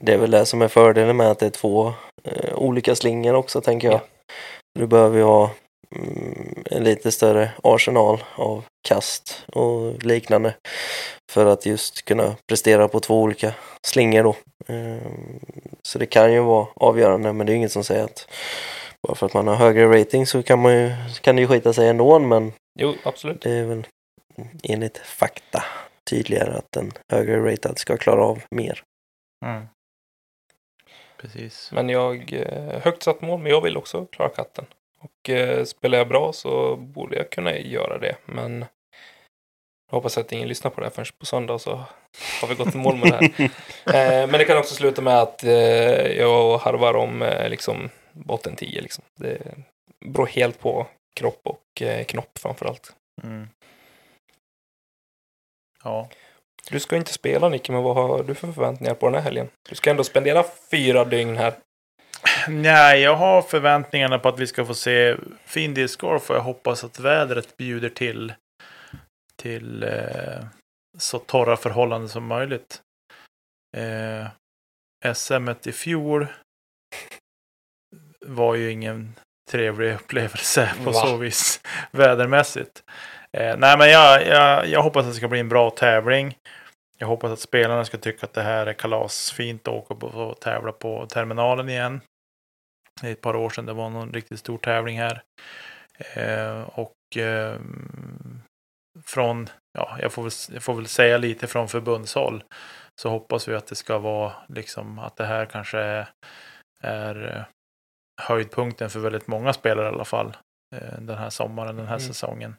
Det 0.02 0.14
är 0.14 0.18
väl 0.18 0.32
det 0.32 0.46
som 0.46 0.62
är 0.62 0.68
fördelen 0.68 1.18
med 1.18 1.32
att 1.32 1.40
det 1.40 1.46
är 1.46 1.50
två 1.50 1.94
eh, 2.24 2.56
olika 2.56 2.96
slingor 2.96 3.34
också 3.34 3.62
tänker 3.62 3.88
jag. 3.88 3.96
Ja. 3.96 4.34
Du 4.80 4.88
behöver 4.88 5.18
ju 5.18 5.24
ha 5.24 5.52
mm, 5.96 6.64
en 6.66 6.84
lite 6.84 7.12
större 7.12 7.52
arsenal 7.64 8.24
av 8.36 8.64
kast 8.88 9.46
och 9.48 10.04
liknande 10.04 10.54
för 11.32 11.46
att 11.46 11.66
just 11.66 12.06
kunna 12.06 12.36
prestera 12.50 12.88
på 12.88 13.00
två 13.00 13.22
olika 13.22 13.54
slingor 13.88 14.24
då. 14.24 14.36
Ehm, 14.68 15.40
så 15.88 16.00
det 16.00 16.06
kan 16.06 16.34
ju 16.34 16.40
vara 16.40 16.68
avgörande 16.76 17.34
men 17.34 17.48
det 17.48 17.54
är 17.54 17.56
inget 17.56 17.72
som 17.72 17.84
säger 17.84 18.04
att 18.04 18.28
bara 19.08 19.16
för 19.16 19.26
att 19.26 19.34
man 19.34 19.48
har 19.48 19.56
högre 19.56 20.00
rating 20.00 20.26
så 20.26 20.44
kan, 20.44 20.60
man 20.60 20.74
ju, 20.74 20.92
kan 21.22 21.36
det 21.36 21.42
ju 21.42 21.48
skita 21.48 21.74
sig 21.74 21.88
ändå 21.88 22.20
men 22.20 22.54
Jo, 22.80 22.96
absolut. 23.04 23.42
det 23.42 23.52
är 23.52 23.66
väl 23.66 23.88
enligt 24.64 24.98
fakta 24.98 25.64
tydligare 26.04 26.54
att 26.54 26.78
en 26.78 26.92
högre 27.12 27.52
ratad 27.52 27.78
ska 27.78 27.98
klara 27.98 28.24
av 28.24 28.42
mer. 28.52 28.84
Mm. 29.46 29.68
Precis. 31.18 31.72
Men 31.72 31.90
jag, 31.90 32.34
eh, 32.34 32.82
högt 32.82 33.04
satt 33.04 33.22
mål, 33.22 33.40
men 33.40 33.52
jag 33.52 33.62
vill 33.62 33.78
också 33.78 34.06
klara 34.06 34.30
katten. 34.30 34.66
Och 35.00 35.30
eh, 35.30 35.64
spelar 35.64 35.98
jag 35.98 36.08
bra 36.08 36.34
så 36.34 36.76
borde 36.76 37.16
jag 37.16 37.30
kunna 37.30 37.58
göra 37.58 37.98
det, 37.98 38.16
men 38.26 38.66
jag 39.94 39.98
hoppas 39.98 40.18
att 40.18 40.32
ingen 40.32 40.48
lyssnar 40.48 40.72
på 40.72 40.82
det 40.82 40.86
här 40.88 40.92
förrän 40.92 41.06
på 41.20 41.26
söndag 41.26 41.60
så 41.60 41.84
har 42.42 42.48
vi 42.48 42.56
gått 42.56 42.76
i 42.76 42.78
mål 42.78 42.96
med 42.96 43.12
det 43.12 43.16
här. 43.16 43.50
Eh, 43.86 44.28
men 44.28 44.32
det 44.32 44.46
kan 44.46 44.58
också 44.58 44.76
sluta 44.76 45.02
med 45.02 45.22
att 45.22 45.44
eh, 45.44 45.52
jag 46.18 46.58
harvar 46.58 46.94
om 46.94 47.22
eh, 47.22 47.50
liksom 47.50 47.90
botten 48.12 48.56
10 48.56 48.82
liksom. 48.82 49.04
Det 49.20 49.40
beror 50.06 50.28
helt 50.28 50.60
på 50.60 50.88
kropp 51.16 51.42
och 51.44 51.82
eh, 51.82 52.06
knopp 52.06 52.40
framför 52.40 52.66
allt. 52.66 52.94
Mm. 53.24 53.48
Ja. 55.84 56.10
Du 56.70 56.80
ska 56.80 56.96
inte 56.96 57.14
spela 57.14 57.50
Nicke, 57.50 57.72
men 57.72 57.84
vad 57.84 57.96
har 57.96 58.24
du 58.24 58.36
för 58.36 58.52
förväntningar 58.52 58.94
på 58.94 59.06
den 59.06 59.16
här 59.16 59.22
helgen? 59.22 59.50
Du 59.70 59.76
ska 59.76 59.90
ändå 59.90 60.04
spendera 60.04 60.44
fyra 60.72 61.06
dygn 61.06 61.38
här. 61.38 61.54
Nej, 62.48 63.02
jag 63.02 63.16
har 63.16 63.42
förväntningarna 63.42 64.20
på 64.20 64.30
att 64.30 64.40
vi 64.40 64.48
ska 64.48 64.66
få 64.66 64.74
se 64.74 65.16
fin 65.46 65.74
discgolf 65.74 66.30
och 66.30 66.36
jag 66.36 66.42
hoppas 66.42 66.84
att 66.84 67.00
vädret 67.00 67.58
bjuder 67.58 67.90
till 67.90 68.34
till 69.42 69.84
eh, 69.84 70.46
så 70.98 71.20
torra 71.20 71.58
förhållanden 71.58 72.10
som 72.10 72.26
möjligt. 72.26 72.82
Eh, 73.78 74.28
SM 75.14 75.50
i 75.66 75.72
fjol 75.72 76.28
var 78.26 78.56
ju 78.56 78.72
ingen 78.72 79.14
trevlig 79.52 79.94
upplevelse 79.94 80.74
på 80.84 80.92
Va? 80.92 80.94
så 80.94 81.18
vis 81.18 81.62
vädermässigt. 81.92 82.84
Eh, 83.38 83.58
nej, 83.58 83.78
men 83.78 83.90
jag, 83.90 84.28
jag, 84.28 84.68
jag 84.68 84.84
hoppas 84.84 85.06
att 85.06 85.12
det 85.12 85.16
ska 85.16 85.28
bli 85.28 85.40
en 85.40 85.50
bra 85.50 85.70
tävling. 85.70 86.38
Jag 86.98 87.08
hoppas 87.08 87.32
att 87.32 87.40
spelarna 87.40 87.86
ska 87.86 87.98
tycka 87.98 88.26
att 88.26 88.34
det 88.34 88.42
här 88.42 88.66
är 88.66 88.74
kalasfint 88.74 89.68
att 89.68 89.74
åka 89.74 89.96
på 89.96 90.08
och 90.08 90.40
tävla 90.40 90.72
på 90.72 91.06
terminalen 91.06 91.70
igen. 91.70 92.02
Det 93.02 93.08
är 93.08 93.12
ett 93.12 93.22
par 93.22 93.36
år 93.36 93.50
sedan 93.50 93.66
det 93.66 93.74
var 93.74 93.90
någon 93.90 94.14
riktigt 94.14 94.40
stor 94.40 94.58
tävling 94.58 95.00
här. 95.00 95.24
Eh, 96.16 96.62
och 96.62 97.18
eh, 97.18 97.60
från, 99.06 99.48
ja, 99.78 99.98
jag 100.02 100.12
får, 100.14 100.24
väl, 100.24 100.32
jag 100.54 100.64
får 100.64 100.74
väl 100.74 100.88
säga 100.88 101.18
lite 101.18 101.48
från 101.48 101.68
förbundshåll. 101.70 102.44
Så 103.02 103.10
hoppas 103.10 103.48
vi 103.48 103.56
att 103.56 103.68
det 103.68 103.76
ska 103.76 103.98
vara 103.98 104.34
liksom 104.48 105.00
att 105.00 105.16
det 105.16 105.26
här 105.26 105.46
kanske 105.46 105.80
är, 105.80 106.10
är 106.82 107.36
eh, 107.38 107.44
höjdpunkten 108.22 108.90
för 108.90 109.00
väldigt 109.00 109.28
många 109.28 109.54
spelare 109.54 109.86
i 109.86 109.90
alla 109.90 110.06
fall. 110.06 110.38
eh, 110.76 111.00
Den 111.00 111.18
här 111.18 111.30
sommaren, 111.30 111.76
den 111.76 111.88
här 111.88 111.96
Mm. 111.96 112.08
säsongen. 112.08 112.56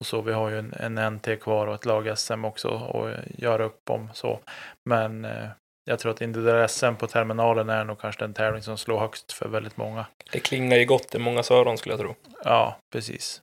Och 0.00 0.06
så 0.06 0.20
vi 0.20 0.32
har 0.32 0.48
ju 0.50 0.58
en, 0.58 0.74
en 0.98 1.14
NT 1.14 1.36
kvar 1.40 1.66
och 1.66 1.74
ett 1.74 1.84
lag-SM 1.84 2.44
också 2.44 2.68
att 2.68 3.38
göra 3.38 3.64
upp 3.64 3.90
om. 3.90 4.10
Så. 4.14 4.40
Men 4.88 5.24
eh, 5.24 5.48
jag 5.84 5.98
tror 5.98 6.12
att 6.12 6.20
individuell 6.20 6.68
SM 6.68 6.94
på 6.94 7.06
terminalen 7.06 7.68
är 7.70 7.84
nog 7.84 8.00
kanske 8.00 8.22
den 8.24 8.34
tävling 8.34 8.62
som 8.62 8.78
slår 8.78 9.00
högst 9.00 9.32
för 9.32 9.48
väldigt 9.48 9.76
många. 9.76 10.06
Det 10.32 10.40
klingar 10.40 10.76
ju 10.76 10.84
gott 10.84 11.14
i 11.14 11.18
många 11.18 11.42
öron 11.50 11.78
skulle 11.78 11.92
jag 11.92 12.00
tro. 12.00 12.14
Ja, 12.44 12.76
precis. 12.92 13.42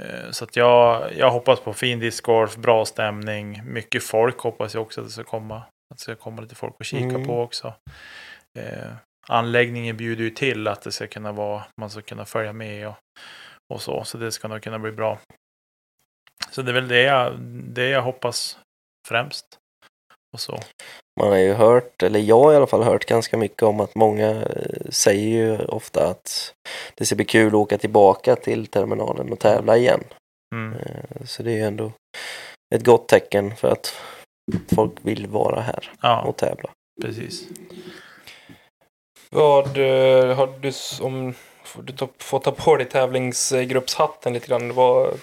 Eh, 0.00 0.30
Så 0.30 0.44
att 0.44 0.56
jag, 0.56 1.12
jag 1.16 1.30
hoppas 1.30 1.60
på 1.60 1.72
fin 1.72 1.98
discgolf, 2.00 2.56
bra 2.56 2.84
stämning, 2.84 3.62
mycket 3.64 4.02
folk 4.04 4.38
hoppas 4.40 4.74
jag 4.74 4.82
också 4.82 5.00
att 5.00 5.06
det 5.06 5.12
ska 5.12 5.24
komma. 5.24 5.56
Att 5.56 5.96
det 5.96 6.02
ska 6.02 6.14
komma 6.14 6.42
lite 6.42 6.54
folk 6.54 6.74
och 6.78 6.84
kika 6.84 7.04
Mm. 7.04 7.26
på 7.26 7.40
också. 7.42 7.74
Eh, 8.58 8.92
anläggningen 9.28 9.96
bjuder 9.96 10.24
ju 10.24 10.30
till 10.30 10.68
att 10.68 10.82
det 10.82 10.92
ska 10.92 11.06
kunna 11.06 11.32
vara, 11.32 11.64
man 11.80 11.90
ska 11.90 12.00
kunna 12.02 12.24
följa 12.24 12.52
med 12.52 12.88
och, 12.88 12.94
och 13.74 13.82
så. 13.82 14.04
Så 14.04 14.18
det 14.18 14.32
ska 14.32 14.48
nog 14.48 14.62
kunna 14.62 14.78
bli 14.78 14.92
bra. 14.92 15.18
Så 16.50 16.62
det 16.62 16.70
är 16.70 16.74
väl 16.74 16.88
det 16.88 17.02
jag, 17.02 17.40
det 17.74 17.88
jag 17.88 18.02
hoppas 18.02 18.58
främst. 19.08 19.46
Och 20.32 20.40
så. 20.40 20.58
Man 21.20 21.28
har 21.28 21.36
ju 21.36 21.52
hört, 21.52 22.02
eller 22.02 22.20
jag 22.20 22.38
har 22.40 22.52
i 22.52 22.56
alla 22.56 22.66
fall 22.66 22.82
hört 22.82 23.04
ganska 23.04 23.36
mycket 23.36 23.62
om 23.62 23.80
att 23.80 23.94
många 23.94 24.30
eh, 24.30 24.90
säger 24.90 25.28
ju 25.28 25.64
ofta 25.64 26.08
att 26.08 26.54
det 26.94 27.06
ska 27.06 27.16
bli 27.16 27.24
kul 27.24 27.46
att 27.48 27.54
åka 27.54 27.78
tillbaka 27.78 28.36
till 28.36 28.66
terminalen 28.66 29.32
och 29.32 29.38
tävla 29.38 29.76
igen. 29.76 30.04
Mm. 30.54 30.78
Eh, 30.78 31.24
Så 31.26 31.42
det 31.42 31.50
är 31.50 31.54
ju 31.56 31.62
ändå 31.62 31.92
ett 32.74 32.84
gott 32.84 33.08
tecken 33.08 33.56
för 33.56 33.68
att 33.68 33.94
folk 34.74 34.92
vill 35.02 35.26
vara 35.26 35.60
här 35.60 35.92
Ja, 36.02 36.22
och 36.22 36.36
tävla. 36.36 36.70
precis. 37.02 37.44
Vad 39.30 39.66
eh, 39.66 40.36
har 40.36 40.46
du, 40.60 40.72
om 41.06 41.34
du 41.82 42.08
får 42.18 42.38
ta 42.38 42.52
på 42.52 42.76
dig 42.76 42.88
tävlingsgruppshatten 42.88 44.32
lite 44.32 44.46
grann, 44.48 44.74
vad 44.74 45.20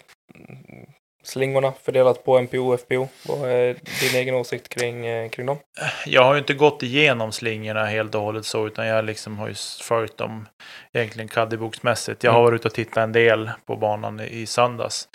slingorna 1.24 1.74
fördelat 1.84 2.24
på 2.24 2.38
MPO 2.42 2.74
och 2.74 2.80
FPO, 2.80 3.08
vad 3.28 3.50
är 3.52 3.74
din 3.74 4.16
egen 4.22 4.36
åsikt 4.36 4.70
kring, 4.70 5.06
eh, 5.06 5.30
kring 5.30 5.46
dem? 5.46 5.58
Jag 6.06 6.24
har 6.24 6.34
ju 6.34 6.40
inte 6.40 6.54
gått 6.54 6.84
igenom 6.84 7.32
slingorna 7.32 7.86
helt 7.86 8.16
och 8.16 8.22
hållet 8.22 8.46
så, 8.46 8.68
utan 8.68 8.88
jag 8.88 9.06
liksom 9.06 9.40
har 9.40 9.48
ju 9.48 9.56
följt 9.82 10.18
dem 10.18 10.48
egentligen 10.94 11.28
caddyboksmässigt. 11.28 12.24
Jag 12.24 12.32
har 12.32 12.40
Mm. 12.40 12.46
varit 12.52 12.60
ute 12.62 12.68
och 12.68 12.74
tittat 12.74 12.98
en 12.98 13.12
del 13.12 13.52
på 13.66 13.76
banan 13.76 14.20
i 14.20 14.46
söndags. 14.46 15.08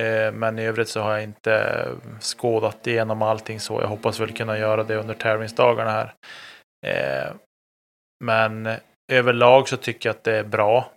Eh, 0.00 0.32
Men 0.32 0.58
i 0.58 0.64
övrigt 0.64 0.88
så 0.88 1.00
har 1.00 1.12
jag 1.12 1.22
inte 1.22 1.86
skådat 2.20 2.86
igenom 2.86 3.22
allting 3.22 3.60
så. 3.60 3.80
Jag 3.80 3.88
hoppas 3.88 4.20
väl 4.20 4.32
kunna 4.32 4.58
göra 4.58 4.84
det 4.84 4.96
under 4.96 5.14
tävlingsdagarna 5.14 5.90
här. 5.90 6.14
Eh, 6.86 7.32
Men 8.24 8.68
överlag 9.12 9.68
så 9.68 9.76
tycker 9.76 10.08
jag 10.08 10.14
att 10.16 10.24
det 10.24 10.36
är 10.38 10.44
bra. 10.44 10.90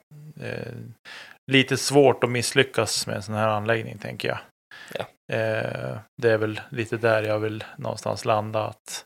Lite 1.52 1.78
svårt 1.78 2.24
att 2.24 2.30
misslyckas 2.30 3.08
med 3.08 3.16
en 3.16 3.22
sån 3.24 3.36
här 3.36 3.48
anläggning 3.48 3.98
tänker 3.98 4.28
jag. 4.28 4.38
Ja. 4.94 5.36
Eh, 5.36 6.00
Det 6.22 6.32
är 6.32 6.38
väl 6.38 6.62
lite 6.70 6.98
där 6.98 7.24
jag 7.24 7.40
vill 7.40 7.64
någonstans 7.78 8.26
landa. 8.26 8.66
att 8.66 9.06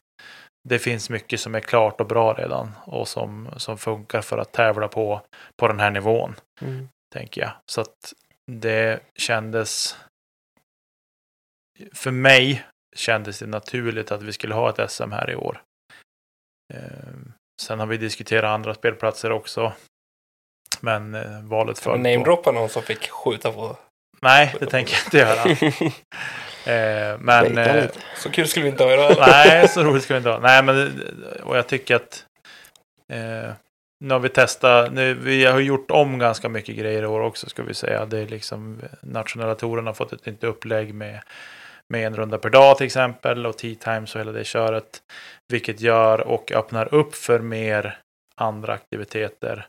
det 0.69 0.79
finns 0.79 1.09
mycket 1.09 1.39
som 1.39 1.55
är 1.55 1.59
klart 1.59 2.01
och 2.01 2.07
bra 2.07 2.33
redan 2.33 2.71
och 2.85 3.07
som, 3.07 3.49
som 3.57 3.77
funkar 3.77 4.21
för 4.21 4.37
att 4.37 4.51
tävla 4.51 4.87
på, 4.87 5.21
på 5.61 5.67
den 5.67 5.79
här 5.79 5.91
nivån, 5.91 6.35
tänker 7.13 7.41
jag. 7.41 7.51
Så 7.65 7.81
att 7.81 8.13
det 8.51 8.99
kändes... 9.15 9.97
För 11.93 12.11
mig 12.11 12.65
kändes 12.95 13.39
det 13.39 13.47
naturligt 13.47 14.11
att 14.11 14.21
vi 14.21 14.33
skulle 14.33 14.55
ha 14.55 14.69
ett 14.69 14.91
SM 14.91 15.11
här 15.11 15.29
i 15.31 15.35
år. 15.35 15.61
Eh, 16.73 17.13
Sen 17.61 17.79
har 17.79 17.85
vi 17.87 17.97
diskuterat 17.97 18.49
andra 18.49 18.73
spelplatser 18.73 19.31
också. 19.31 19.73
Men 20.81 21.15
eh, 21.15 21.41
valet 21.43 21.79
föll 21.79 21.91
på... 21.93 21.97
namedroppa 21.97 22.51
någon 22.51 22.69
som 22.69 22.81
fick 22.81 23.09
skjuta 23.09 23.51
på? 23.51 23.77
Nej, 24.25 24.55
det 24.59 24.65
tänker 24.65 24.93
jag 24.93 25.05
inte 25.05 25.17
göra. 25.17 25.91
Eh, 26.67 27.17
men... 27.19 27.57
Eh. 27.57 27.85
Så 28.17 28.29
kul 28.29 28.47
skulle 28.47 28.63
vi 28.63 28.69
inte 28.69 28.83
ha 28.83 28.91
göra. 28.91 29.27
Nej, 29.27 29.67
så 29.67 29.83
roligt 29.83 30.03
ska 30.03 30.13
vi 30.13 30.17
inte 30.17 30.29
ha. 30.29 30.39
Nej, 30.39 30.63
men 30.63 31.01
och 31.43 31.57
jag 31.57 31.67
tycker 31.67 31.95
att 31.95 32.25
eh, 33.13 33.53
nu 33.99 34.13
har 34.13 34.19
vi 34.19 34.29
testat, 34.29 34.93
nu, 34.93 35.13
vi 35.13 35.45
har 35.45 35.59
gjort 35.59 35.91
om 35.91 36.19
ganska 36.19 36.49
mycket 36.49 36.75
grejer 36.75 37.03
i 37.03 37.05
år 37.05 37.21
också 37.21 37.49
ska 37.49 37.63
vi 37.63 37.73
säga. 37.73 38.05
Det 38.05 38.19
är 38.19 38.27
liksom 38.27 38.81
nationella 39.01 39.55
touren 39.55 39.87
har 39.87 39.93
fått 39.93 40.13
ett 40.13 40.25
nytt 40.25 40.43
upplägg 40.43 40.93
med, 40.93 41.19
med 41.89 42.07
en 42.07 42.15
runda 42.15 42.37
per 42.37 42.49
dag 42.49 42.77
till 42.77 42.85
exempel 42.85 43.45
och 43.45 43.57
tea 43.57 43.75
times 43.75 44.15
och 44.15 44.21
hela 44.21 44.31
det 44.31 44.43
köret. 44.43 45.01
Vilket 45.51 45.81
gör 45.81 46.21
och 46.21 46.51
öppnar 46.51 46.93
upp 46.93 47.15
för 47.15 47.39
mer 47.39 47.97
andra 48.35 48.73
aktiviteter 48.73 49.67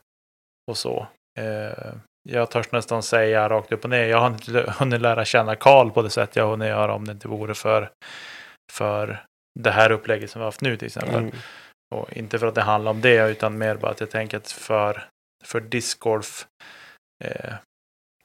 och 0.71 0.77
så. 0.77 1.07
Eh, 1.39 1.95
jag 2.29 2.51
törs 2.51 2.73
nästan 2.73 3.03
säga 3.03 3.49
rakt 3.49 3.73
upp 3.73 3.85
och 3.85 3.91
ner, 3.91 4.05
jag 4.05 4.19
har 4.19 4.27
inte 4.27 4.75
hunnit 4.79 5.01
lära 5.01 5.25
känna 5.25 5.57
Karl 5.57 5.91
på 5.91 6.03
det 6.03 6.11
sätt 6.11 6.37
jag 6.37 6.49
hunnit 6.49 6.69
göra 6.69 6.95
om 6.95 7.05
det 7.05 7.13
inte 7.13 7.29
vore 7.29 7.55
för, 7.55 7.91
för 8.73 9.25
det 9.61 9.71
här 9.71 9.93
upplägget 9.93 10.31
som 10.31 10.41
vi 10.41 10.43
har 10.43 10.49
haft 10.49 10.61
nu 10.61 10.77
till 10.77 10.87
exempel. 10.87 11.15
Mm. 11.15 11.37
Och 11.95 12.17
inte 12.17 12.39
för 12.39 12.47
att 12.47 12.55
det 12.55 12.63
handlar 12.63 12.91
om 12.91 13.01
det, 13.01 13.31
utan 13.31 13.59
mer 13.59 13.75
bara 13.75 13.91
att 13.91 14.01
jag 14.01 14.11
tänker 14.11 14.37
att 14.37 14.51
för, 14.51 15.09
för 15.45 15.61
discgolf 15.61 16.47
eh, 17.25 17.55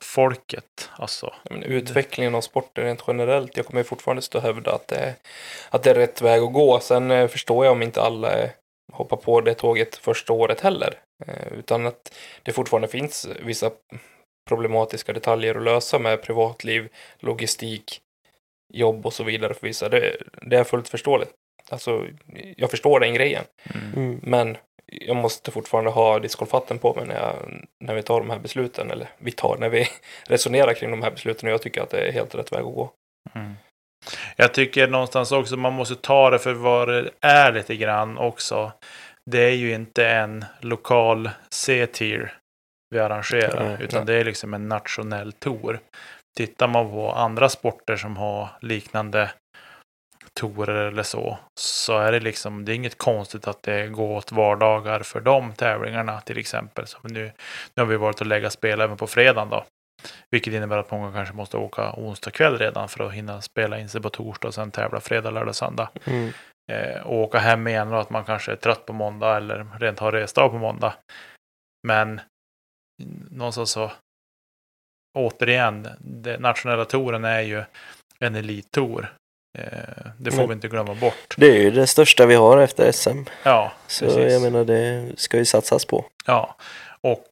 folket, 0.04 0.90
alltså. 0.96 1.34
Men 1.50 1.64
utvecklingen 1.64 2.36
av 2.36 2.42
sporten 2.42 2.84
rent 2.84 3.04
generellt, 3.08 3.58
jag 3.58 3.66
kommer 3.66 3.84
fortfarande 3.84 4.22
stå 4.22 4.38
och 4.38 4.44
hävda 4.44 4.72
att 4.72 4.88
det, 4.88 4.96
är, 4.96 5.14
att 5.70 5.84
det 5.84 5.90
är 5.90 5.96
rätt 5.96 6.22
väg 6.22 6.42
att 6.42 6.54
gå. 6.54 6.80
Sen 6.80 7.12
eh, 7.12 7.28
förstår 7.28 7.66
jag 7.66 7.72
om 7.72 7.82
inte 7.82 8.02
alla 8.02 8.38
eh, 8.38 8.50
hoppar 8.92 9.18
på 9.18 9.42
det 9.42 9.54
tåget 9.54 9.96
första 9.96 10.34
året 10.34 10.62
heller. 10.62 11.00
Eh, 11.28 11.54
utan 11.54 11.88
att 11.88 12.14
det 12.44 12.52
fortfarande 12.52 12.88
finns 12.88 13.28
vissa 13.44 13.72
problematiska 14.50 15.14
detaljer 15.14 15.56
att 15.56 15.64
lösa 15.64 16.00
med 16.00 16.24
privatliv, 16.24 16.90
logistik, 17.20 18.02
jobb 18.74 19.06
och 19.06 19.14
så 19.14 19.24
vidare 19.24 19.54
för 19.54 19.68
vissa. 19.68 19.90
Det, 19.90 20.18
det 20.42 20.58
är 20.58 20.64
fullt 20.64 20.90
förståeligt. 20.90 21.32
Alltså, 21.70 22.08
jag 22.58 22.72
förstår 22.72 23.00
den 23.00 23.14
grejen. 23.14 23.44
Mm. 23.64 23.94
Mm. 23.96 24.20
Men 24.24 24.58
jag 24.86 25.16
måste 25.16 25.52
fortfarande 25.52 25.92
ha 25.92 26.20
discgolfhatten 26.20 26.80
på 26.80 26.94
mig 26.94 27.06
när, 27.06 27.16
jag, 27.16 27.68
när 27.80 27.96
vi 27.96 28.04
tar 28.04 28.20
de 28.20 28.30
här 28.30 28.40
besluten. 28.40 28.92
Eller 28.92 29.10
vi 29.18 29.32
tar, 29.32 29.58
när 29.58 29.70
vi 29.70 29.88
resonerar 30.28 30.74
kring 30.74 30.92
de 30.92 31.02
här 31.02 31.12
besluten. 31.12 31.50
Och 31.50 31.54
jag 31.54 31.62
tycker 31.62 31.82
att 31.82 31.90
det 31.90 32.08
är 32.08 32.12
helt 32.12 32.36
rätt 32.36 32.52
väg 32.52 32.60
att 32.60 32.76
gå. 32.76 32.92
Mm. 33.36 33.54
Jag 34.42 34.54
tycker 34.54 34.88
någonstans 34.88 35.32
också 35.32 35.58
man 35.58 35.74
måste 35.74 35.96
ta 35.96 36.30
det 36.30 36.40
för 36.40 36.54
vad 36.54 36.88
det 36.88 37.10
är 37.22 37.52
lite 37.52 37.76
grann 37.76 38.18
också. 38.18 38.72
Det 39.32 39.40
är 39.40 39.56
ju 39.56 39.74
inte 39.74 40.08
en 40.08 40.46
lokal 40.60 41.30
C-tier 41.50 42.34
vi 42.90 43.00
arrangerar, 43.00 43.64
Nej, 43.64 43.78
utan 43.80 44.06
nej. 44.06 44.06
det 44.06 44.22
är 44.22 44.26
liksom 44.26 44.54
en 44.54 44.70
nationell 44.70 45.32
tour. 45.32 45.80
Tittar 46.38 46.68
man 46.68 46.90
på 46.90 47.12
andra 47.12 47.50
sporter 47.50 47.96
som 47.96 48.18
har 48.18 48.50
liknande 48.62 49.32
torer 50.40 50.88
eller 50.88 51.04
så, 51.04 51.38
så 51.60 51.98
är 51.98 52.12
det 52.12 52.20
liksom, 52.20 52.66
det 52.66 52.72
är 52.72 52.76
inget 52.76 52.98
konstigt 52.98 53.48
att 53.48 53.64
det 53.64 53.88
går 53.88 54.18
åt 54.18 54.32
vardagar 54.32 55.00
för 55.00 55.22
de 55.22 55.54
tävlingarna 55.54 56.22
till 56.22 56.38
exempel. 56.38 56.88
Som 56.88 57.02
nu, 57.04 57.32
nu 57.76 57.84
har 57.84 57.86
vi 57.86 57.98
varit 57.98 58.22
och 58.22 58.28
lägga 58.28 58.50
spel 58.50 58.82
även 58.82 58.98
på 58.98 59.08
fredagen 59.08 59.50
då. 59.50 59.66
Vilket 60.30 60.54
innebär 60.54 60.78
att 60.78 60.92
många 60.92 61.12
kanske 61.14 61.36
måste 61.36 61.58
åka 61.58 61.94
onsdag 61.94 62.32
kväll 62.32 62.58
redan 62.58 62.90
för 62.90 63.04
att 63.08 63.14
hinna 63.14 63.42
spela 63.42 63.80
in 63.80 63.90
sig 63.90 64.02
på 64.02 64.10
torsdag 64.10 64.48
och 64.48 64.54
sen 64.54 64.72
tävla 64.72 65.00
fredag, 65.00 65.32
lördag, 65.32 65.56
söndag. 65.56 65.90
Mm. 66.06 66.32
Eh, 66.72 67.02
och 67.02 67.16
åka 67.20 67.40
hem 67.40 67.68
igen 67.68 67.94
och 67.94 68.02
att 68.02 68.10
man 68.10 68.24
kanske 68.26 68.52
är 68.52 68.56
trött 68.56 68.86
på 68.86 68.94
måndag 68.94 69.38
eller 69.38 69.68
rent 69.80 70.00
har 70.00 70.12
resdag 70.12 70.50
på 70.50 70.58
måndag. 70.58 70.94
Men 71.88 72.22
någonstans 73.32 73.72
så 73.72 73.92
återigen, 75.18 75.88
den 76.00 76.42
nationella 76.42 76.86
touren 76.86 77.26
är 77.26 77.42
ju 77.42 77.64
en 78.20 78.36
elittour. 78.36 79.14
Eh, 79.58 79.64
det 80.18 80.32
får 80.32 80.38
Mm. 80.38 80.48
vi 80.50 80.54
inte 80.54 80.68
glömma 80.68 80.96
bort. 80.96 81.36
Det 81.38 81.46
är 81.46 81.60
ju 81.64 81.72
det 81.72 81.88
största 81.88 82.26
vi 82.26 82.36
har 82.36 82.58
efter 82.58 82.92
SM. 82.92 83.24
Ja, 83.44 83.72
Så 83.88 84.06
precis. 84.06 84.34
jag 84.34 84.42
menar 84.42 84.66
det 84.66 85.12
ska 85.20 85.38
ju 85.38 85.46
satsas 85.46 85.86
på. 85.86 86.06
Ja, 86.26 86.56
och 87.02 87.28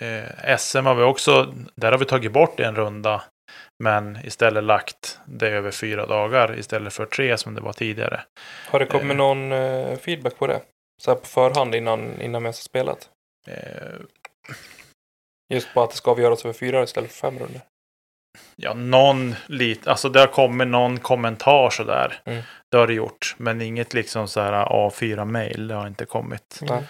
eh, 0.00 0.56
SM 0.58 0.86
har 0.86 0.94
vi 0.94 1.02
också, 1.02 1.54
där 1.74 1.92
har 1.92 1.98
vi 1.98 2.04
tagit 2.04 2.32
bort 2.32 2.60
en 2.60 2.76
runda, 2.76 3.22
men 3.84 4.18
istället 4.24 4.64
lagt 4.64 5.18
det 5.26 5.48
över 5.48 5.70
fyra 5.70 6.06
dagar 6.06 6.58
istället 6.58 6.92
för 6.92 7.06
tre 7.06 7.38
som 7.38 7.54
det 7.54 7.60
var 7.60 7.72
tidigare. 7.72 8.20
Har 8.68 8.78
det 8.78 8.86
kommit 8.86 9.10
Eh. 9.10 9.16
någon 9.16 9.52
eh, 9.52 9.98
feedback 9.98 10.38
på 10.38 10.46
det? 10.46 10.60
Så 11.02 11.10
här 11.10 11.18
på 11.18 11.26
förhand 11.26 11.74
innan, 11.74 12.20
innan 12.20 12.42
vi 12.42 12.46
ens 12.46 12.58
har 12.58 12.62
spelat? 12.62 13.08
Eh, 13.48 14.00
Just 15.54 15.74
på 15.74 15.82
att 15.82 15.90
det 15.90 15.96
ska 15.96 16.10
avgöras 16.10 16.44
över 16.44 16.52
fyra 16.52 16.82
istället 16.82 17.12
för 17.12 17.18
fem 17.30 17.38
runder. 17.38 17.60
Ja, 18.56 18.74
någon 18.74 19.34
lite, 19.46 19.90
alltså 19.90 20.08
det 20.08 20.20
har 20.20 20.26
kommit 20.26 20.68
någon 20.68 20.98
kommentar 20.98 21.70
sådär. 21.70 22.20
Mm. 22.24 22.42
Det 22.70 22.76
har 22.78 22.86
det 22.86 22.94
gjort, 22.94 23.34
men 23.38 23.60
inget 23.62 23.94
liksom 23.94 24.28
så 24.28 24.40
här 24.40 24.52
A4-mail, 24.64 25.68
det 25.68 25.74
har 25.74 25.86
inte 25.86 26.04
kommit. 26.04 26.58
Nej. 26.62 26.84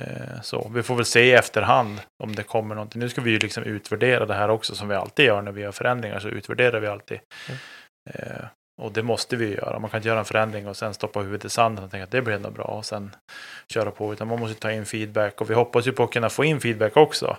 Eh, 0.00 0.40
Så 0.42 0.70
vi 0.74 0.82
får 0.82 0.94
väl 0.96 1.04
se 1.04 1.20
i 1.20 1.32
efterhand 1.32 2.00
om 2.22 2.34
det 2.34 2.42
kommer 2.42 2.74
någonting. 2.74 3.00
Nu 3.00 3.08
ska 3.08 3.20
vi 3.20 3.30
ju 3.30 3.38
liksom 3.38 3.62
utvärdera 3.64 4.26
det 4.26 4.34
här 4.34 4.50
också 4.50 4.74
som 4.74 4.88
vi 4.88 4.94
alltid 4.94 5.26
gör 5.26 5.42
när 5.42 5.52
vi 5.52 5.60
gör 5.62 5.72
förändringar. 5.72 6.18
Så 6.20 6.28
utvärderar 6.28 6.80
vi 6.80 6.86
alltid. 6.86 7.18
Mm. 7.48 7.58
Eh, 8.14 8.44
Och 8.82 8.92
det 8.92 9.02
måste 9.02 9.36
vi 9.36 9.46
ju 9.46 9.54
göra. 9.54 9.78
Man 9.78 9.90
kan 9.90 9.98
inte 9.98 10.08
göra 10.08 10.18
en 10.18 10.24
förändring 10.24 10.68
och 10.68 10.76
sen 10.76 10.94
stoppa 10.94 11.20
huvudet 11.20 11.44
i 11.44 11.50
sanden 11.50 11.84
och 11.84 11.90
tänka 11.90 12.04
att 12.04 12.10
det 12.10 12.22
blir 12.22 12.34
ändå 12.34 12.50
bra 12.50 12.64
och 12.64 12.84
sen 12.84 13.14
köra 13.74 13.90
på. 13.90 14.12
Utan 14.12 14.28
man 14.28 14.40
måste 14.40 14.60
ta 14.60 14.72
in 14.72 14.86
feedback 14.86 15.40
och 15.40 15.50
vi 15.50 15.54
hoppas 15.54 15.86
ju 15.86 15.92
på 15.92 16.02
att 16.04 16.12
kunna 16.12 16.30
få 16.30 16.44
in 16.44 16.60
feedback 16.60 16.96
också. 16.96 17.36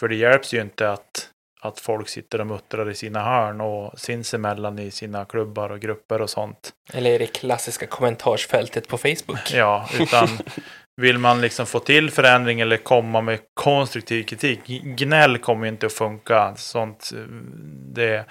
För 0.00 0.08
det 0.08 0.14
hjälps 0.14 0.54
ju 0.54 0.60
inte 0.60 0.90
att, 0.90 1.28
att 1.60 1.80
folk 1.80 2.08
sitter 2.08 2.40
och 2.40 2.46
muttrar 2.46 2.90
i 2.90 2.94
sina 2.94 3.22
hörn 3.24 3.60
och 3.60 3.98
sinsemellan 4.00 4.78
i 4.78 4.90
sina 4.90 5.24
klubbar 5.24 5.70
och 5.70 5.80
grupper 5.80 6.22
och 6.22 6.30
sånt. 6.30 6.70
Eller 6.92 7.10
i 7.10 7.18
det 7.18 7.26
klassiska 7.26 7.86
kommentarsfältet 7.86 8.88
på 8.88 8.98
Facebook. 8.98 9.52
Ja, 9.52 9.88
utan 10.00 10.28
vill 11.02 11.18
man 11.18 11.40
liksom 11.40 11.66
få 11.66 11.78
till 11.78 12.10
förändring 12.10 12.60
eller 12.60 12.76
komma 12.76 13.20
med 13.20 13.38
konstruktiv 13.54 14.22
kritik, 14.24 14.60
gnäll 14.82 15.38
kommer 15.38 15.66
inte 15.66 15.86
att 15.86 15.92
funka. 15.92 16.54
Sånt, 16.56 17.10
eh, 17.14 17.20
det, 17.94 18.24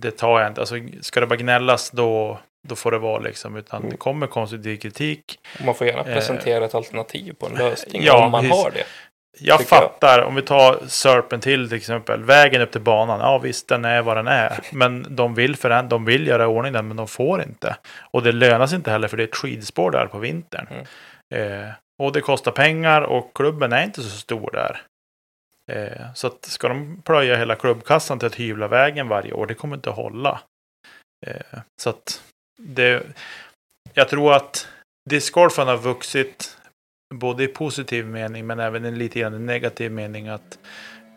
det 0.00 0.10
tar 0.10 0.40
jag 0.40 0.50
inte. 0.50 0.60
Alltså, 0.60 0.74
ska 1.00 1.20
det 1.20 1.26
bara 1.26 1.36
gnällas 1.36 1.90
då, 1.90 2.38
då 2.68 2.76
får 2.76 2.90
det 2.90 2.98
vara 2.98 3.18
liksom. 3.18 3.56
Utan 3.56 3.88
det 3.90 3.96
kommer 3.96 4.26
konstruktiv 4.26 4.76
kritik. 4.76 5.38
Man 5.64 5.74
får 5.74 5.86
gärna 5.86 6.00
Eh, 6.00 6.14
presentera 6.14 6.64
ett 6.64 6.74
alternativ 6.74 7.32
på 7.38 7.46
en 7.46 7.54
lösning 7.54 8.02
ja, 8.04 8.24
om 8.24 8.30
man 8.30 8.42
precis. 8.42 8.64
har 8.64 8.70
det. 8.70 8.84
Jag 9.38 9.58
Tycker 9.58 9.76
jag. 9.76 9.82
fattar, 9.82 10.22
om 10.22 10.34
vi 10.34 10.42
tar 10.42 10.78
Serpent 10.86 11.42
till 11.42 11.72
exempel, 11.72 12.22
vägen 12.24 12.62
upp 12.62 12.72
till 12.72 12.80
banan, 12.80 13.20
ja 13.20 13.38
visst 13.38 13.68
den 13.68 13.84
är 13.84 14.02
vad 14.02 14.16
den 14.16 14.26
är, 14.28 14.60
men 14.72 15.06
de 15.16 15.34
vill, 15.34 15.56
föränd- 15.56 15.88
de 15.88 16.04
vill 16.04 16.26
göra 16.26 16.42
i 16.42 16.46
ordning 16.46 16.72
den, 16.72 16.88
men 16.88 16.96
de 16.96 17.08
får 17.08 17.42
inte. 17.42 17.76
Och 18.10 18.22
det 18.22 18.32
lönar 18.32 18.66
sig 18.66 18.76
inte 18.76 18.90
heller 18.90 19.08
för 19.08 19.16
det 19.16 19.22
är 19.22 19.28
ett 19.28 19.36
skidspår 19.36 19.90
där 19.90 20.06
på 20.06 20.18
vintern. 20.18 20.66
Mm. 20.70 20.84
Eh, 21.32 21.68
och 22.02 22.12
det 22.12 22.20
kostar 22.20 22.52
pengar 22.52 23.02
och 23.02 23.30
klubben 23.34 23.72
är 23.72 23.84
inte 23.84 24.02
så 24.02 24.08
stor 24.08 24.50
där. 24.50 24.82
Eh, 25.72 26.12
så 26.14 26.26
att 26.26 26.44
ska 26.44 26.68
de 26.68 27.02
plöja 27.02 27.36
hela 27.36 27.54
klubbkassan 27.54 28.18
till 28.18 28.26
att 28.26 28.34
hyvla 28.34 28.68
vägen 28.68 29.08
varje 29.08 29.32
år, 29.32 29.46
det 29.46 29.54
kommer 29.54 29.76
inte 29.76 29.90
att 29.90 29.96
hålla. 29.96 30.40
Eh, 31.26 31.60
så 31.82 31.90
att 31.90 32.22
det, 32.58 33.02
jag 33.94 34.08
tror 34.08 34.32
att 34.32 34.68
discgolfen 35.10 35.68
har 35.68 35.76
vuxit 35.76 36.58
både 37.14 37.44
i 37.44 37.48
positiv 37.48 38.06
mening 38.06 38.46
men 38.46 38.60
även 38.60 38.84
i 38.84 38.90
lite 38.90 39.20
grann 39.20 39.34
i 39.34 39.38
negativ 39.38 39.92
mening 39.92 40.28
att 40.28 40.58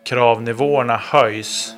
kravnivåerna 0.06 0.98
höjs 0.98 1.76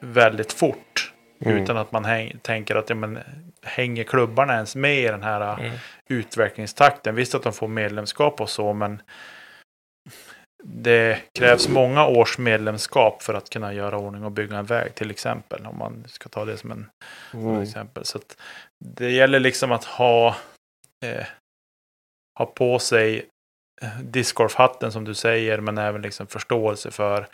väldigt 0.00 0.52
fort. 0.52 1.12
Mm. 1.40 1.62
Utan 1.62 1.76
att 1.76 1.92
man 1.92 2.30
tänker 2.42 2.74
att 2.74 2.88
ja, 2.88 2.94
men, 2.94 3.18
hänger 3.64 4.04
klubbarna 4.04 4.54
ens 4.54 4.76
med 4.76 4.98
i 4.98 5.08
den 5.08 5.22
här 5.22 5.60
Mm. 5.60 5.72
utvecklingstakten? 6.08 7.14
Visst 7.14 7.34
att 7.34 7.42
de 7.42 7.52
får 7.52 7.68
medlemskap 7.68 8.40
och 8.40 8.50
så 8.50 8.72
men 8.72 9.02
det 10.64 11.18
krävs 11.38 11.68
många 11.68 12.06
års 12.06 12.38
medlemskap 12.38 13.22
för 13.22 13.34
att 13.34 13.50
kunna 13.50 13.72
göra 13.72 13.98
ordning 13.98 14.24
och 14.24 14.32
bygga 14.32 14.56
en 14.56 14.64
väg 14.66 14.94
till 14.94 15.10
exempel. 15.10 15.66
Om 15.66 15.78
man 15.78 16.04
ska 16.08 16.28
ta 16.28 16.44
det 16.44 16.56
som 16.56 16.70
en 16.70 16.90
Mm. 17.34 17.62
exempel. 17.62 18.04
Så 18.04 18.18
att 18.18 18.36
det 18.84 19.10
gäller 19.10 19.40
liksom 19.40 19.72
att 19.72 19.84
ha, 19.84 20.36
eh, 21.04 21.26
ha 22.38 22.46
på 22.46 22.78
sig 22.78 23.26
eh, 23.82 23.98
discgolfhatten 24.00 24.92
som 24.92 25.04
du 25.04 25.14
säger, 25.14 25.60
men 25.60 25.78
även 25.78 26.02
liksom 26.02 26.26
förståelse 26.26 26.90
för 26.90 27.26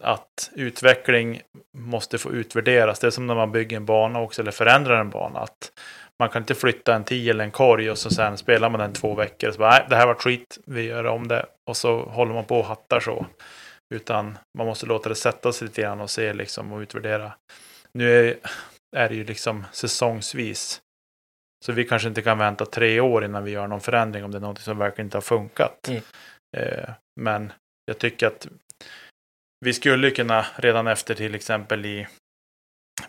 att 0.00 0.50
utveckling 0.54 1.42
måste 1.78 2.18
få 2.18 2.32
utvärderas. 2.32 2.98
Det 2.98 3.06
är 3.06 3.10
som 3.10 3.26
när 3.26 3.34
man 3.34 3.52
bygger 3.52 3.76
en 3.76 3.86
bana 3.86 4.20
också, 4.20 4.42
eller 4.42 4.50
förändrar 4.50 5.00
en 5.00 5.10
bana. 5.10 5.40
Att 5.40 5.72
man 6.18 6.28
kan 6.28 6.42
inte 6.42 6.54
flytta 6.54 6.94
en 6.94 7.04
tio 7.04 7.30
eller 7.30 7.44
en 7.44 7.50
korg 7.50 7.90
och 7.90 7.98
så 7.98 8.10
sen 8.10 8.38
spelar 8.38 8.70
man 8.70 8.80
den 8.80 8.92
två 8.92 9.14
veckor. 9.14 9.50
Så 9.50 9.58
bara, 9.58 9.70
nej, 9.70 9.86
det 9.88 9.96
här 9.96 10.06
var 10.06 10.14
skit, 10.14 10.58
vi 10.66 10.82
gör 10.82 11.06
om 11.06 11.28
det. 11.28 11.46
Och 11.70 11.76
så 11.76 12.02
håller 12.02 12.34
man 12.34 12.44
på 12.44 12.58
och 12.58 12.66
hattar 12.66 13.00
så. 13.00 13.26
Utan 13.94 14.38
man 14.58 14.66
måste 14.66 14.86
låta 14.86 15.08
det 15.08 15.14
sätta 15.14 15.52
sig 15.52 15.68
lite 15.68 15.82
grann 15.82 16.00
och 16.00 16.10
se 16.10 16.32
liksom 16.32 16.72
och 16.72 16.80
utvärdera. 16.80 17.32
Nu 17.92 18.28
är, 18.28 18.36
är 18.96 19.08
det 19.08 19.14
ju 19.14 19.24
liksom 19.24 19.64
säsongsvis. 19.72 20.80
Så 21.64 21.72
vi 21.72 21.84
kanske 21.84 22.08
inte 22.08 22.22
kan 22.22 22.38
vänta 22.38 22.66
tre 22.66 23.00
år 23.00 23.24
innan 23.24 23.44
vi 23.44 23.50
gör 23.50 23.66
någon 23.66 23.80
förändring 23.80 24.24
om 24.24 24.30
det 24.30 24.38
är 24.38 24.40
något 24.40 24.60
som 24.60 24.78
verkligen 24.78 25.06
inte 25.06 25.16
har 25.16 25.22
funkat. 25.22 25.88
Mm. 25.88 26.02
Eh, 26.56 26.90
men 27.20 27.52
jag 27.86 27.98
tycker 27.98 28.26
att 28.26 28.48
vi 29.60 29.72
skulle 29.72 30.10
kunna 30.10 30.46
redan 30.56 30.86
efter 30.86 31.14
till 31.14 31.34
exempel 31.34 31.86
i 31.86 32.06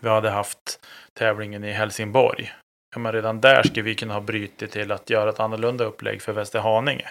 vi 0.00 0.08
hade 0.08 0.30
haft 0.30 0.80
tävlingen 1.12 1.64
i 1.64 1.72
Helsingborg. 1.72 2.52
Ja, 2.94 2.98
men 2.98 3.12
redan 3.12 3.40
där 3.40 3.62
skulle 3.62 3.82
vi 3.82 3.94
kunna 3.94 4.14
ha 4.14 4.20
brutit 4.20 4.70
till 4.70 4.92
att 4.92 5.10
göra 5.10 5.30
ett 5.30 5.40
annorlunda 5.40 5.84
upplägg 5.84 6.22
för 6.22 6.32
Västerhaninge. 6.32 7.08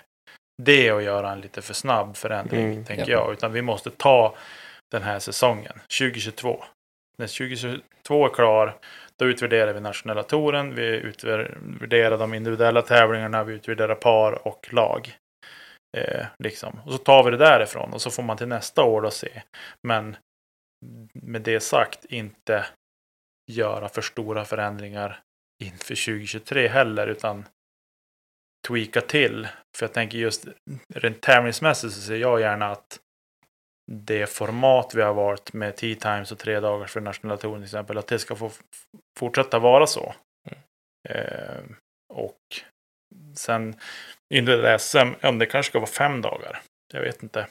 Det 0.64 0.88
är 0.88 0.94
att 0.94 1.04
göra 1.04 1.32
en 1.32 1.42
lite 1.42 1.62
för 1.62 1.74
snabb 1.74 2.18
förändring, 2.18 2.72
Mm, 2.72 2.86
tänker 2.86 3.12
ja. 3.12 3.18
jag. 3.18 3.34
Utan 3.34 3.54
vi 3.54 3.62
måste 3.62 3.90
ta 3.90 4.36
den 4.92 5.02
här 5.04 5.20
säsongen, 5.20 5.74
2022. 6.00 6.64
När 7.18 7.28
2022 7.28 8.26
är 8.26 8.30
klar, 8.30 8.78
då 9.20 9.26
utvärderar 9.26 9.74
vi 9.74 9.82
nationella 9.82 10.24
touren, 10.24 10.76
vi 10.76 10.86
utvärderar 10.86 12.18
de 12.18 12.34
individuella 12.34 12.82
tävlingarna, 12.82 13.44
vi 13.44 13.54
utvärderar 13.54 13.96
par 13.96 14.48
och 14.48 14.68
lag. 14.74 15.18
Eh, 15.98 16.26
liksom. 16.40 16.80
Och 16.86 16.92
så 16.92 16.98
tar 16.98 17.24
vi 17.24 17.32
det 17.32 17.38
därifrån 17.38 17.94
och 17.94 18.02
så 18.02 18.12
får 18.12 18.24
man 18.24 18.38
till 18.38 18.48
nästa 18.48 18.84
år 18.84 19.02
då 19.02 19.12
se. 19.12 19.42
Men 19.88 20.18
med 21.14 21.42
det 21.42 21.60
sagt 21.60 22.06
inte 22.06 22.66
göra 23.52 23.90
för 23.90 24.02
stora 24.02 24.46
förändringar 24.46 25.22
inför 25.64 26.06
2023 26.06 26.68
heller 26.68 27.08
utan 27.08 27.46
tweaka 28.68 29.02
till. 29.02 29.48
För 29.78 29.86
jag 29.86 29.94
tänker 29.94 30.18
just 30.18 30.48
rent 30.94 31.22
tävlingsmässigt 31.22 31.94
så 31.94 32.02
ser 32.02 32.16
jag 32.16 32.42
gärna 32.42 32.72
att 32.72 33.00
det 33.92 34.30
format 34.30 34.96
vi 34.96 35.02
har 35.02 35.14
valt 35.14 35.54
med 35.54 35.76
10 35.76 35.96
times 35.96 36.32
och 36.32 36.40
tre 36.40 36.60
dagars 36.60 36.92
för 36.92 37.02
nationella 37.02 37.38
touren 37.38 37.62
till 37.62 37.66
exempel, 37.66 37.98
att 37.98 38.08
det 38.08 38.20
ska 38.20 38.36
få 38.36 38.52
fortsätta 39.20 39.60
vara 39.60 39.88
så. 39.88 40.16
Eh, 41.10 41.64
och 42.14 42.40
sen 43.36 43.76
individuella 44.32 44.80
SM, 44.80 44.98
ja, 45.22 45.32
det 45.32 45.46
kanske 45.46 45.70
ska 45.70 45.80
vara 45.80 45.90
fem 45.90 46.22
dagar. 46.22 46.62
Jag 46.94 47.02
vet 47.02 47.24
inte. 47.24 47.48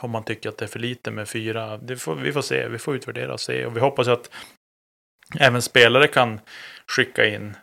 Om 0.00 0.10
man 0.10 0.24
tycker 0.24 0.48
att 0.48 0.58
det 0.58 0.64
är 0.64 0.68
för 0.68 0.78
lite 0.78 1.10
med 1.10 1.28
fyra. 1.28 1.76
Det 1.76 1.96
får, 1.96 2.14
vi 2.14 2.32
får 2.32 2.42
se, 2.42 2.68
vi 2.68 2.78
får 2.78 2.96
utvärdera 2.96 3.32
och 3.32 3.40
se. 3.40 3.66
Och 3.66 3.76
vi 3.76 3.80
hoppas 3.80 4.08
att 4.08 4.30
även 5.40 5.62
spelare 5.62 6.08
kan 6.08 6.40
skicka 6.86 7.26
in 7.26 7.56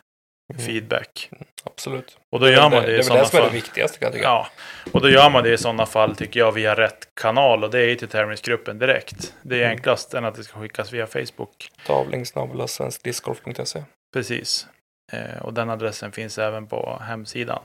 Mm. 0.52 0.66
feedback. 0.66 1.30
Absolut. 1.64 2.18
Och 2.32 2.40
då 2.40 2.48
gör 2.48 2.70
man 2.70 2.70
det, 2.70 2.80
det 2.80 2.86
är 2.86 2.92
i 2.92 2.96
väl 2.96 3.04
sådana 3.04 3.22
det 3.22 3.28
som 3.28 3.38
är 3.38 3.42
det 3.42 3.46
fall. 3.48 3.54
viktigaste 3.54 3.98
kan 3.98 4.06
jag 4.06 4.12
tycka. 4.12 4.24
Ja, 4.24 4.46
och 4.92 5.00
då 5.00 5.10
gör 5.10 5.30
man 5.30 5.42
det 5.44 5.52
i 5.52 5.58
sådana 5.58 5.86
fall 5.86 6.16
tycker 6.16 6.40
jag 6.40 6.52
via 6.52 6.74
rätt 6.74 7.08
kanal 7.14 7.64
och 7.64 7.70
det 7.70 7.80
är 7.90 7.94
till 7.96 8.08
tävlingsgruppen 8.08 8.78
direkt. 8.78 9.34
Det 9.42 9.54
är 9.56 9.60
Mm. 9.60 9.70
enklast 9.70 10.14
än 10.14 10.24
att 10.24 10.34
det 10.34 10.44
ska 10.44 10.60
skickas 10.60 10.92
via 10.92 11.06
Facebook. 11.06 11.70
Tavling 11.86 12.26
svenskdiscgolf.se. 12.66 13.84
Precis. 14.12 14.66
Eh, 15.14 15.42
och 15.42 15.54
den 15.54 15.70
adressen 15.70 16.12
finns 16.12 16.38
även 16.38 16.66
på 16.66 16.98
hemsidan. 17.02 17.62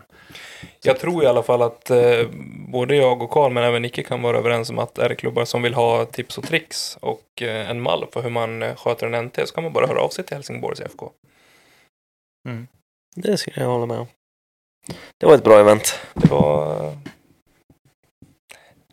Jag 0.82 1.00
tror 1.00 1.24
i 1.24 1.28
alla 1.28 1.44
fall 1.44 1.62
att 1.62 1.90
eh, 1.90 2.28
både 2.68 2.96
jag 2.96 3.22
och 3.22 3.30
Karl, 3.32 3.52
men 3.52 3.64
även 3.64 3.82
Nicke 3.82 4.04
kan 4.04 4.22
vara 4.22 4.38
överens 4.38 4.70
om 4.70 4.80
att 4.80 4.98
är 4.98 5.10
det 5.10 5.16
klubbar 5.16 5.46
som 5.46 5.62
vill 5.62 5.74
ha 5.74 6.06
tips 6.06 6.38
och 6.38 6.44
tricks 6.44 6.98
och 7.02 7.42
eh, 7.42 7.70
en 7.70 7.82
mall 7.82 8.06
för 8.14 8.22
hur 8.22 8.30
man 8.30 8.76
sköter 8.76 9.08
en 9.12 9.26
NT 9.26 9.48
så 9.48 9.54
kan 9.56 9.64
man 9.64 9.74
bara 9.74 9.88
höra 9.88 10.02
av 10.02 10.10
sig 10.10 10.26
till 10.26 10.36
Helsingborgs 10.36 10.82
FK. 10.82 11.12
Det 13.16 13.38
skulle 13.38 13.62
jag 13.62 13.70
hålla 13.72 13.86
med 13.86 14.00
om. 14.00 14.08
Det 15.18 15.26
var 15.26 15.36
ett 15.36 15.44
bra 15.44 15.60
event. 15.60 16.00
Det 16.14 16.30
var 16.32 16.84
eh, 16.86 16.94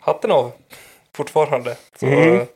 hatten 0.00 0.30
av 0.30 0.52
fortfarande. 1.14 1.76
Så 2.00 2.07
Mm. 2.07 2.46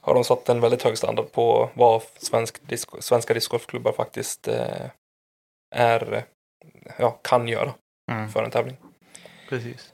har 0.00 0.14
de 0.14 0.24
satt 0.24 0.48
en 0.48 0.60
väldigt 0.60 0.82
hög 0.82 0.98
standard 0.98 1.32
på 1.32 1.70
vad 1.74 2.02
svensk 2.18 2.68
disco, 2.68 2.96
svenska 3.00 3.34
discgolfklubbar 3.34 3.92
faktiskt 3.92 4.48
eh, 4.48 4.86
är, 5.76 6.24
ja, 6.98 7.10
kan 7.10 7.48
göra 7.48 7.74
Mm. 8.12 8.28
för 8.28 8.44
en 8.44 8.50
tävling. 8.50 8.76
Precis. 9.48 9.92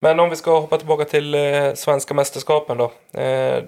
Men 0.00 0.20
om 0.20 0.30
vi 0.30 0.36
ska 0.36 0.60
hoppa 0.60 0.78
tillbaka 0.78 1.04
till 1.04 1.34
eh, 1.34 1.74
svenska 1.74 2.14
mästerskapen 2.14 2.76
då. 2.78 3.20
Eh, 3.20 3.64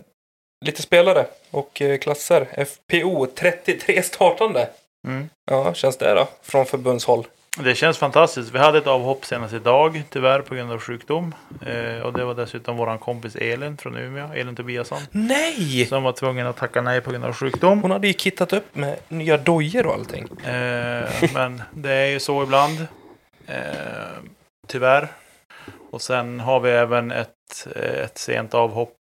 lite 0.66 0.82
spelare 0.82 1.26
och 1.50 1.82
eh, 1.82 1.98
klasser. 1.98 2.64
FPO 2.64 3.26
33 3.26 4.02
startande. 4.02 4.70
Mm. 5.08 5.28
Ja, 5.50 5.74
känns 5.74 5.96
det 5.96 6.14
då? 6.14 6.28
Från 6.42 6.66
förbundshåll. 6.66 7.26
Det 7.64 7.74
känns 7.74 7.98
fantastiskt. 7.98 8.50
Vi 8.54 8.58
hade 8.58 8.78
ett 8.78 8.86
avhopp 8.86 9.24
senast 9.24 9.54
idag, 9.54 10.02
tyvärr 10.10 10.40
på 10.40 10.54
grund 10.54 10.72
av 10.72 10.80
sjukdom. 10.80 11.34
Eh, 11.66 12.00
och 12.02 12.12
det 12.12 12.24
var 12.24 12.34
dessutom 12.34 12.76
våran 12.76 12.98
kompis 12.98 13.36
Elin 13.36 13.76
från 13.76 13.96
Umeå, 13.96 14.32
Elin 14.34 14.56
Tobiasson, 14.56 14.98
Nej! 15.10 15.86
som 15.86 16.02
var 16.02 16.12
tvungen 16.12 16.46
att 16.46 16.56
tacka 16.56 16.82
nej 16.82 17.00
på 17.00 17.10
grund 17.10 17.24
av 17.24 17.32
sjukdom. 17.32 17.82
Hon 17.82 17.90
hade 17.90 18.06
ju 18.06 18.12
kittat 18.12 18.52
upp 18.52 18.74
med 18.76 18.96
nya 19.08 19.36
dojor 19.36 19.86
och 19.86 19.94
allting. 19.94 20.28
Eh, 20.44 21.32
men 21.34 21.62
det 21.74 21.92
är 21.92 22.06
ju 22.06 22.20
så 22.20 22.42
ibland. 22.42 22.86
Eh, 23.46 23.54
tyvärr. 24.66 25.08
Och 25.90 26.02
sen 26.02 26.40
har 26.40 26.60
vi 26.60 26.70
även 26.70 27.10
ett, 27.10 27.68
eh, 27.76 27.82
ett 28.04 28.18
sent 28.18 28.54
avhopp 28.54 28.96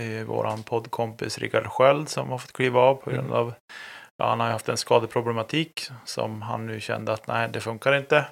i 0.00 0.22
våran 0.22 0.62
poddkompis 0.62 1.38
Rickard 1.38 1.66
Sköld 1.66 2.08
som 2.08 2.28
har 2.30 2.38
fått 2.38 2.52
kliva 2.52 2.80
av 2.80 2.94
på 2.94 3.10
grund 3.10 3.26
Mm. 3.26 3.38
av 3.38 3.52
ja, 4.18 4.28
han 4.28 4.40
har 4.40 4.46
ju 4.46 4.52
haft 4.52 4.68
en 4.68 4.76
skadeproblematik 4.76 5.82
som 6.04 6.42
han 6.42 6.66
nu 6.66 6.80
kände 6.80 7.12
att 7.12 7.26
nej, 7.26 7.48
det 7.52 7.60
funkar 7.60 7.96
inte. 7.96 8.24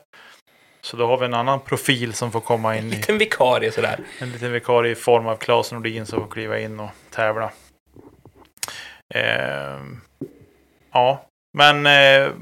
Så 0.81 0.97
då 0.97 1.07
har 1.07 1.19
vi 1.19 1.25
en 1.25 1.35
annan 1.35 1.61
profil 1.61 2.15
som 2.15 2.33
får 2.33 2.41
komma 2.41 2.77
in 2.77 2.85
En 2.85 2.91
liten 2.91 3.19
vikarie 3.19 3.73
sådär. 3.73 4.01
en 4.19 4.31
liten 4.31 4.53
vikarie 4.53 4.93
i 4.93 4.95
form 4.95 5.27
av 5.27 5.37
Claes 5.37 5.73
Nordin 5.73 6.07
som 6.07 6.21
får 6.21 6.29
kliva 6.29 6.59
in 6.59 6.81
och 6.81 6.91
tävla. 7.11 7.51
Eh, 9.15 9.81
ja, 10.93 11.27
men 11.59 11.87
eh, 11.87 12.33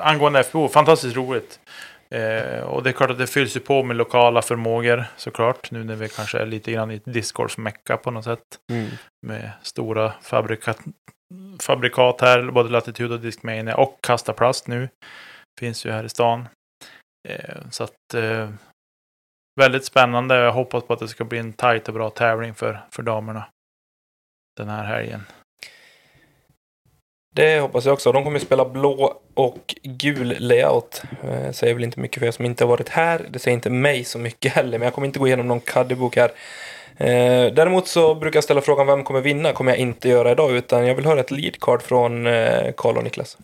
angående 0.00 0.42
FBO, 0.42 0.68
fantastiskt 0.68 1.16
roligt. 1.16 1.60
Eh, 2.10 2.60
och 2.60 2.82
det 2.82 2.90
är 2.90 2.92
klart 2.92 3.10
att 3.10 3.18
det 3.18 3.26
fylls 3.26 3.56
ju 3.56 3.60
på 3.60 3.82
med 3.82 3.96
lokala 3.96 4.42
förmågor 4.42 5.04
såklart. 5.16 5.70
Nu 5.70 5.84
när 5.84 5.96
vi 5.96 6.08
kanske 6.08 6.38
är 6.38 6.46
lite 6.46 6.72
grann 6.72 6.90
i 6.90 6.94
ett 6.94 7.12
discgolf-mecka 7.12 7.96
på 7.96 8.10
något 8.10 8.24
sätt. 8.24 8.42
Mm. 8.72 8.90
Med 9.26 9.50
stora 9.62 10.12
fabrikat, 10.22 10.78
fabrikat 11.62 12.20
här, 12.20 12.50
både 12.50 12.68
Latitude 12.68 13.14
och 13.14 13.20
Discmania 13.20 13.76
och 13.76 13.98
Kasta 14.00 14.32
Plast 14.32 14.66
nu. 14.66 14.88
Finns 15.60 15.86
ju 15.86 15.90
här 15.90 16.04
i 16.04 16.08
stan. 16.08 16.48
Eh, 17.28 17.56
så 17.70 17.84
att 17.84 18.14
eh, 18.14 18.50
väldigt 19.60 19.84
spännande. 19.84 20.34
Jag 20.34 20.52
hoppas 20.52 20.84
på 20.84 20.92
att 20.92 20.98
det 20.98 21.08
ska 21.08 21.24
bli 21.24 21.38
en 21.38 21.52
tajt 21.52 21.88
och 21.88 21.94
bra 21.94 22.10
tävling 22.10 22.54
för, 22.54 22.80
för 22.90 23.02
damerna. 23.02 23.44
Den 24.56 24.68
här 24.68 24.84
helgen. 24.84 25.26
Det 27.34 27.60
hoppas 27.60 27.84
jag 27.84 27.92
också. 27.92 28.12
De 28.12 28.24
kommer 28.24 28.38
spela 28.38 28.64
blå 28.64 29.20
och 29.34 29.74
gul 29.82 30.36
layout. 30.38 31.02
Det 31.22 31.52
säger 31.52 31.74
väl 31.74 31.84
inte 31.84 32.00
mycket 32.00 32.18
för 32.18 32.26
er 32.26 32.30
som 32.30 32.44
inte 32.44 32.64
har 32.64 32.68
varit 32.68 32.88
här. 32.88 33.26
Det 33.30 33.38
säger 33.38 33.54
inte 33.54 33.70
mig 33.70 34.04
så 34.04 34.18
mycket 34.18 34.52
heller, 34.52 34.78
men 34.78 34.86
jag 34.86 34.94
kommer 34.94 35.06
inte 35.06 35.18
gå 35.18 35.26
igenom 35.26 35.48
någon 35.48 35.60
caddybok 35.60 36.16
här. 36.16 36.30
Eh, 36.96 37.52
däremot 37.54 37.88
så 37.88 38.14
brukar 38.14 38.36
jag 38.36 38.44
ställa 38.44 38.60
frågan 38.60 38.86
vem 38.86 39.04
kommer 39.04 39.20
vinna? 39.20 39.52
kommer 39.52 39.70
jag 39.72 39.78
inte 39.78 40.08
göra 40.08 40.30
idag, 40.30 40.50
utan 40.56 40.86
jag 40.86 40.94
vill 40.94 41.06
höra 41.06 41.20
ett 41.20 41.30
lead 41.30 41.60
card 41.60 41.82
från 41.82 42.26
eh, 42.26 42.72
Karl 42.76 42.96
och 42.96 43.04
Niklas. 43.04 43.38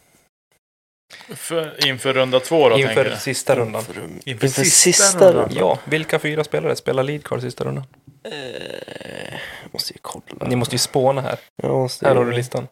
För, 1.28 1.86
inför 1.86 2.12
runda 2.12 2.40
två 2.40 2.68
då, 2.68 2.78
Inför 2.78 3.14
sista 3.16 3.56
rundan. 3.56 3.80
Inför, 3.80 4.00
Inför 4.24 4.46
inför 4.46 4.48
sista 4.48 4.92
sista 4.92 5.18
rundan. 5.18 5.34
rundan. 5.34 5.56
Ja, 5.58 5.78
vilka 5.84 6.18
fyra 6.18 6.44
spelare 6.44 6.76
spelar 6.76 7.02
lead 7.02 7.24
card 7.24 7.40
sista 7.40 7.64
rundan? 7.64 7.84
Eh, 8.24 8.32
jag 9.62 9.72
måste 9.72 9.92
ju 9.92 9.98
kolla. 10.02 10.46
Ni 10.48 10.56
måste 10.56 10.74
ju 10.74 10.78
spåna 10.78 11.20
här. 11.20 11.38
Jag 11.62 11.70
måste 11.74 12.06
Här 12.06 12.12
ju- 12.14 12.18
har 12.18 12.24
du 12.24 12.32
listan. 12.32 12.68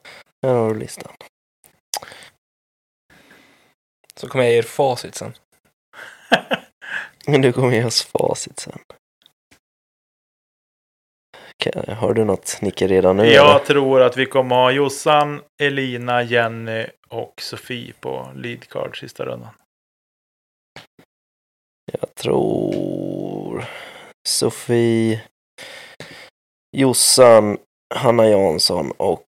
Här 0.46 0.54
har 0.54 0.74
du 0.74 0.80
listan. 0.80 1.12
Så 4.20 4.28
kommer 4.28 4.44
jag 4.44 4.52
ge 4.52 4.58
er 4.58 4.62
facit 4.62 5.14
sen. 5.14 5.32
Men 7.26 7.42
du 7.42 7.52
kommer 7.52 7.72
ge 7.72 7.84
oss 7.84 8.02
facit 8.02 8.58
sen. 8.60 8.78
Har 11.88 12.14
du 12.14 12.24
något 12.24 12.58
Nicke 12.62 12.86
redan 12.86 13.16
nu? 13.16 13.22
eller? 13.22 13.34
Jag 13.34 13.64
tror 13.64 14.02
att 14.02 14.16
vi 14.16 14.26
kommer 14.26 14.56
ha 14.56 14.70
Jossan, 14.70 15.40
Elina, 15.60 16.22
Jenny 16.22 16.86
och 17.08 17.34
Sofie 17.40 17.92
på 18.00 18.32
lead 18.34 18.68
card 18.68 19.00
sista 19.00 19.24
rundan. 19.24 19.50
Jag 21.92 22.14
tror 22.14 23.64
Sofie, 24.28 25.22
Jossan, 26.76 27.58
Hanna 27.94 28.28
Jansson 28.28 28.90
och 28.96 29.24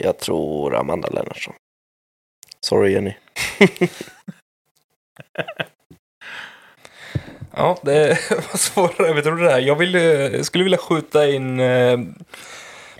jag 0.00 0.18
tror 0.18 0.74
Amanda 0.74 1.08
Lennartsson. 1.08 1.54
Sorry 2.60 2.92
Jenny. 2.92 3.14
Ja, 7.60 7.78
det 7.82 8.08
var 8.30 8.58
svårare 8.58 9.08
än 9.08 9.16
vi 9.16 9.22
trodde 9.22 9.44
det 9.44 9.50
här. 9.50 9.60
Jag 9.60 9.76
ville, 9.76 10.44
skulle 10.44 10.64
vilja 10.64 10.78
skjuta 10.78 11.28
in 11.28 11.60
eh, 11.60 11.98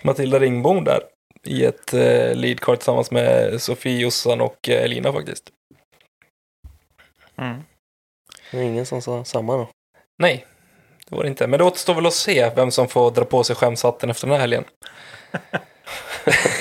Matilda 0.02 0.38
Ringbom 0.38 0.84
där 0.84 1.00
i 1.46 1.64
ett 1.64 1.94
eh, 1.94 2.34
lead 2.34 2.61
card 2.61 2.78
tillsammans 2.78 3.11
med 3.11 3.62
Sofie, 3.62 4.00
Jossan 4.00 4.40
och 4.40 4.68
eh, 4.68 4.84
Elina 4.84 5.12
faktiskt. 5.12 5.44
Mm. 7.36 7.62
Det 8.50 8.56
var 8.56 8.64
ingen 8.64 8.86
som 8.86 9.02
sa 9.02 9.24
samma 9.24 9.56
då. 9.56 9.68
Nej, 10.18 10.46
det 11.08 11.16
var 11.16 11.22
det 11.22 11.28
inte. 11.28 11.46
Men 11.46 11.58
det 11.58 11.64
återstår 11.64 11.94
väl 11.94 12.06
att 12.06 12.14
se 12.14 12.50
vem 12.56 12.70
som 12.70 12.88
får 12.88 13.11
dra 13.11 13.24
på 13.24 13.44
sig 13.44 13.56
skämshatten 13.56 14.11
efter 14.11 14.26
den 14.26 14.34
här 14.34 14.40
helgen. 14.40 14.64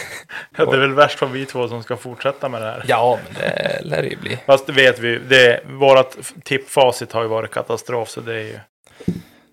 Ja, 0.58 0.66
det 0.66 0.78
är 0.78 0.80
väl 0.80 0.94
värst 0.94 1.20
för 1.20 1.26
vi 1.26 1.46
två 1.46 1.68
som 1.68 1.84
ska 1.84 1.98
fortsätta 1.98 2.50
med 2.50 2.62
det 2.62 2.68
här. 2.68 2.84
Ja, 2.88 3.20
men 3.24 3.34
det 3.34 3.80
lär 3.84 4.02
det 4.02 4.08
ju 4.08 4.18
bli. 4.18 4.40
Fast 4.46 4.68
det 4.68 4.74
vet 4.74 5.00
vi, 5.00 5.20
det, 5.20 5.64
vårat 5.66 6.18
tippfacit 6.44 7.12
har 7.12 7.22
ju 7.22 7.28
varit 7.28 7.52
katastrof 7.52 8.10
så 8.10 8.22
det 8.22 8.34
är 8.34 8.44
ju 8.44 8.60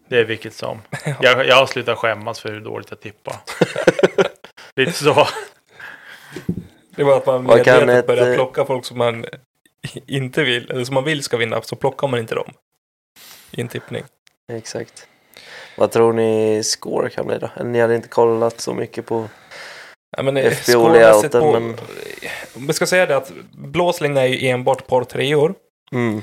det 0.08 0.18
är 0.18 0.24
vilket 0.24 0.54
som. 0.54 0.82
Jag, 1.20 1.46
jag 1.46 1.56
har 1.56 1.66
slutat 1.66 1.98
skämmas 1.98 2.40
för 2.40 2.52
hur 2.52 2.60
dåligt 2.60 2.90
jag 2.90 3.00
tippar. 3.00 3.36
Lite 4.76 4.92
så. 4.92 5.26
Det 6.96 7.04
var 7.04 7.16
att 7.16 7.26
man 7.26 7.44
medvetet 7.44 8.06
börjar 8.06 8.28
eh, 8.28 8.34
plocka 8.34 8.64
folk 8.64 8.84
som 8.84 8.98
man 8.98 9.24
inte 10.06 10.44
vill, 10.44 10.70
eller 10.70 10.84
som 10.84 10.94
man 10.94 11.04
vill 11.04 11.22
ska 11.22 11.36
vinna, 11.36 11.62
så 11.62 11.76
plockar 11.76 12.08
man 12.08 12.20
inte 12.20 12.34
dem 12.34 12.52
i 13.50 13.60
en 13.60 13.68
tippning. 13.68 14.04
Exakt. 14.52 15.06
Vad 15.76 15.90
tror 15.90 16.12
ni 16.12 16.62
score 16.64 17.10
kan 17.10 17.26
bli 17.26 17.38
då? 17.38 17.50
Ni 17.64 17.80
hade 17.80 17.94
inte 17.94 18.08
kollat 18.08 18.60
så 18.60 18.74
mycket 18.74 19.06
på... 19.06 19.28
Ja, 20.16 20.22
men, 20.22 20.36
eh, 20.36 20.52
FBO 20.52 20.88
layouten, 20.88 21.40
på, 21.40 21.74
Vi 22.54 22.72
ska 22.72 22.86
säga 22.86 23.06
det 23.06 23.16
att 23.16 23.32
blåsling 23.52 24.16
är 24.16 24.24
ju 24.24 24.48
enbart 24.48 24.86
par 24.86 25.04
treor. 25.04 25.54
Mm. 25.92 26.22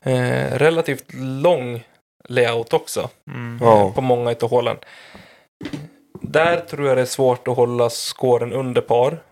Eh, 0.00 0.58
relativt 0.58 1.14
lång 1.14 1.84
layout 2.28 2.72
också 2.72 3.10
Mm. 3.30 3.58
Ja. 3.62 3.92
på 3.94 4.00
många 4.00 4.30
utav 4.30 4.50
hålen. 4.50 4.76
Där 6.20 6.60
tror 6.60 6.88
jag 6.88 6.96
det 6.96 7.00
är 7.00 7.06
svårt 7.06 7.48
att 7.48 7.56
hålla 7.56 7.90
scoren 7.90 8.52
under 8.52 8.80
par. 8.80 9.22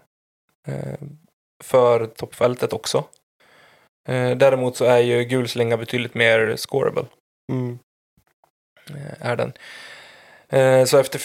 Eh, 0.68 0.98
för 1.64 2.06
toppfältet 2.06 2.72
också. 2.72 3.04
Eh, 4.08 4.30
däremot 4.30 4.76
så 4.76 4.84
är 4.84 4.98
ju 4.98 5.24
gulslinga 5.24 5.76
betydligt 5.76 6.14
mer 6.14 6.56
scoreable. 6.56 7.04
Mm. 7.52 7.78
Eh, 8.90 9.26
är 9.28 9.36
den. 9.36 9.52
Eh, 10.54 10.84
så 10.84 10.98
efter, 10.98 11.20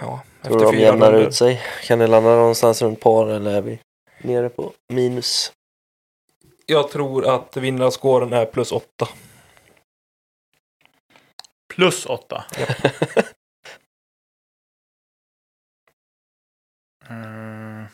ja, 0.00 0.22
Tror 0.42 0.56
efter 0.56 0.64
de 0.66 0.72
fyra 0.72 0.80
jämnar 0.82 1.12
runder. 1.12 1.28
ut 1.28 1.34
sig? 1.34 1.62
Kan 1.86 1.98
det 1.98 2.06
landa 2.06 2.30
någonstans 2.36 2.82
runt 2.82 3.00
par 3.00 3.28
eller 3.28 3.50
är 3.56 3.60
vi 3.62 3.78
nere 4.22 4.48
på 4.48 4.72
minus? 4.92 5.52
Jag 6.66 6.90
tror 6.90 7.26
att 7.34 7.56
vinnarskåren 7.56 8.32
är 8.32 8.46
plus 8.46 8.72
åtta. 8.72 9.08
Plus 11.74 12.06
åtta. 12.06 12.44
Mm. 17.08 17.86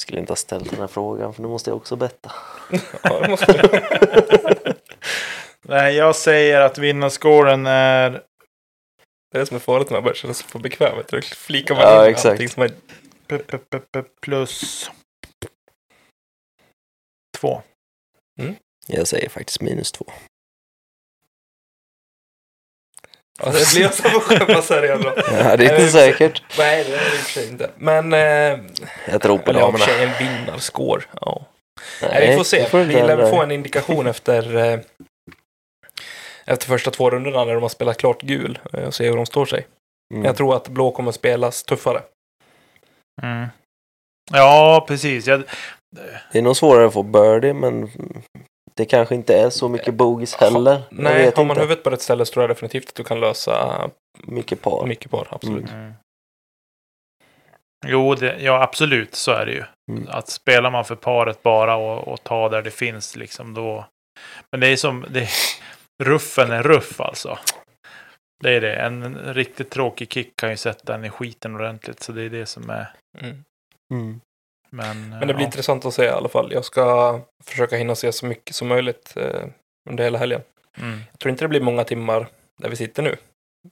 Skulle 0.00 0.20
inte 0.20 0.30
ha 0.30 0.36
ställt 0.36 0.70
den 0.70 0.80
här 0.80 0.86
frågan 0.86 1.34
för 1.34 1.42
nu 1.42 1.48
måste 1.48 1.70
jag 1.70 1.76
också 1.76 1.96
betta. 1.96 2.32
Ja, 3.02 3.20
det 3.20 3.28
måste 3.28 3.52
jag. 3.52 4.74
Nej, 5.62 5.94
jag 5.94 6.16
säger 6.16 6.60
att 6.60 6.78
vinnarskåren 6.78 7.66
är 7.66 8.22
Det 9.30 9.38
är 9.38 9.40
det 9.40 9.46
som 9.46 9.54
är 9.56 9.60
farligt 9.60 9.90
när 9.90 9.96
man 9.96 10.04
börjar 10.04 10.14
känna 10.14 10.34
sig 10.34 10.46
för 10.46 10.58
bekväm. 10.58 11.02
Då 11.08 11.20
flikar 11.22 11.74
man 11.74 11.84
Ja, 11.84 12.04
in 12.06 12.10
exakt. 12.10 12.26
allting 12.26 12.48
som 12.48 12.62
är... 12.62 12.68
p- 13.26 13.38
p- 13.38 13.58
p- 13.70 13.78
p- 13.92 14.02
plus 14.20 14.90
två. 17.38 17.62
Jag 18.86 19.06
säger 19.08 19.28
faktiskt 19.28 19.60
minus 19.60 19.92
två. 19.92 20.06
Ja, 23.38 23.46
det 23.50 23.72
blir 23.74 23.82
jag 23.82 23.94
som 23.94 24.10
får 24.10 24.20
skämmas 24.20 24.70
här 24.70 24.84
igen 24.84 25.00
då. 25.02 25.14
Ja, 25.32 25.56
det 25.56 25.66
är 25.66 25.72
inte 25.80 25.88
säkert. 25.92 26.42
Nej, 26.58 26.84
det 26.84 26.94
är 26.96 26.98
det 27.00 27.06
i 27.06 27.18
och 27.18 27.22
för 27.22 27.30
sig 27.32 27.48
inte. 27.48 27.70
Men... 27.78 28.12
Eh, 28.12 28.58
Jag 29.12 29.22
tror 29.22 29.38
på 29.38 29.52
ja, 29.52 29.58
damerna. 29.60 29.84
sig 29.84 30.04
en 30.04 30.12
vinnarskår. 30.18 31.08
Ja. 31.20 31.46
Nej, 32.02 32.30
vi 32.30 32.36
får 32.36 32.44
se. 32.44 32.68
Vi 32.84 32.92
lär 32.92 33.30
få 33.30 33.42
en 33.42 33.50
indikation 33.50 34.06
efter, 34.06 34.56
eh, 34.56 34.80
efter 36.46 36.66
första 36.66 36.90
två 36.90 37.10
rundorna 37.10 37.44
när 37.44 37.54
de 37.54 37.62
har 37.62 37.68
spelat 37.68 37.96
klart 37.96 38.22
gul 38.22 38.58
eh, 38.72 38.84
och 38.84 38.94
se 38.94 39.08
hur 39.08 39.16
de 39.16 39.26
står 39.26 39.46
sig. 39.46 39.66
Mm. 40.14 40.24
Jag 40.24 40.36
tror 40.36 40.56
att 40.56 40.68
blå 40.68 40.90
kommer 40.90 41.12
spelas 41.12 41.62
tuffare. 41.62 42.02
Mm. 43.22 43.46
Ja, 44.32 44.84
precis. 44.88 45.26
Jag, 45.26 45.42
Det 46.32 46.38
är 46.38 46.42
nog 46.42 46.56
svårare 46.56 46.86
att 46.86 46.92
få 46.92 47.02
birdie 47.02 47.52
men 47.54 47.90
det 48.74 48.84
kanske 48.84 49.14
inte 49.14 49.38
är 49.38 49.50
så 49.50 49.68
mycket 49.68 49.94
bogeys 49.94 50.34
heller. 50.34 50.82
Nej, 50.90 51.32
har 51.36 51.44
man 51.44 51.50
inte. 51.50 51.60
huvudet 51.60 51.84
på 51.84 51.90
rätt 51.90 52.02
ställe 52.02 52.24
så 52.26 52.32
tror 52.32 52.42
jag 52.42 52.50
definitivt 52.50 52.88
att 52.88 52.94
du 52.94 53.04
kan 53.04 53.20
lösa 53.20 53.90
Mycket 54.22 54.62
par. 54.62 54.86
mycket 54.86 55.10
par. 55.10 55.28
Absolut. 55.30 55.70
Mm. 55.70 55.92
Jo, 57.86 58.14
det, 58.14 58.36
ja 58.40 58.62
absolut 58.62 59.14
så 59.14 59.30
är 59.32 59.46
det 59.46 59.52
ju. 59.52 59.64
Mm. 59.92 60.08
Att 60.08 60.28
spelar 60.28 60.70
man 60.70 60.84
för 60.84 60.94
paret 60.96 61.42
bara 61.42 61.76
och, 61.76 62.08
och 62.08 62.22
ta 62.24 62.48
där 62.48 62.62
det 62.62 62.70
finns 62.70 63.16
liksom 63.16 63.54
då. 63.54 63.84
Men 64.52 64.60
det 64.60 64.68
är 64.68 64.76
som, 64.76 65.06
det, 65.10 65.28
ruffen 66.04 66.50
är 66.50 66.62
ruff 66.62 67.00
alltså. 67.00 67.38
Det 68.42 68.56
är 68.56 68.60
det. 68.60 68.74
En 68.74 69.18
riktigt 69.34 69.70
tråkig 69.70 70.12
kick 70.12 70.36
kan 70.36 70.50
ju 70.50 70.56
sätta 70.56 70.94
en 70.94 71.04
i 71.04 71.10
skiten 71.10 71.54
ordentligt. 71.54 72.02
Så 72.02 72.12
det 72.12 72.22
är 72.22 72.30
det 72.30 72.46
som 72.46 72.70
är. 72.70 72.92
Mm. 73.20 73.44
Mm. 73.92 74.20
Men, 74.70 75.08
Men 75.08 75.28
det 75.28 75.34
blir 75.34 75.44
ja. 75.44 75.46
intressant 75.46 75.84
att 75.84 75.94
se 75.94 76.04
i 76.04 76.08
alla 76.08 76.28
fall. 76.28 76.52
Jag 76.52 76.64
ska 76.64 77.20
försöka 77.44 77.76
hinna 77.76 77.94
se 77.94 78.12
så 78.12 78.26
mycket 78.26 78.56
som 78.56 78.68
möjligt 78.68 79.16
eh, 79.16 79.46
under 79.90 80.04
hela 80.04 80.18
helgen. 80.18 80.40
Mm. 80.78 81.00
Jag 81.10 81.18
tror 81.18 81.30
inte 81.30 81.44
det 81.44 81.48
blir 81.48 81.60
många 81.60 81.84
timmar 81.84 82.28
där 82.58 82.68
vi 82.68 82.76
sitter 82.76 83.02
nu. 83.02 83.16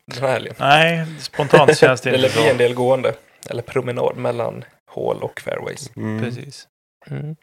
Den 0.07 0.22
här 0.22 0.33
helgen. 0.33 0.55
Nej, 0.59 1.07
spontant 1.20 1.79
känns 1.79 2.01
det 2.01 2.11
inte 2.11 2.20
lär 2.20 2.33
bli 2.33 2.51
en 2.51 2.59
del 2.59 2.75
gående. 2.75 3.14
Eller 3.51 3.62
promenad 3.62 4.16
mellan 4.16 4.64
hål 4.91 5.22
och 5.22 5.41
fairways. 5.41 5.97
Mm. 5.97 6.22
Precis. 6.22 6.68
Mm. 7.07 7.37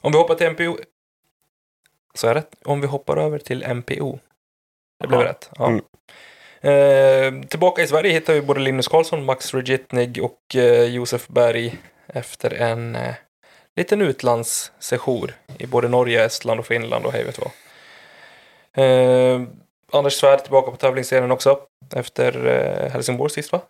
Om 0.00 0.12
vi 0.12 0.18
hoppar 0.18 0.34
till. 0.34 0.76
Så 2.18 2.26
är 2.28 2.34
det. 2.34 2.44
Om 2.64 2.80
vi 2.80 2.86
hoppar 2.86 3.16
över 3.16 3.38
till 3.38 3.62
MPO. 3.64 4.18
Det 5.00 5.06
blev 5.08 5.20
Ja. 5.20 5.26
rätt. 5.26 5.50
Ja. 5.58 5.66
Mm. 5.66 5.80
Eh, 6.60 7.46
tillbaka 7.48 7.82
i 7.82 7.86
Sverige 7.86 8.12
hittar 8.12 8.32
vi 8.34 8.42
både 8.42 8.60
Linus 8.60 8.88
Karlsson, 8.88 9.24
Max 9.24 9.54
Regitnig 9.54 10.24
och 10.24 10.56
eh, 10.56 10.84
Josef 10.84 11.28
Berg 11.28 11.78
efter 12.06 12.54
en 12.54 12.96
eh, 12.96 13.14
liten 13.76 14.00
utlandssejour 14.02 15.34
i 15.58 15.66
både 15.66 15.88
Norge, 15.88 16.24
Estland 16.24 16.60
och 16.60 16.66
Finland 16.66 17.06
och 17.06 17.12
hej 17.12 17.24
vet 17.24 17.38
vad. 17.38 17.50
Eh, 18.84 19.42
Anders 19.92 20.12
Svärd 20.12 20.42
tillbaka 20.42 20.70
på 20.70 20.76
tävlingsscenen 20.76 21.30
också 21.30 21.60
efter 21.94 22.46
eh, 22.46 22.90
Helsingborg 22.92 23.30
sist 23.30 23.52
va? 23.52 23.60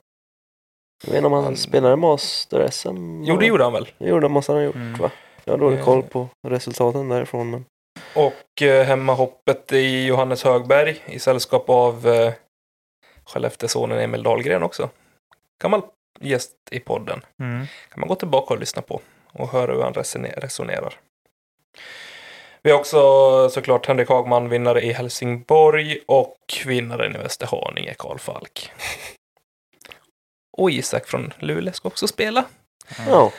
Jag 1.04 1.10
vet 1.10 1.16
inte 1.16 1.26
om 1.26 1.32
han 1.32 1.44
Han- 1.44 1.56
spelade 1.56 1.96
Master-SM? 1.96 3.22
Jo, 3.26 3.36
det 3.36 3.46
gjorde 3.46 3.64
han 3.64 3.72
väl. 3.72 3.88
Det 3.98 4.08
gjorde 4.08 4.24
han, 4.24 4.32
måste 4.32 4.52
han 4.52 4.58
ha 4.60 4.64
gjort 4.66 4.74
Mm. 4.74 4.94
va? 5.00 5.10
Jag 5.44 5.52
har 5.52 5.58
dålig 5.58 5.78
Eh. 5.78 5.84
koll 5.84 6.02
på 6.02 6.28
resultaten 6.48 7.08
därifrån 7.08 7.50
men... 7.50 7.64
Och 8.14 8.62
eh, 8.62 8.84
hemmahoppet 8.84 9.72
i 9.72 10.06
Johannes 10.06 10.44
Högberg 10.44 11.02
i 11.06 11.18
sällskap 11.18 11.70
av 11.70 12.08
eh, 12.08 12.32
Skellefteåsonen 13.24 13.98
Emil 13.98 14.22
Dahlgren 14.22 14.62
också. 14.62 14.90
Gammal 15.62 15.82
gäst 16.20 16.52
i 16.70 16.80
podden. 16.80 17.24
Mm. 17.40 17.66
Kan 17.90 18.00
man 18.00 18.08
gå 18.08 18.14
tillbaka 18.14 18.54
och 18.54 18.60
lyssna 18.60 18.82
på 18.82 19.00
och 19.32 19.48
höra 19.48 19.72
hur 19.72 19.82
han 19.82 19.94
resone- 19.94 20.40
resonerar. 20.40 20.94
Vi 22.62 22.70
har 22.70 22.78
också 22.78 23.50
såklart 23.50 23.86
Henrik 23.86 24.08
Hagman, 24.08 24.48
vinnare 24.48 24.80
i 24.82 24.92
Helsingborg 24.92 25.98
och 26.06 26.38
vinnaren 26.66 27.14
i 27.16 27.18
Västerhaninge, 27.18 27.94
Karl 27.98 28.18
Falk. 28.18 28.72
Och 30.56 30.70
Isak 30.70 31.06
från 31.06 31.32
Luleå 31.38 31.72
ska 31.72 31.88
också 31.88 32.08
spela. 32.08 32.44
Ja. 33.08 33.32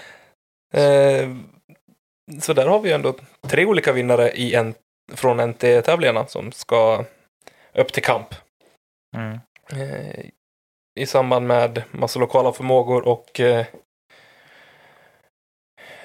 Eh, 0.73 1.29
så 2.41 2.53
där 2.53 2.67
har 2.67 2.79
vi 2.79 2.91
ändå 2.91 3.15
tre 3.47 3.65
olika 3.65 3.91
vinnare 3.91 4.31
i 4.31 4.55
en, 4.55 4.73
från 5.13 5.49
NT-tävlingarna 5.49 6.27
som 6.27 6.51
ska 6.51 7.05
upp 7.73 7.93
till 7.93 8.03
kamp. 8.03 8.35
Mm. 9.15 9.39
Eh, 9.71 10.25
I 10.99 11.05
samband 11.05 11.47
med 11.47 11.83
massa 11.91 12.19
lokala 12.19 12.53
förmågor 12.53 13.07
och 13.07 13.39
eh, 13.39 13.65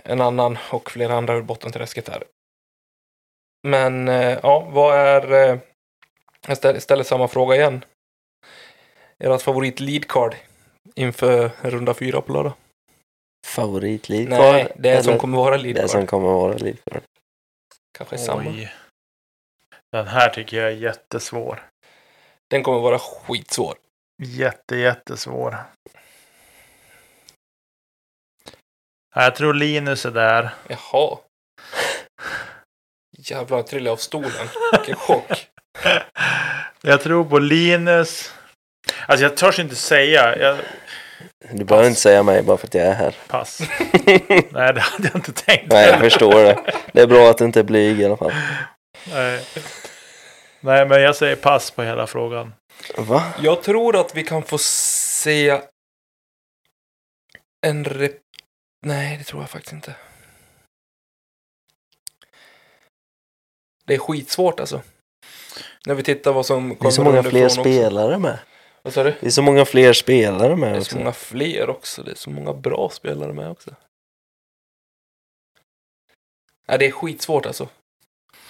en 0.05 0.21
annan 0.21 0.59
och 0.71 0.91
flera 0.91 1.15
andra 1.15 1.35
ur 1.35 1.43
bottenträsket 1.43 2.09
här. 2.09 2.25
Men 3.69 4.09
eh, 4.09 4.39
ja, 4.43 4.69
vad 4.71 4.97
är... 4.97 5.33
Eh, 5.33 5.59
jag 6.47 6.57
ställer, 6.57 6.81
ställer 6.81 7.05
samma 7.05 7.29
fråga 7.29 7.57
igen. 7.57 7.85
Ert 9.19 9.43
favorit 9.43 9.81
lead 9.81 10.09
card 10.09 10.37
inför 10.95 11.51
runda 11.63 11.95
fyra 11.95 12.21
på 12.21 12.33
lördag? 12.33 12.53
Favorit 13.47 14.09
lead 14.09 14.29
Nej, 14.29 14.73
det 14.77 14.91
är 14.91 15.03
som 15.03 15.11
eller 15.11 15.21
kommer 15.21 15.39
vara 15.39 15.57
lead 15.57 15.75
Det 15.77 15.81
card. 15.81 15.91
som 15.91 16.07
kommer 16.07 16.29
vara 16.29 16.53
lead 16.57 16.77
card. 16.91 17.03
Kanske 17.99 18.19
samma. 18.19 18.51
Oj. 18.51 18.73
Den 19.93 20.07
här 20.09 20.29
tycker 20.29 20.57
jag 20.57 20.67
är 20.67 20.77
jättesvår. 20.77 21.69
Den 22.51 22.63
kommer 22.63 22.81
vara 22.81 22.99
skitsvår. 22.99 23.75
Jätte, 24.23 24.77
jättesvår. 24.77 25.57
Ja, 29.15 29.23
Jag 29.23 29.35
tror 29.37 29.55
Linus 29.55 30.07
är 30.07 30.11
där. 30.11 30.51
Jaha. 30.69 31.19
Jävlar, 33.19 33.57
jag 33.59 33.67
trillade 33.67 33.93
av 33.93 33.97
stolen. 33.97 34.49
Vilken 34.73 34.97
chock. 35.07 35.47
Jag 36.81 37.01
tror 37.03 37.25
på 37.25 37.39
Linus. 37.39 38.35
Alltså 39.07 39.23
jag 39.25 39.37
törs 39.37 39.59
inte 39.59 39.75
säga. 39.77 40.37
Jag, 40.39 40.59
Du 41.53 41.65
behöver 41.65 41.89
inte 41.89 42.01
säga 42.01 42.23
mig 42.23 42.43
bara 42.43 42.57
för 42.57 42.67
att 42.67 42.75
jag 42.75 42.87
är 42.87 42.93
här. 42.95 43.17
pass. 43.29 43.61
Nej, 44.51 44.75
det 44.75 44.81
hade 44.81 45.09
jag 45.09 45.15
inte 45.15 45.33
tänkt. 45.33 45.73
Nej, 45.73 45.89
jag 45.89 46.01
förstår 46.01 46.45
det. 46.45 46.75
Det 46.93 47.01
är 47.01 47.07
bra 47.07 47.31
att 47.31 47.39
du 47.39 47.45
inte 47.45 47.61
är 47.61 47.65
blyg 47.65 48.01
i 48.01 48.05
alla 48.05 48.17
fall. 48.17 48.33
Nej. 49.13 49.45
Nej, 50.61 50.87
men 50.87 51.03
jag 51.03 51.17
säger 51.17 51.37
pass 51.37 51.71
på 51.71 51.83
hela 51.83 52.07
frågan. 52.07 52.55
Va? 52.97 53.25
Jag 53.41 53.63
tror 53.63 53.97
att 53.97 54.17
vi 54.17 54.25
kan 54.25 54.43
få 54.43 54.59
se 54.59 55.61
en 57.67 57.85
rep... 57.85 58.17
Nej, 58.87 59.17
det 59.19 59.25
tror 59.25 59.43
jag 59.43 59.51
faktiskt 59.51 59.73
inte. 59.73 59.95
Det 63.87 63.95
är 63.95 63.99
skitsvårt 63.99 64.61
alltså. 64.61 64.83
När 65.87 65.95
vi 65.95 66.03
tittar 66.03 66.33
vad 66.33 66.47
som 66.47 66.69
Det 66.69 66.75
är 66.75 66.77
kommer 66.77 66.91
så 66.91 67.05
många 67.05 67.23
fler 67.23 67.45
också. 67.47 67.61
spelare 67.61 68.19
med. 68.19 68.39
Vad 68.83 68.93
sa 68.93 69.03
du? 69.03 69.15
Det 69.21 69.27
är 69.27 69.31
så 69.31 69.43
många 69.43 69.65
fler 69.65 69.93
spelare 69.93 70.57
med 70.57 70.73
Det 70.73 70.77
är 70.77 70.81
så 70.81 70.87
också. 70.87 70.99
många 70.99 71.13
fler 71.13 71.71
också. 71.71 72.03
Det 72.03 72.11
är 72.11 72.15
så 72.15 72.31
många 72.31 72.53
bra 72.53 72.91
spelare 72.93 73.33
med 73.33 73.51
också. 73.51 73.71
Nej, 76.69 76.79
det 76.79 76.87
är 76.87 76.91
skitsvårt 76.91 77.47
alltså. 77.47 77.69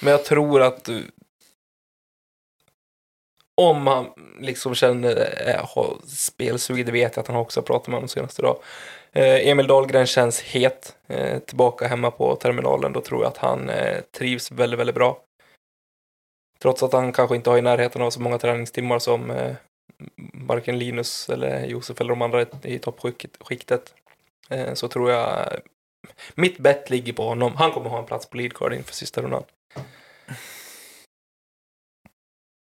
Men 0.01 0.11
jag 0.11 0.25
tror 0.25 0.63
att 0.63 0.89
eh, 0.89 0.99
om 3.55 3.87
han 3.87 4.07
liksom 4.39 4.75
känner 4.75 5.49
äh, 5.49 5.67
har 5.75 5.97
spelsug, 6.07 6.87
det 6.87 6.93
vet 6.93 7.17
jag 7.17 7.23
att 7.23 7.29
han 7.29 7.37
också 7.37 7.61
har 7.61 7.65
pratat 7.65 7.89
med 7.89 7.95
honom 7.95 8.09
senaste 8.09 8.43
dag. 8.43 8.57
Eh, 9.13 9.49
Emil 9.49 9.67
Dahlgren 9.67 10.07
känns 10.07 10.41
het. 10.41 10.97
Eh, 11.07 11.39
tillbaka 11.39 11.87
hemma 11.89 12.11
på 12.11 12.37
terminalen. 12.37 12.93
Då 12.93 13.01
tror 13.01 13.23
jag 13.23 13.31
att 13.31 13.37
han 13.37 13.69
eh, 13.69 14.01
trivs 14.01 14.51
väldigt, 14.51 14.81
väldigt 14.81 14.95
bra. 14.97 15.23
Trots 16.59 16.83
att 16.83 16.93
han 16.93 17.13
kanske 17.13 17.37
inte 17.37 17.51
har 17.51 17.59
i 17.59 17.63
närheten 17.63 18.03
av 18.03 18.11
så 18.11 18.21
många 18.21 18.39
träningstimmar 18.39 18.99
som 18.99 19.31
varken 20.35 20.79
Linus 20.79 21.29
eller 21.29 21.67
Josef 21.67 22.01
eller 22.01 22.11
de 22.11 22.23
andra 22.23 22.47
i 22.63 22.79
toppskiktet. 22.79 23.95
Eh, 24.51 24.75
så 24.75 24.89
tror 24.89 25.11
jag 25.11 25.61
mitt 26.35 26.59
bett 26.59 26.91
ligger 26.91 27.13
på 27.13 27.23
honom. 27.23 27.57
Han 27.57 27.73
kommer 27.73 27.91
ha 27.91 27.99
en 27.99 28.07
plats 28.07 28.27
på 28.27 28.37
leadcard 28.37 28.73
inför 28.73 28.95
sista 28.95 29.23
rundan. 29.23 29.45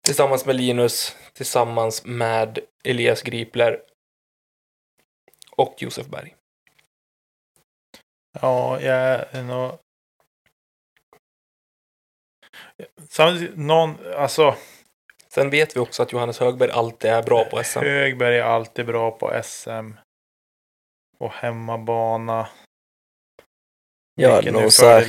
Tillsammans 0.05 0.47
med 0.47 0.57
Linus, 0.57 1.16
tillsammans 1.33 2.05
med 2.05 2.59
Elias 2.85 3.22
Gripler 3.22 3.83
och 5.57 5.75
Josef 5.79 6.07
Berg. 6.07 6.35
Ja, 8.41 8.81
jag 8.81 9.27
är 9.31 9.43
nog... 9.43 9.79
Samtidigt, 13.09 13.57
någon, 13.57 14.14
alltså 14.16 14.57
Sen 15.35 15.51
vet 15.51 15.76
vi 15.76 15.80
också 15.80 16.03
att 16.03 16.12
Johannes 16.12 16.39
Högberg 16.39 16.70
alltid 16.70 17.11
är 17.11 17.22
bra 17.22 17.45
på 17.45 17.64
SM. 17.64 17.78
Högberg 17.78 18.39
är 18.39 18.43
alltid 18.43 18.87
bra 18.87 19.11
på 19.11 19.41
SM. 19.45 19.93
Och 21.18 21.32
hemmabana. 21.32 22.49
Jag 24.14 24.30
hade 24.30 24.51
nog 24.51 24.72
sagt... 24.72 25.09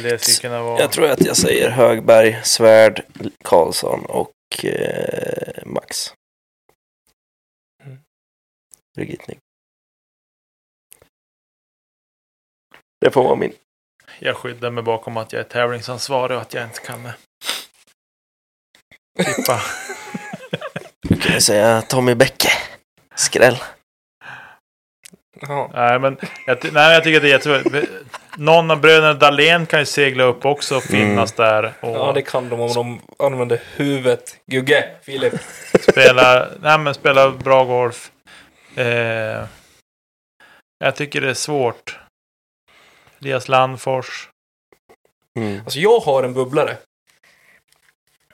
Jag 0.79 0.91
tror 0.91 1.09
att 1.09 1.25
jag 1.25 1.37
säger 1.37 1.69
Högberg, 1.69 2.41
Svärd, 2.43 3.05
Karlsson 3.43 4.05
och 4.05 4.65
eh, 4.65 5.65
Max. 5.65 6.13
Mm. 7.83 7.99
Brigittning. 8.95 9.39
Det 13.01 13.11
får 13.11 13.23
vara 13.23 13.35
min. 13.35 13.53
Jag 14.19 14.35
skyddar 14.35 14.71
mig 14.71 14.83
bakom 14.83 15.17
att 15.17 15.33
jag 15.33 15.39
är 15.39 15.49
tävlingsansvarig 15.49 16.35
och 16.35 16.41
att 16.41 16.53
jag 16.53 16.63
inte 16.63 16.79
kan 16.79 17.05
eh, 17.05 17.13
tippa. 19.25 19.61
Kan 21.25 21.35
ju 21.35 21.41
säga 21.41 21.81
Tommy 21.81 22.15
Bäcke. 22.15 22.49
Skräll. 23.15 23.57
Ja. 25.41 25.71
nej, 25.73 25.99
men 25.99 26.17
jag, 26.45 26.73
nej, 26.73 26.93
jag 26.93 27.03
tycker 27.03 27.17
att 27.17 27.23
det 27.23 27.29
är 27.29 27.53
jättebra. 27.53 27.81
Någon 28.37 28.71
av 28.71 28.81
bröderna 28.81 29.13
Dahlén 29.13 29.65
kan 29.65 29.79
ju 29.79 29.85
segla 29.85 30.23
upp 30.23 30.45
också 30.45 30.77
och 30.77 30.83
finnas 30.83 31.31
där. 31.31 31.73
Och 31.79 31.95
ja, 31.95 32.11
det 32.15 32.21
kan 32.21 32.49
de 32.49 32.59
om 32.59 32.73
de 32.73 33.01
använder 33.19 33.61
huvudet. 33.75 34.37
Gugge, 34.45 34.95
Filip. 35.01 35.33
spela, 35.81 36.47
nej, 36.61 36.79
men 36.79 36.93
spela 36.93 37.31
bra 37.31 37.63
golf. 37.63 38.11
Eh, 38.75 39.45
jag 40.79 40.95
tycker 40.95 41.21
det 41.21 41.29
är 41.29 41.33
svårt. 41.33 41.99
Elias 43.21 43.47
Landfors. 43.47 44.29
Mm. 45.39 45.59
Alltså 45.59 45.79
jag 45.79 45.99
har 45.99 46.23
en 46.23 46.33
bubblare. 46.33 46.77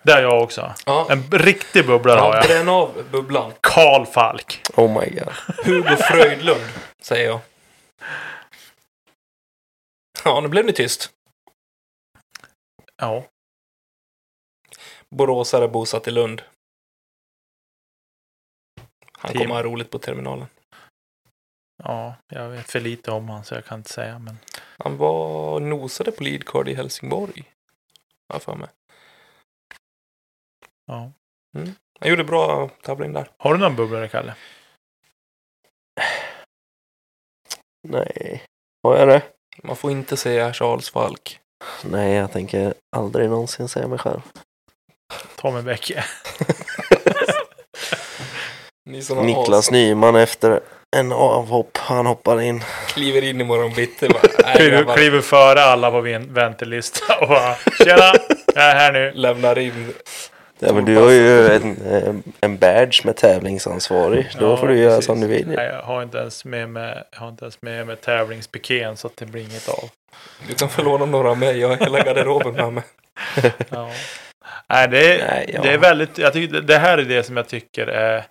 Det 0.04 0.12
har 0.12 0.22
jag 0.22 0.43
också. 0.43 0.74
Ja. 0.86 1.08
En 1.12 1.32
riktig 1.32 1.86
bubblare 1.88 2.20
har 2.20 2.34
Ja, 2.34 2.36
jag. 2.38 2.47
bränn 2.47 2.70
av 2.70 3.06
bubblan. 3.12 3.54
Karl 3.62 4.06
Falk. 4.06 4.62
Oh 4.76 4.99
my 5.02 5.10
god. 5.10 5.34
Hugo 5.66 5.95
Fröjdlund, 5.95 6.62
säger 7.02 7.26
jag. 7.30 7.39
Ja, 10.24 10.41
nu 10.41 10.47
blev 10.47 10.66
det 10.66 10.74
tyst. 10.74 11.12
Ja. 12.97 13.24
Boråsare 15.10 15.68
bosatt 15.68 16.08
i 16.08 16.12
Lund. 16.12 16.41
Han 19.12 19.32
Team. 19.32 19.41
kommer 19.41 19.56
ha 19.56 19.64
roligt 19.64 19.89
på 19.89 19.99
terminalen. 19.99 20.47
ja, 21.84 22.16
jag 22.28 22.49
vet 22.49 22.72
för 22.72 22.80
lite 22.80 23.12
om 23.12 23.30
han 23.30 23.43
så 23.43 23.56
jag 23.56 23.66
kan 23.66 23.78
inte 23.80 23.93
säga. 23.93 24.20
Men 24.20 24.38
Han 24.78 24.97
var 24.97 25.60
nosade 25.60 26.12
på 26.12 26.24
leadcard 26.24 26.68
i 26.70 26.74
Helsingborg. 26.74 27.43
Har 28.30 28.36
jag 28.36 28.41
för 28.43 28.56
mig. 28.56 28.70
Ja. 30.92 31.12
Han 32.00 32.10
gjorde 32.10 32.24
bra 32.24 32.70
tävling 32.84 33.14
där. 33.14 33.30
Har 33.38 33.54
du 33.54 33.60
någon 33.60 33.76
bubblare, 33.76 34.08
Kalle? 34.08 34.34
Nej, 37.88 38.44
har 38.84 38.98
jag 38.98 39.08
det? 39.08 39.22
Man 39.64 39.76
får 39.76 39.92
inte 39.92 40.18
säga 40.18 40.54
Charles 40.54 40.89
Falk. 40.89 41.39
Nej, 41.84 42.14
jag 42.14 42.32
tänker 42.32 42.74
aldrig 42.96 43.30
någonsin 43.30 43.68
säga 43.68 43.88
mig 43.88 44.00
själv. 44.00 44.22
Tommy 45.36 45.62
Bäcke. 45.72 46.04
Niklas 48.86 49.68
as- 49.68 49.72
Nyman 49.72 50.16
efter 50.16 50.60
en 50.98 51.12
avhopp. 51.12 51.78
Han 51.78 52.06
hoppar 52.06 52.42
in. 52.42 52.64
kliver 52.88 53.22
in 53.24 53.42
imorgon 53.42 53.74
bitti. 53.74 54.10
bara, 54.10 54.22
"Nej, 54.44 54.56
Kliver, 54.56 54.78
grabbar." 54.78 54.96
kliver 54.96 55.22
före 55.22 55.64
alla 55.64 55.92
på 55.92 56.02
min 56.02 56.34
väntelista 56.34 57.20
och 57.20 57.28
bara 57.28 57.56
Tjena! 57.56 58.14
Jag 58.56 58.64
är 58.66 58.76
här 58.76 58.92
nu. 58.94 59.12
Lämnar 59.12 59.58
in. 59.58 59.94
Ja, 60.68 60.74
men 60.74 60.86
du 60.86 60.95
har 60.97 61.12
ju 61.12 61.47
en, 61.55 62.24
en 62.41 62.57
badge 62.57 63.05
med 63.05 63.16
tävlingsansvarig. 63.16 64.30
Då 64.39 64.45
Ja, 64.45 64.57
får 64.57 64.68
du 64.68 64.78
göra 64.78 64.89
precis. 64.91 65.05
som 65.05 65.22
du 65.22 65.28
vill. 65.28 65.47
Nej, 65.47 65.68
jag 65.68 65.82
har 65.82 66.03
inte 66.03 66.18
ens 66.18 66.45
med 66.45 66.70
mig, 66.70 67.03
har 67.12 67.30
inte 67.30 67.45
ens 67.45 67.62
med 67.62 67.88
mig 67.88 67.95
tävlingspiken 67.95 68.97
så 68.97 69.07
att 69.07 69.18
det 69.18 69.26
blir 69.26 69.41
inget 69.41 69.70
av. 69.70 69.89
Du 70.47 70.53
kan 70.53 70.70
få 70.70 70.82
låna 70.84 71.05
några 71.05 71.30
av 71.30 71.38
mig. 71.38 71.59
Jag 71.59 71.68
har 71.70 71.78
hela 71.78 71.99
garderoben 72.03 72.53
med 72.53 72.74
mig. 72.74 72.84
Ja. 73.70 73.89
Nej, 74.70 74.88
det 74.88 75.14
är, 75.22 75.28
Nej, 75.28 75.51
ja. 75.53 75.62
det 75.62 75.74
är 75.74 75.78
väldigt, 75.78 76.18
jag 76.18 76.34
tycker, 76.34 76.62
det- 76.62 76.78
här 76.78 76.97
är 76.97 77.03
det 77.03 77.24
som 77.24 77.38
jag 77.38 77.47
tycker 77.47 77.88
är 77.88 78.24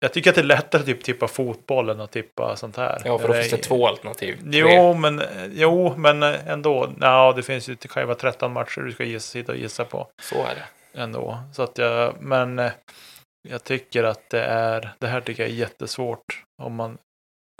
Jag 0.00 0.12
tycker 0.12 0.30
att 0.30 0.36
det 0.36 0.42
är 0.42 0.44
lättare 0.44 0.80
att 0.80 0.86
typ 0.86 1.04
tippa 1.04 1.28
fotbollen 1.28 2.00
och 2.00 2.10
tippa 2.10 2.56
sånt 2.56 2.76
här. 2.76 3.02
Ja, 3.04 3.18
för 3.18 3.28
då 3.28 3.34
finns 3.34 3.50
det 3.50 3.56
två 3.56 3.88
alternativ. 3.88 4.38
Jo, 4.44 4.94
men, 4.94 5.22
jo, 5.52 5.94
men 5.96 6.22
ändå. 6.22 6.92
Ja, 7.00 7.32
det 7.36 7.42
finns 7.42 7.68
ju 7.68 7.76
det 7.80 7.88
kan 7.88 8.02
ju 8.02 8.06
vara 8.06 8.18
13 8.18 8.52
matcher 8.52 8.80
du 8.80 8.92
ska 8.92 9.04
gissa, 9.04 9.30
sitta 9.32 9.52
och 9.52 9.58
gissa 9.58 9.84
på 9.84 10.06
Så 10.22 10.34
är 10.34 10.54
det. 10.54 10.62
Ändå. 10.94 11.38
Så 11.52 11.62
att 11.62 11.78
jag, 11.78 12.22
men 12.22 12.58
eh, 12.58 12.72
jag 13.48 13.64
tycker 13.64 14.04
att 14.04 14.30
det 14.30 14.44
är, 14.44 14.94
det 14.98 15.06
här 15.06 15.20
tycker 15.20 15.42
jag 15.42 15.50
är 15.50 15.56
jättesvårt. 15.56 16.44
Om 16.62 16.74
man 16.74 16.98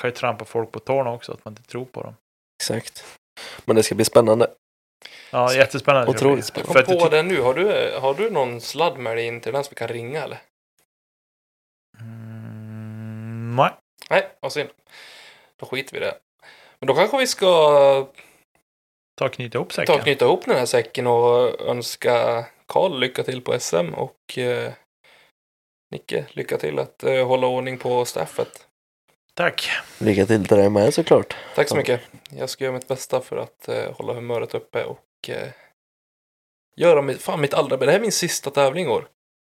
kan 0.03 0.11
ju 0.11 0.15
trampa 0.15 0.45
folk 0.45 0.73
på 0.73 0.79
tårna 0.81 1.13
också, 1.13 1.33
att 1.33 1.45
man 1.45 1.53
inte 1.53 1.63
tror 1.63 1.85
på 1.85 2.03
dem. 2.03 2.15
Exakt. 2.63 3.05
Men 3.65 3.77
det 3.77 3.83
ska 3.83 3.95
bli 3.95 4.05
spännande. 4.05 4.51
Ja, 5.31 5.55
jättespännande. 5.55 6.11
Otroligt 6.11 6.45
spännande. 6.45 6.73
För 6.73 6.83
Kom 6.83 6.95
på 6.95 7.01
jag 7.01 7.11
det 7.11 7.23
nu. 7.23 7.41
Har 7.41 7.55
du, 7.55 7.97
har 8.01 8.15
du 8.15 8.31
någon 8.31 8.61
sladd 8.61 8.99
med 8.99 9.17
dig 9.17 9.27
in 9.27 9.41
till 9.41 9.53
den 9.53 9.65
som 9.65 9.71
vi 9.71 9.77
kan 9.77 9.89
ringa 9.89 10.23
eller? 10.23 10.39
Mm, 12.01 13.57
nej. 13.57 13.71
Nej, 14.11 14.29
vad 14.41 14.53
synd. 14.53 14.69
Då 15.57 15.67
skiter 15.67 15.93
vi 15.93 15.97
i 15.99 16.01
det. 16.01 16.19
Men 16.79 16.87
då 16.87 16.95
kanske 16.95 17.19
vi 17.19 17.27
ska 17.27 17.47
Ta 19.19 19.25
och 19.27 19.33
knyta 19.33 19.59
ihop 19.59 19.69
ta 19.69 19.75
säcken. 19.75 19.95
och 19.95 20.01
knyta 20.01 20.25
ihop 20.25 20.45
den 20.45 20.57
här 20.57 20.67
säcken 20.67 21.07
och 21.07 21.61
önska 21.61 22.45
Karl 22.73 22.99
lycka 22.99 23.23
till 23.23 23.41
på 23.43 23.59
SM 23.61 23.95
och 23.95 24.39
eh, 24.39 24.73
Nicke 25.91 26.25
lycka 26.31 26.59
till 26.59 26.79
att 26.79 27.05
eh, 27.05 27.27
hålla 27.27 27.47
ordning 27.47 27.79
på 27.79 28.05
staffet. 28.05 28.67
Tack. 29.35 29.71
Lycka 29.99 30.27
till 30.27 30.47
till 30.49 30.57
dig 30.57 30.71
med 30.71 30.95
såklart. 30.95 31.37
Tack 31.55 31.69
så 31.69 31.77
mycket. 31.77 32.01
Jag 32.31 32.51
ska 32.51 32.65
göra 32.65 32.75
mitt 32.75 32.89
bästa 32.89 33.21
för 33.21 33.37
att 33.37 33.69
eh, 33.69 33.93
hålla 33.93 34.13
humöret 34.13 34.55
uppe 34.55 34.85
och 34.85 35.29
eh, 35.29 35.49
göra 36.77 37.03
mitt, 37.03 37.23
fan 37.23 37.41
mitt 37.41 37.55
allra 37.55 37.77
bästa. 37.77 37.87
Det 37.87 37.93
här 37.93 37.99
är 37.99 38.03
min 38.03 38.13
sista 38.13 38.51
tävling 38.51 38.85
i 38.85 38.89
år. 38.89 39.09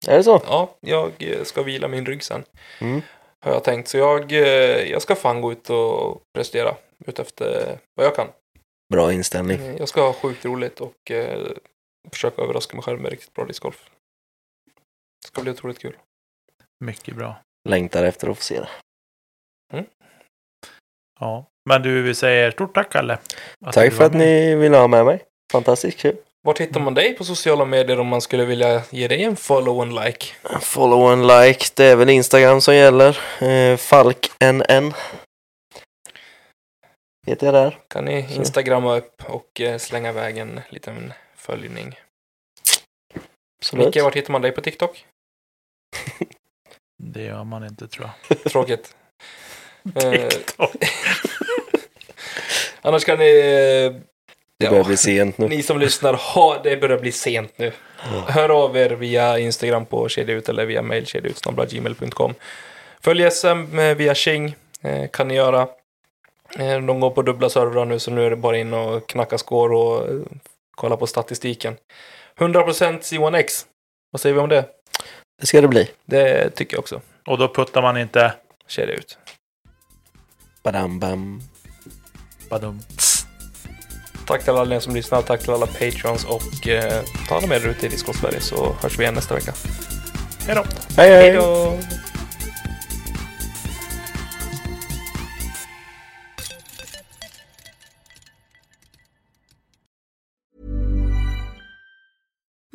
Är 0.09 0.17
det 0.17 0.25
så? 0.25 0.43
Ja, 0.47 0.77
jag 0.81 1.13
eh, 1.19 1.43
ska 1.45 1.63
vila 1.63 1.89
min 1.89 2.07
rygg 2.07 2.23
sen. 2.25 2.45
Mm. 2.81 3.01
Har 3.41 3.53
jag 3.53 3.65
tänkt. 3.65 3.89
Så 3.89 3.99
jag, 3.99 4.33
eh, 4.33 4.91
jag 4.91 5.03
ska 5.03 5.15
fan 5.15 5.41
gå 5.41 5.53
ut 5.53 5.71
och 5.71 6.23
prestera 6.35 6.75
utefter 7.07 7.79
vad 7.95 8.07
jag 8.07 8.15
kan. 8.17 8.29
Bra 8.93 9.13
inställning. 9.13 9.61
Eh, 9.67 9.77
Jag 9.77 9.89
ska 9.89 10.03
ha 10.07 10.13
sjukt 10.13 10.45
roligt 10.45 10.81
och 10.81 11.11
eh, 11.11 11.49
försöka 12.13 12.43
överraska 12.43 12.77
mig 12.77 12.83
själv 12.83 13.01
med 13.01 13.11
riktigt 13.11 13.35
bra 13.35 13.45
discgolf. 13.45 13.91
Det 15.23 15.29
ska 15.29 15.43
bli 15.43 15.51
otroligt 15.51 15.79
kul. 15.79 15.97
Mycket 16.85 17.17
bra. 17.17 17.37
Längtar 17.69 18.05
efter 18.05 18.29
att 18.29 18.37
få 18.37 18.43
se 18.43 18.61
det. 18.61 18.69
Ja. 21.21 21.47
Men 21.71 21.83
du, 21.83 22.03
vi 22.03 22.15
säger 22.15 22.51
stort 22.51 22.75
tack, 22.75 22.93
Kalle. 22.93 23.19
Tack 23.73 23.93
för 23.93 24.05
att 24.05 24.13
med. 24.13 24.21
ni 24.21 24.55
ville 24.55 24.77
ha 24.77 24.87
med 24.87 25.05
mig. 25.05 25.23
Fantastiskt 25.53 25.99
kul. 25.99 26.17
Vart 26.43 26.61
hittar 26.61 26.81
man 26.81 26.95
dig 26.95 27.17
på 27.17 27.25
sociala 27.25 27.65
medier 27.65 28.01
om 28.01 28.07
man 28.07 28.21
skulle 28.21 28.45
vilja 28.45 28.83
ge 28.91 29.09
dig 29.09 29.23
en 29.23 29.37
follow 29.37 29.81
and 29.81 29.95
like? 29.95 30.27
Follow 30.61 31.13
and 31.13 31.27
like. 31.27 31.67
Det 31.75 31.85
är 31.85 31.97
väl 31.97 32.11
Instagram 32.11 32.61
som 32.61 32.75
gäller. 32.75 33.19
Eh, 33.43 33.77
FalkNN. 33.77 34.93
Heter 37.27 37.47
jag 37.47 37.55
där. 37.55 37.79
Kan 37.89 38.05
ni 38.05 38.35
instagramma 38.35 38.97
upp 38.97 39.23
och 39.29 39.61
eh, 39.61 39.79
slänga 39.79 40.09
iväg 40.09 40.39
en 40.39 40.61
liten 40.69 41.13
följning. 41.45 41.95
Absolut. 43.61 43.87
Micke, 43.87 44.03
vart 44.03 44.17
hittar 44.17 44.33
man 44.33 44.43
dig 44.43 44.53
på 44.53 44.61
TikTok? 44.61 45.05
Det 47.03 47.23
gör 47.23 47.45
man 47.45 47.65
inte, 47.65 47.89
tror 47.89 48.11
jag. 48.29 48.39
Tråkigt. 48.53 48.97
Eh, 49.95 50.29
TikTok. 50.29 50.71
annars 52.83 53.05
kan 53.05 53.19
ni... 53.19 53.25
eh, 53.29 54.01
Det 54.59 54.71
börjar 54.71 54.85
bli 54.85 54.97
sent 54.97 55.39
nu. 55.39 55.49
Ni 55.49 55.63
som 55.63 55.79
lyssnar, 55.79 56.15
ha, 56.15 56.61
det 56.63 56.77
börjar 56.77 56.99
bli 56.99 57.13
sent 57.13 57.59
nu. 57.59 57.73
Hör 58.29 58.49
av 58.65 58.77
er 58.77 58.91
via 58.91 59.39
Instagram 59.39 59.87
på 59.87 60.09
kedjaut 60.09 60.49
eller 60.49 60.67
via 60.67 60.83
mail 60.83 61.07
kedjaut.gmail.com. 61.07 62.35
Följ 63.01 63.31
SM 63.31 63.79
eh, 63.79 63.95
via 63.97 64.15
Xing, 64.15 64.57
eh, 64.83 65.09
kan 65.11 65.29
ni 65.29 65.35
göra. 65.35 65.69
De 66.87 67.01
går 67.01 67.11
på 67.11 67.23
dubbla 67.23 67.49
servrar 67.49 67.85
nu 67.85 67.99
så 67.99 68.11
nu 68.11 68.27
är 68.27 68.31
det 68.31 68.37
bara 68.37 68.57
in 68.59 68.75
och 68.75 69.07
knacka 69.09 69.39
score 69.39 69.77
och 69.77 70.09
kolla 70.75 70.97
på 70.97 71.07
statistiken. 71.07 71.77
100% 72.39 73.01
C1X. 73.01 73.65
Vad 74.11 74.21
säger 74.21 74.35
vi 74.35 74.41
om 74.41 74.49
det? 74.49 74.65
Det 75.41 75.47
ska 75.47 75.61
det 75.61 75.69
bli. 75.69 75.91
Det 76.05 76.51
tycker 76.51 76.77
jag 76.77 76.81
också. 76.81 77.01
Och 77.27 77.39
då 77.39 77.55
puttar 77.55 77.83
man 77.83 77.97
inte... 77.97 78.35
Kedja 78.67 78.95
ut. 78.95 79.19
Badam 80.63 80.99
bam. 80.99 81.43
Badum. 82.51 82.81
Tack 84.27 84.45
till 84.45 84.53
alla 84.53 84.81
som 84.81 84.95
lyssnar, 84.95 85.23
tack 85.23 85.41
till 85.41 85.51
alla 85.51 85.67
patrons 85.67 86.25
och 86.25 86.69
eh, 86.69 87.03
ta 87.29 87.35
hand 87.35 87.45
om 87.45 87.53
er 87.53 87.67
ute 87.69 87.87
i 87.87 87.89
Discord 87.89 88.17
Sverige 88.17 88.41
så 88.41 88.73
hörs 88.83 88.99
vi 88.99 89.03
igen 89.03 89.15
nästa 89.15 89.35
vecka. 89.35 89.53
Hej 90.47 90.55
då. 90.55 90.65
Hej 90.97 91.11
hej! 91.11 91.31
Hej 91.31 92.14